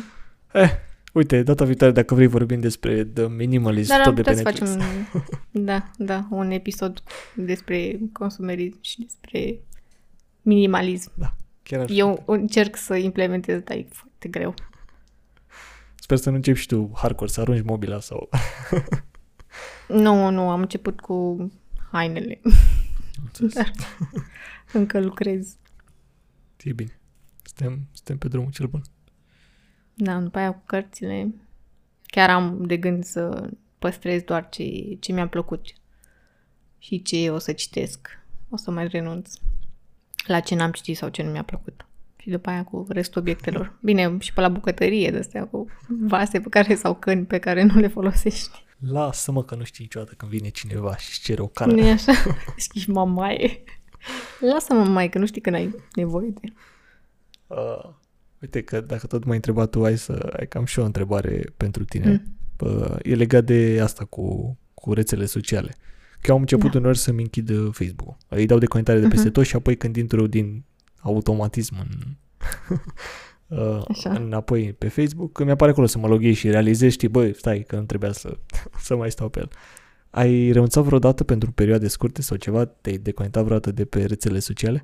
Eh, 0.60 0.70
uite, 1.12 1.42
data 1.42 1.64
viitoare, 1.64 1.92
dacă 1.92 2.14
vrei 2.14 2.26
vorbim 2.26 2.60
despre 2.60 3.04
the 3.04 3.26
minimalism, 3.28 3.88
Dar 3.88 4.02
tot 4.02 4.14
de 4.14 4.22
pe 4.22 4.34
să 4.34 4.42
facem, 4.42 4.66
da, 5.50 5.90
da, 5.96 6.26
un 6.30 6.50
episod 6.50 7.02
despre 7.34 7.98
consumerism 8.12 8.78
și 8.80 9.00
despre 9.00 9.60
minimalism. 10.42 11.12
Da. 11.14 11.34
Chiar 11.68 11.80
așa. 11.80 11.92
Eu 11.94 12.22
încerc 12.26 12.76
să 12.76 12.94
implementez, 12.94 13.60
dar 13.60 13.76
e 13.76 13.86
foarte 13.90 14.28
greu. 14.28 14.54
Sper 15.94 16.16
să 16.16 16.30
nu 16.30 16.36
începi 16.36 16.58
și 16.58 16.66
tu 16.66 16.90
hardcore, 16.94 17.30
să 17.30 17.40
arunci 17.40 17.62
mobila 17.62 18.00
sau... 18.00 18.28
nu, 19.88 20.30
nu, 20.30 20.50
am 20.50 20.60
început 20.60 21.00
cu 21.00 21.50
hainele. 21.92 22.40
Dar 23.54 23.72
încă 24.72 25.00
lucrez. 25.00 25.56
E 26.62 26.72
bine. 26.72 27.00
Suntem, 27.42 27.88
suntem 27.92 28.18
pe 28.18 28.28
drumul 28.28 28.50
cel 28.50 28.66
bun. 28.66 28.82
Da, 29.94 30.18
după 30.18 30.38
aia 30.38 30.52
cu 30.52 30.62
cărțile 30.66 31.34
chiar 32.06 32.30
am 32.30 32.64
de 32.66 32.76
gând 32.76 33.04
să 33.04 33.50
păstrez 33.78 34.22
doar 34.22 34.48
ce, 34.48 34.96
ce 35.00 35.12
mi-a 35.12 35.28
plăcut 35.28 35.66
și 36.78 37.02
ce 37.02 37.30
o 37.30 37.38
să 37.38 37.52
citesc. 37.52 38.08
O 38.48 38.56
să 38.56 38.70
mai 38.70 38.88
renunț 38.88 39.34
la 40.26 40.40
ce 40.40 40.54
n-am 40.54 40.70
citit 40.70 40.96
sau 40.96 41.08
ce 41.08 41.22
nu 41.22 41.30
mi-a 41.30 41.42
plăcut. 41.42 41.86
Și 42.16 42.30
după 42.30 42.50
aia 42.50 42.64
cu 42.64 42.86
restul 42.88 43.20
obiectelor. 43.20 43.78
Bine, 43.80 44.16
și 44.18 44.32
pe 44.32 44.40
la 44.40 44.48
bucătărie 44.48 45.10
de 45.10 45.18
astea, 45.18 45.44
cu 45.44 45.66
vase 45.88 46.40
pe 46.40 46.48
care 46.48 46.74
sau 46.74 46.94
căni 46.94 47.24
pe 47.24 47.38
care 47.38 47.62
nu 47.62 47.80
le 47.80 47.88
folosești. 47.88 48.64
Lasă-mă 48.78 49.42
că 49.42 49.54
nu 49.54 49.64
știi 49.64 49.84
niciodată 49.84 50.14
când 50.16 50.30
vine 50.30 50.48
cineva 50.48 50.96
și 50.96 51.20
cere 51.20 51.42
o 51.42 51.46
cană. 51.46 51.72
Nu 51.72 51.78
e 51.78 51.90
așa? 51.90 52.12
Știi, 52.56 52.84
mamaie. 52.86 53.62
Lasă-mă, 54.40 54.84
mai 54.84 55.08
că 55.08 55.18
nu 55.18 55.26
știi 55.26 55.40
că 55.40 55.50
n-ai 55.50 55.74
nevoie 55.94 56.32
de... 56.40 56.52
Uh, 57.46 57.90
uite 58.40 58.62
că 58.62 58.80
dacă 58.80 59.06
tot 59.06 59.24
m-ai 59.24 59.36
întrebat 59.36 59.70
tu, 59.70 59.84
ai 59.84 59.98
să 59.98 60.34
ai 60.38 60.46
cam 60.46 60.64
și 60.64 60.78
o 60.78 60.84
întrebare 60.84 61.52
pentru 61.56 61.84
tine. 61.84 62.10
Mm. 62.10 62.68
Uh, 62.68 62.96
e 63.02 63.14
legat 63.14 63.44
de 63.44 63.80
asta 63.82 64.04
cu, 64.04 64.58
cu 64.74 64.92
rețele 64.92 65.26
sociale. 65.26 65.76
Că 66.20 66.26
eu 66.28 66.34
am 66.34 66.40
început 66.40 66.72
da. 66.72 66.78
uneori 66.78 66.98
să-mi 66.98 67.22
închid 67.22 67.50
Facebook-ul. 67.72 68.16
Îi 68.28 68.46
dau 68.46 68.58
de 68.58 68.66
comentarii 68.66 69.02
de 69.02 69.08
peste 69.08 69.28
uh-huh. 69.28 69.32
tot 69.32 69.44
și 69.44 69.56
apoi 69.56 69.76
când 69.76 69.96
intru 69.96 70.26
din 70.26 70.64
automatism 71.00 71.74
în, 71.78 72.16
uh, 73.58 73.82
Așa. 73.88 74.12
înapoi 74.12 74.72
pe 74.72 74.88
Facebook, 74.88 75.32
că 75.32 75.44
mi-apare 75.44 75.70
acolo 75.70 75.86
să 75.86 75.98
mă 75.98 76.08
loghez 76.08 76.34
și 76.34 76.50
realizez, 76.50 76.92
știi, 76.92 77.08
băi, 77.08 77.34
stai 77.34 77.64
că 77.66 77.76
nu 77.76 77.84
trebuia 77.84 78.12
să, 78.12 78.38
să 78.86 78.96
mai 78.96 79.10
stau 79.10 79.28
pe 79.28 79.38
el. 79.38 79.48
Ai 80.10 80.50
renunțat 80.50 80.84
vreodată 80.84 81.24
pentru 81.24 81.52
perioade 81.52 81.88
scurte 81.88 82.22
sau 82.22 82.36
ceva? 82.36 82.64
Te-ai 82.64 82.98
deconectat 82.98 83.44
vreodată 83.44 83.72
de 83.72 83.84
pe 83.84 84.04
rețele 84.04 84.38
sociale? 84.38 84.82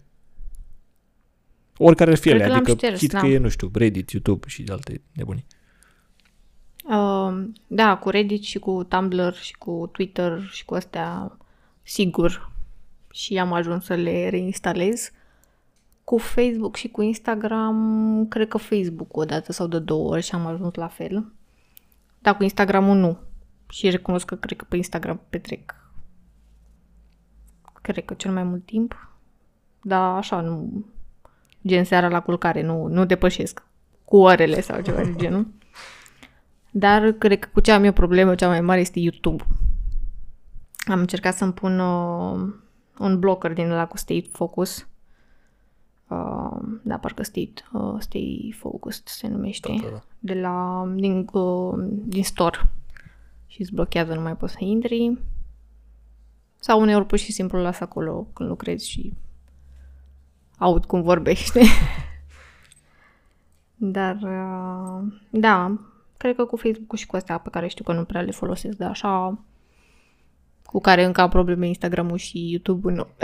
Oricare 1.76 2.10
ar 2.10 2.16
fi 2.16 2.28
Cred 2.28 2.34
ele, 2.34 2.44
că 2.44 2.48
l-am 2.48 2.58
adică 2.58 2.76
șters, 2.76 2.98
chit 2.98 3.12
da. 3.12 3.18
că 3.18 3.26
e, 3.26 3.38
nu 3.38 3.48
știu, 3.48 3.70
Reddit, 3.74 4.10
YouTube 4.10 4.48
și 4.48 4.64
alte 4.68 5.00
nebunii. 5.12 5.46
Uh, 6.96 7.44
da, 7.66 7.96
cu 7.96 8.08
Reddit 8.08 8.42
și 8.42 8.58
cu 8.58 8.84
Tumblr 8.84 9.34
și 9.34 9.56
cu 9.56 9.88
Twitter 9.92 10.48
și 10.50 10.64
cu 10.64 10.74
astea, 10.74 11.36
sigur. 11.82 12.50
Și 13.10 13.38
am 13.38 13.52
ajuns 13.52 13.84
să 13.84 13.94
le 13.94 14.28
reinstalez. 14.28 15.10
Cu 16.04 16.18
Facebook 16.18 16.76
și 16.76 16.88
cu 16.88 17.02
Instagram, 17.02 18.26
cred 18.28 18.48
că 18.48 18.58
Facebook 18.58 19.16
o 19.16 19.24
dată 19.24 19.52
sau 19.52 19.66
de 19.66 19.78
două 19.78 20.08
ori 20.08 20.22
și 20.22 20.34
am 20.34 20.46
ajuns 20.46 20.74
la 20.74 20.88
fel. 20.88 21.32
Dar 22.18 22.36
cu 22.36 22.42
Instagramul 22.42 22.96
nu. 22.96 23.18
Și 23.68 23.90
recunosc 23.90 24.26
că 24.26 24.34
cred 24.34 24.58
că 24.58 24.64
pe 24.68 24.76
Instagram 24.76 25.20
petrec 25.30 25.82
cred 27.82 28.04
că 28.04 28.14
cel 28.14 28.32
mai 28.32 28.42
mult 28.42 28.64
timp. 28.64 29.08
Dar 29.82 30.16
așa, 30.16 30.40
nu 30.40 30.84
gen 31.66 31.84
seara 31.84 32.08
la 32.08 32.20
culcare, 32.20 32.62
nu, 32.62 32.86
nu 32.86 33.04
depășesc 33.04 33.62
cu 34.04 34.16
orele 34.16 34.60
sau 34.60 34.80
ceva 34.80 35.02
de 35.02 35.14
genul. 35.16 35.46
Dar 36.74 37.10
cred 37.10 37.38
că 37.38 37.48
cu 37.52 37.60
ce 37.60 37.72
am 37.72 37.84
eu 37.84 37.92
problemă 37.92 38.34
cea 38.34 38.48
mai 38.48 38.60
mare 38.60 38.80
este 38.80 38.98
YouTube. 38.98 39.44
Am 40.86 40.98
încercat 40.98 41.34
să-mi 41.34 41.52
pun 41.52 41.78
uh, 41.78 42.54
un 42.98 43.18
blocker 43.18 43.52
din 43.52 43.70
ăla 43.70 43.86
cu 43.86 43.96
State 43.96 44.28
Focus. 44.32 44.86
Uh, 46.08 46.58
da, 46.82 46.98
parcă 46.98 47.22
State, 47.22 47.52
uh, 47.72 47.94
Stay 47.98 48.54
Focused 48.58 49.06
se 49.06 49.28
numește. 49.28 49.74
Da, 49.80 49.88
da, 49.88 49.90
da. 49.90 50.02
De 50.18 50.34
la, 50.34 50.84
din, 50.94 51.26
uh, 51.32 51.74
din 52.04 52.24
store. 52.24 52.70
Și 53.46 53.60
îți 53.60 53.74
blochează, 53.74 54.14
nu 54.14 54.20
mai 54.20 54.36
poți 54.36 54.52
să 54.52 54.58
intri. 54.60 55.18
Sau 56.58 56.80
uneori 56.80 57.06
pur 57.06 57.18
și 57.18 57.32
simplu 57.32 57.58
las 57.58 57.80
acolo 57.80 58.26
când 58.32 58.48
lucrezi 58.48 58.88
și 58.88 59.12
aud 60.58 60.84
cum 60.84 61.02
vorbește. 61.02 61.60
Dar, 63.76 64.14
uh, 64.22 65.12
da, 65.30 65.78
cred 66.22 66.36
că 66.36 66.44
cu 66.44 66.56
Facebook 66.56 66.96
și 66.96 67.06
cu 67.06 67.16
astea 67.16 67.38
pe 67.38 67.50
care 67.50 67.66
știu 67.66 67.84
că 67.84 67.92
nu 67.92 68.04
prea 68.04 68.20
le 68.20 68.30
folosesc, 68.30 68.76
dar 68.76 68.90
așa 68.90 69.38
cu 70.64 70.80
care 70.80 71.04
încă 71.04 71.20
am 71.20 71.28
probleme 71.28 71.66
Instagram-ul 71.66 72.16
și 72.16 72.50
YouTube-ul, 72.50 72.92
nu. 72.92 73.06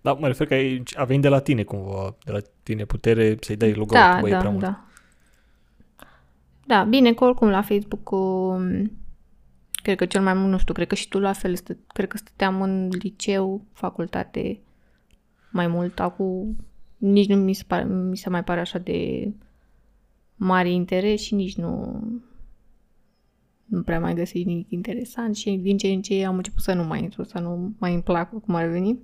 Da, 0.00 0.12
mă 0.12 0.26
refer 0.26 0.46
că 0.46 0.54
ai, 0.54 0.82
a 0.94 1.04
venit 1.04 1.22
de 1.22 1.28
la 1.28 1.38
tine 1.38 1.62
cumva, 1.62 2.16
de 2.24 2.32
la 2.32 2.38
tine 2.62 2.84
putere 2.84 3.36
să-i 3.40 3.56
dai 3.56 3.72
logout, 3.72 4.00
Da, 4.00 4.18
băi, 4.20 4.30
e 4.30 4.32
da, 4.32 4.38
prea 4.38 4.50
mult. 4.50 4.62
da. 4.62 4.84
Da, 6.66 6.84
bine 6.84 7.12
că 7.12 7.24
oricum 7.24 7.48
la 7.48 7.62
Facebook 7.62 8.10
um, 8.10 8.92
cred 9.82 9.96
că 9.96 10.06
cel 10.06 10.22
mai 10.22 10.34
mult, 10.34 10.50
nu 10.50 10.58
știu, 10.58 10.74
cred 10.74 10.86
că 10.86 10.94
și 10.94 11.08
tu 11.08 11.18
la 11.18 11.32
fel, 11.32 11.56
stă, 11.56 11.76
cred 11.86 12.08
că 12.08 12.16
stăteam 12.16 12.62
în 12.62 12.88
liceu, 12.88 13.64
facultate 13.72 14.60
mai 15.50 15.66
mult. 15.66 16.00
Acum 16.00 16.56
nici 16.96 17.28
nu 17.28 17.36
mi 17.36 17.52
se, 17.52 17.64
pare, 17.66 17.84
mi 17.84 18.16
se 18.16 18.30
mai 18.30 18.44
pare 18.44 18.60
așa 18.60 18.78
de 18.78 19.28
mare 20.44 20.70
interes 20.70 21.20
și 21.20 21.34
nici 21.34 21.56
nu 21.56 22.02
nu 23.64 23.82
prea 23.82 24.00
mai 24.00 24.14
găsi 24.14 24.42
nimic 24.42 24.70
interesant 24.70 25.36
și 25.36 25.50
din 25.50 25.76
ce 25.76 25.88
în 25.88 26.02
ce 26.02 26.24
am 26.24 26.36
început 26.36 26.62
să 26.62 26.72
nu 26.72 26.84
mai 26.84 27.02
intru, 27.02 27.22
să 27.22 27.38
nu 27.38 27.74
mai 27.78 27.92
îmi 27.92 28.02
placă 28.02 28.36
cum 28.36 28.54
ar 28.54 28.66
veni. 28.66 28.98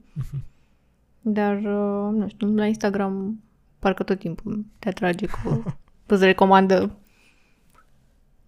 Dar, 1.21 1.57
uh, 1.57 2.19
nu 2.19 2.29
știu, 2.29 2.55
la 2.55 2.67
Instagram 2.67 3.43
parcă 3.79 4.03
tot 4.03 4.19
timpul 4.19 4.65
te 4.79 4.89
atrage 4.89 5.27
cu... 5.27 5.63
îți 6.07 6.25
recomandă 6.25 6.97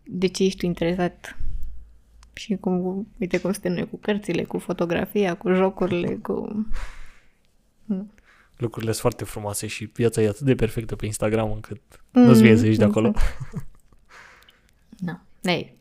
de 0.04 0.26
ce 0.26 0.44
ești 0.44 0.58
tu 0.58 0.66
interesat 0.66 1.36
și 2.32 2.56
cum, 2.56 3.06
uite 3.20 3.40
cum 3.40 3.52
suntem 3.52 3.72
noi 3.72 3.88
cu 3.88 3.96
cărțile, 3.96 4.44
cu 4.44 4.58
fotografia, 4.58 5.36
cu 5.36 5.52
jocurile, 5.52 6.14
cu... 6.14 6.66
Lucrurile 8.62 8.90
sunt 8.92 9.02
foarte 9.02 9.24
frumoase 9.24 9.66
și 9.66 9.84
viața 9.84 10.22
e 10.22 10.28
atât 10.28 10.40
de 10.40 10.54
perfectă 10.54 10.96
pe 10.96 11.06
Instagram 11.06 11.52
încât 11.52 11.80
mm, 12.10 12.22
nu-ți 12.22 12.42
vine 12.42 12.56
să 12.56 12.66
ieși 12.66 12.78
de 12.78 12.84
acolo. 12.84 13.12
Nu. 14.98 15.20
Ei. 15.52 15.76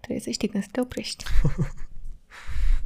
Trebuie 0.00 0.20
să 0.20 0.30
știi 0.30 0.48
când 0.48 0.62
să 0.62 0.68
te 0.72 0.80
oprești. 0.80 1.24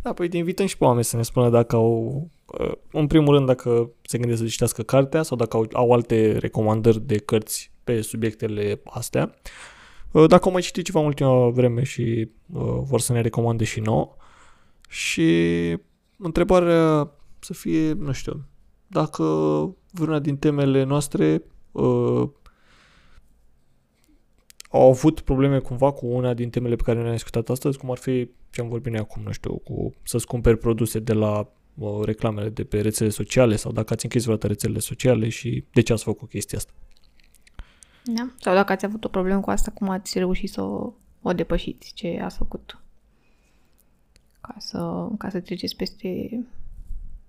Da, 0.02 0.12
păi 0.12 0.28
te 0.28 0.36
invităm 0.36 0.66
și 0.66 0.78
pe 0.78 0.84
oameni 0.84 1.04
să 1.04 1.16
ne 1.16 1.22
spună 1.22 1.50
dacă 1.50 1.76
au, 1.76 2.30
uh, 2.46 2.72
în 2.90 3.06
primul 3.06 3.34
rând, 3.34 3.46
dacă 3.46 3.90
se 4.02 4.18
gândesc 4.18 4.40
să 4.40 4.48
citească 4.48 4.82
cartea 4.82 5.22
sau 5.22 5.36
dacă 5.36 5.56
au, 5.56 5.68
au 5.72 5.92
alte 5.92 6.38
recomandări 6.38 7.00
de 7.00 7.18
cărți 7.18 7.72
pe 7.84 8.00
subiectele 8.00 8.80
astea. 8.84 9.34
Uh, 10.10 10.28
Dacă 10.28 10.44
au 10.44 10.52
mai 10.52 10.60
citit 10.60 10.84
ceva 10.84 11.00
în 11.00 11.06
ultima 11.06 11.48
vreme 11.48 11.82
și 11.82 12.28
uh, 12.52 12.78
vor 12.82 13.00
să 13.00 13.12
ne 13.12 13.20
recomande 13.20 13.64
și 13.64 13.80
nouă. 13.80 14.16
Și 14.88 15.78
întrebarea 16.18 17.10
să 17.42 17.52
fie, 17.52 17.92
nu 17.92 18.12
știu, 18.12 18.44
dacă 18.86 19.24
vreuna 19.90 20.18
din 20.18 20.36
temele 20.36 20.82
noastre 20.82 21.42
uh, 21.72 22.28
au 24.70 24.88
avut 24.88 25.20
probleme 25.20 25.58
cumva 25.58 25.92
cu 25.92 26.06
una 26.06 26.34
din 26.34 26.50
temele 26.50 26.76
pe 26.76 26.82
care 26.82 27.00
le-am 27.00 27.12
discutat 27.12 27.48
astăzi, 27.48 27.78
cum 27.78 27.90
ar 27.90 27.98
fi 27.98 28.30
ce 28.50 28.60
am 28.60 28.68
vorbit 28.68 28.92
noi 28.92 29.00
acum, 29.00 29.22
nu 29.22 29.32
știu, 29.32 29.56
cu 29.56 29.92
să-ți 30.02 30.26
cumperi 30.26 30.58
produse 30.58 30.98
de 30.98 31.12
la 31.12 31.48
uh, 31.74 32.00
reclamele 32.04 32.48
de 32.48 32.64
pe 32.64 32.80
rețele 32.80 33.08
sociale 33.08 33.56
sau 33.56 33.72
dacă 33.72 33.92
ați 33.92 34.04
închis 34.04 34.22
vreodată 34.22 34.46
rețelele 34.46 34.78
sociale 34.78 35.28
și 35.28 35.64
de 35.72 35.80
ce 35.80 35.92
ați 35.92 36.02
făcut 36.02 36.28
chestia 36.28 36.58
asta. 36.58 36.72
Da? 38.04 38.30
Sau 38.40 38.54
dacă 38.54 38.72
ați 38.72 38.84
avut 38.84 39.04
o 39.04 39.08
problemă 39.08 39.40
cu 39.40 39.50
asta, 39.50 39.70
cum 39.70 39.88
ați 39.88 40.18
reușit 40.18 40.50
să 40.50 40.62
o, 40.62 40.92
o 41.22 41.32
depășiți, 41.32 41.92
ce 41.94 42.20
ați 42.22 42.36
făcut 42.36 42.82
ca 44.40 44.54
să, 44.58 45.08
ca 45.18 45.28
să 45.28 45.40
treceți 45.40 45.76
peste 45.76 46.40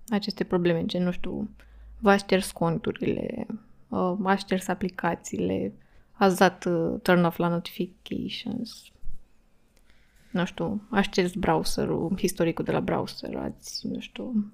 aceste 0.08 0.44
probleme, 0.44 0.84
gen, 0.84 1.02
nu 1.02 1.10
știu, 1.10 1.50
v-ați 1.98 2.22
șters 2.22 2.50
conturile, 2.50 3.46
uh, 3.88 4.12
v-ați 4.18 4.40
șters 4.40 4.68
aplicațiile, 4.68 5.72
ați 6.12 6.36
dat 6.36 6.64
uh, 6.64 7.00
turn 7.02 7.24
off 7.24 7.36
la 7.36 7.48
notifications, 7.48 8.92
nu 10.30 10.44
știu, 10.44 10.82
ați 10.90 11.06
șters 11.06 11.32
browserul, 11.32 12.12
istoricul 12.20 12.64
de 12.64 12.72
la 12.72 12.80
browser, 12.80 13.36
ați, 13.36 13.86
nu 13.86 14.00
știu, 14.00 14.52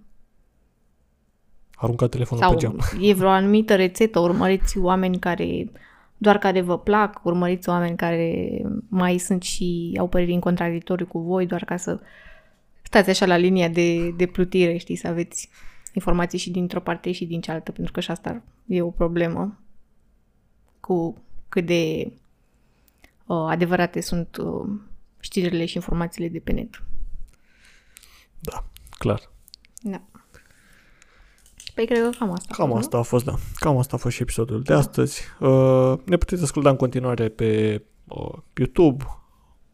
Arunca 1.80 2.06
telefonul 2.06 2.44
sau 2.44 2.52
pe 2.52 2.58
geam. 2.58 2.78
e 3.08 3.14
vreo 3.14 3.28
anumită 3.28 3.76
rețetă, 3.76 4.18
urmăriți 4.18 4.78
oameni 4.78 5.18
care 5.18 5.70
doar 6.22 6.38
care 6.38 6.60
vă 6.60 6.78
plac, 6.78 7.20
urmăriți 7.24 7.68
oameni 7.68 7.96
care 7.96 8.48
mai 8.88 9.18
sunt 9.18 9.42
și 9.42 9.96
au 9.98 10.08
păreri 10.08 10.32
în 10.32 10.40
contradictoriu 10.40 11.06
cu 11.06 11.18
voi, 11.18 11.46
doar 11.46 11.64
ca 11.64 11.76
să 11.76 12.00
stați 12.90 13.10
așa 13.10 13.26
la 13.26 13.36
linia 13.36 13.68
de, 13.68 14.10
de 14.10 14.26
plutire, 14.26 14.76
știi, 14.76 14.96
să 14.96 15.06
aveți 15.06 15.48
informații 15.92 16.38
și 16.38 16.50
dintr-o 16.50 16.80
parte 16.80 17.12
și 17.12 17.24
din 17.24 17.40
cealaltă, 17.40 17.72
pentru 17.72 17.92
că 17.92 18.00
și 18.00 18.10
asta 18.10 18.42
e 18.66 18.82
o 18.82 18.90
problemă 18.90 19.58
cu 20.80 21.22
cât 21.48 21.66
de 21.66 22.12
uh, 23.26 23.46
adevărate 23.48 24.00
sunt 24.00 24.36
uh, 24.36 24.68
știrile 25.20 25.64
și 25.64 25.76
informațiile 25.76 26.28
de 26.28 26.38
pe 26.38 26.52
net. 26.52 26.82
Da, 28.38 28.64
clar. 28.98 29.30
Da. 29.80 30.02
Păi 31.74 31.86
cred 31.86 32.02
că 32.02 32.10
cam 32.18 32.32
asta. 32.32 32.48
a 32.52 32.56
Cam 32.56 32.68
fost, 32.68 32.72
nu? 32.72 32.78
asta 32.78 32.98
a 32.98 33.02
fost, 33.02 33.24
da. 33.24 33.34
Cam 33.54 33.76
asta 33.78 33.96
a 33.96 33.98
fost 33.98 34.14
și 34.14 34.22
episodul 34.22 34.62
de 34.62 34.72
astăzi. 34.72 35.22
Uh, 35.40 35.94
ne 36.04 36.16
puteți 36.16 36.42
asculta 36.42 36.70
în 36.70 36.76
continuare 36.76 37.28
pe 37.28 37.82
uh, 38.04 38.38
YouTube, 38.54 39.04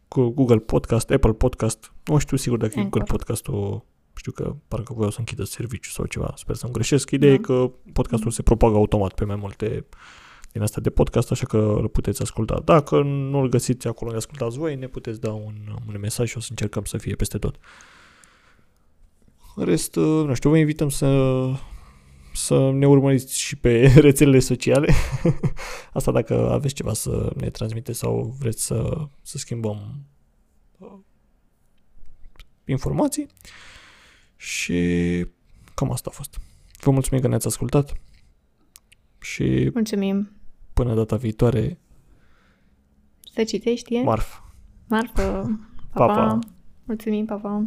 cu 0.07 0.29
Google 0.29 0.57
Podcast, 0.57 1.09
Apple 1.09 1.33
Podcast. 1.33 1.91
Nu 2.05 2.17
știu 2.17 2.37
sigur 2.37 2.57
dacă 2.57 2.73
e 2.75 2.81
Anchor. 2.81 2.99
Google 2.99 3.15
Podcast-ul 3.17 3.85
știu 4.17 4.31
că 4.31 4.55
parcă 4.67 4.93
voiau 4.93 5.11
să 5.11 5.19
închidă 5.19 5.43
serviciu 5.43 5.89
sau 5.89 6.05
ceva, 6.05 6.33
sper 6.35 6.55
să-mi 6.55 6.73
greșesc. 6.73 7.11
Ideea 7.11 7.33
e 7.33 7.37
Da. 7.37 7.41
că 7.41 7.71
podcastul 7.93 8.31
se 8.31 8.41
propagă 8.41 8.75
automat 8.75 9.13
pe 9.13 9.25
mai 9.25 9.35
multe 9.35 9.85
din 10.51 10.61
astea 10.61 10.81
de 10.81 10.89
podcast, 10.89 11.31
așa 11.31 11.45
că 11.45 11.57
îl 11.57 11.87
puteți 11.87 12.21
asculta. 12.21 12.61
Dacă 12.65 13.01
nu-l 13.01 13.49
găsiți 13.49 13.87
acolo 13.87 14.05
unde 14.05 14.17
ascultați 14.17 14.57
voi, 14.57 14.75
ne 14.75 14.87
puteți 14.87 15.19
da 15.19 15.31
un, 15.31 15.55
un 15.87 15.99
mesaj 15.99 16.29
și 16.29 16.37
o 16.37 16.39
să 16.39 16.47
încercăm 16.49 16.83
să 16.83 16.97
fie 16.97 17.15
peste 17.15 17.37
tot. 17.37 17.55
În 19.55 19.65
rest, 19.65 19.95
uh, 19.95 20.25
nu 20.25 20.33
știu, 20.33 20.49
vă 20.49 20.57
invităm 20.57 20.89
să, 20.89 21.05
să 22.37 22.71
ne 22.71 22.87
urmăriți 22.87 23.39
și 23.39 23.55
pe 23.55 23.87
rețelele 24.07 24.39
sociale. 24.39 24.93
Asta 25.93 26.11
dacă 26.11 26.51
aveți 26.51 26.73
ceva 26.73 26.93
să 26.93 27.31
ne 27.35 27.49
transmiteți 27.49 27.99
sau 27.99 28.35
vreți 28.39 28.63
să, 28.65 29.07
să 29.21 29.37
schimbăm 29.37 30.05
uh, 30.77 30.91
informații. 32.65 33.27
Și 34.35 34.79
cam 35.75 35.91
asta 35.91 36.09
a 36.11 36.15
fost. 36.15 36.39
Vă 36.79 36.91
mulțumim 36.91 37.21
că 37.21 37.27
ne-ați 37.27 37.47
ascultat 37.47 37.93
și 39.21 39.69
Mulțumim. 39.73 40.29
până 40.73 40.93
data 40.95 41.15
viitoare, 41.15 41.79
Să 43.33 43.43
citești, 43.43 43.95
e? 43.95 44.03
marf! 44.03 44.39
Marfă. 44.87 45.21
Pa, 45.93 46.05
Pa, 46.05 46.13
pa. 46.13 46.13
pa. 46.13 46.39
Mulțumim, 46.83 47.25
pa, 47.25 47.35
pa. 47.35 47.65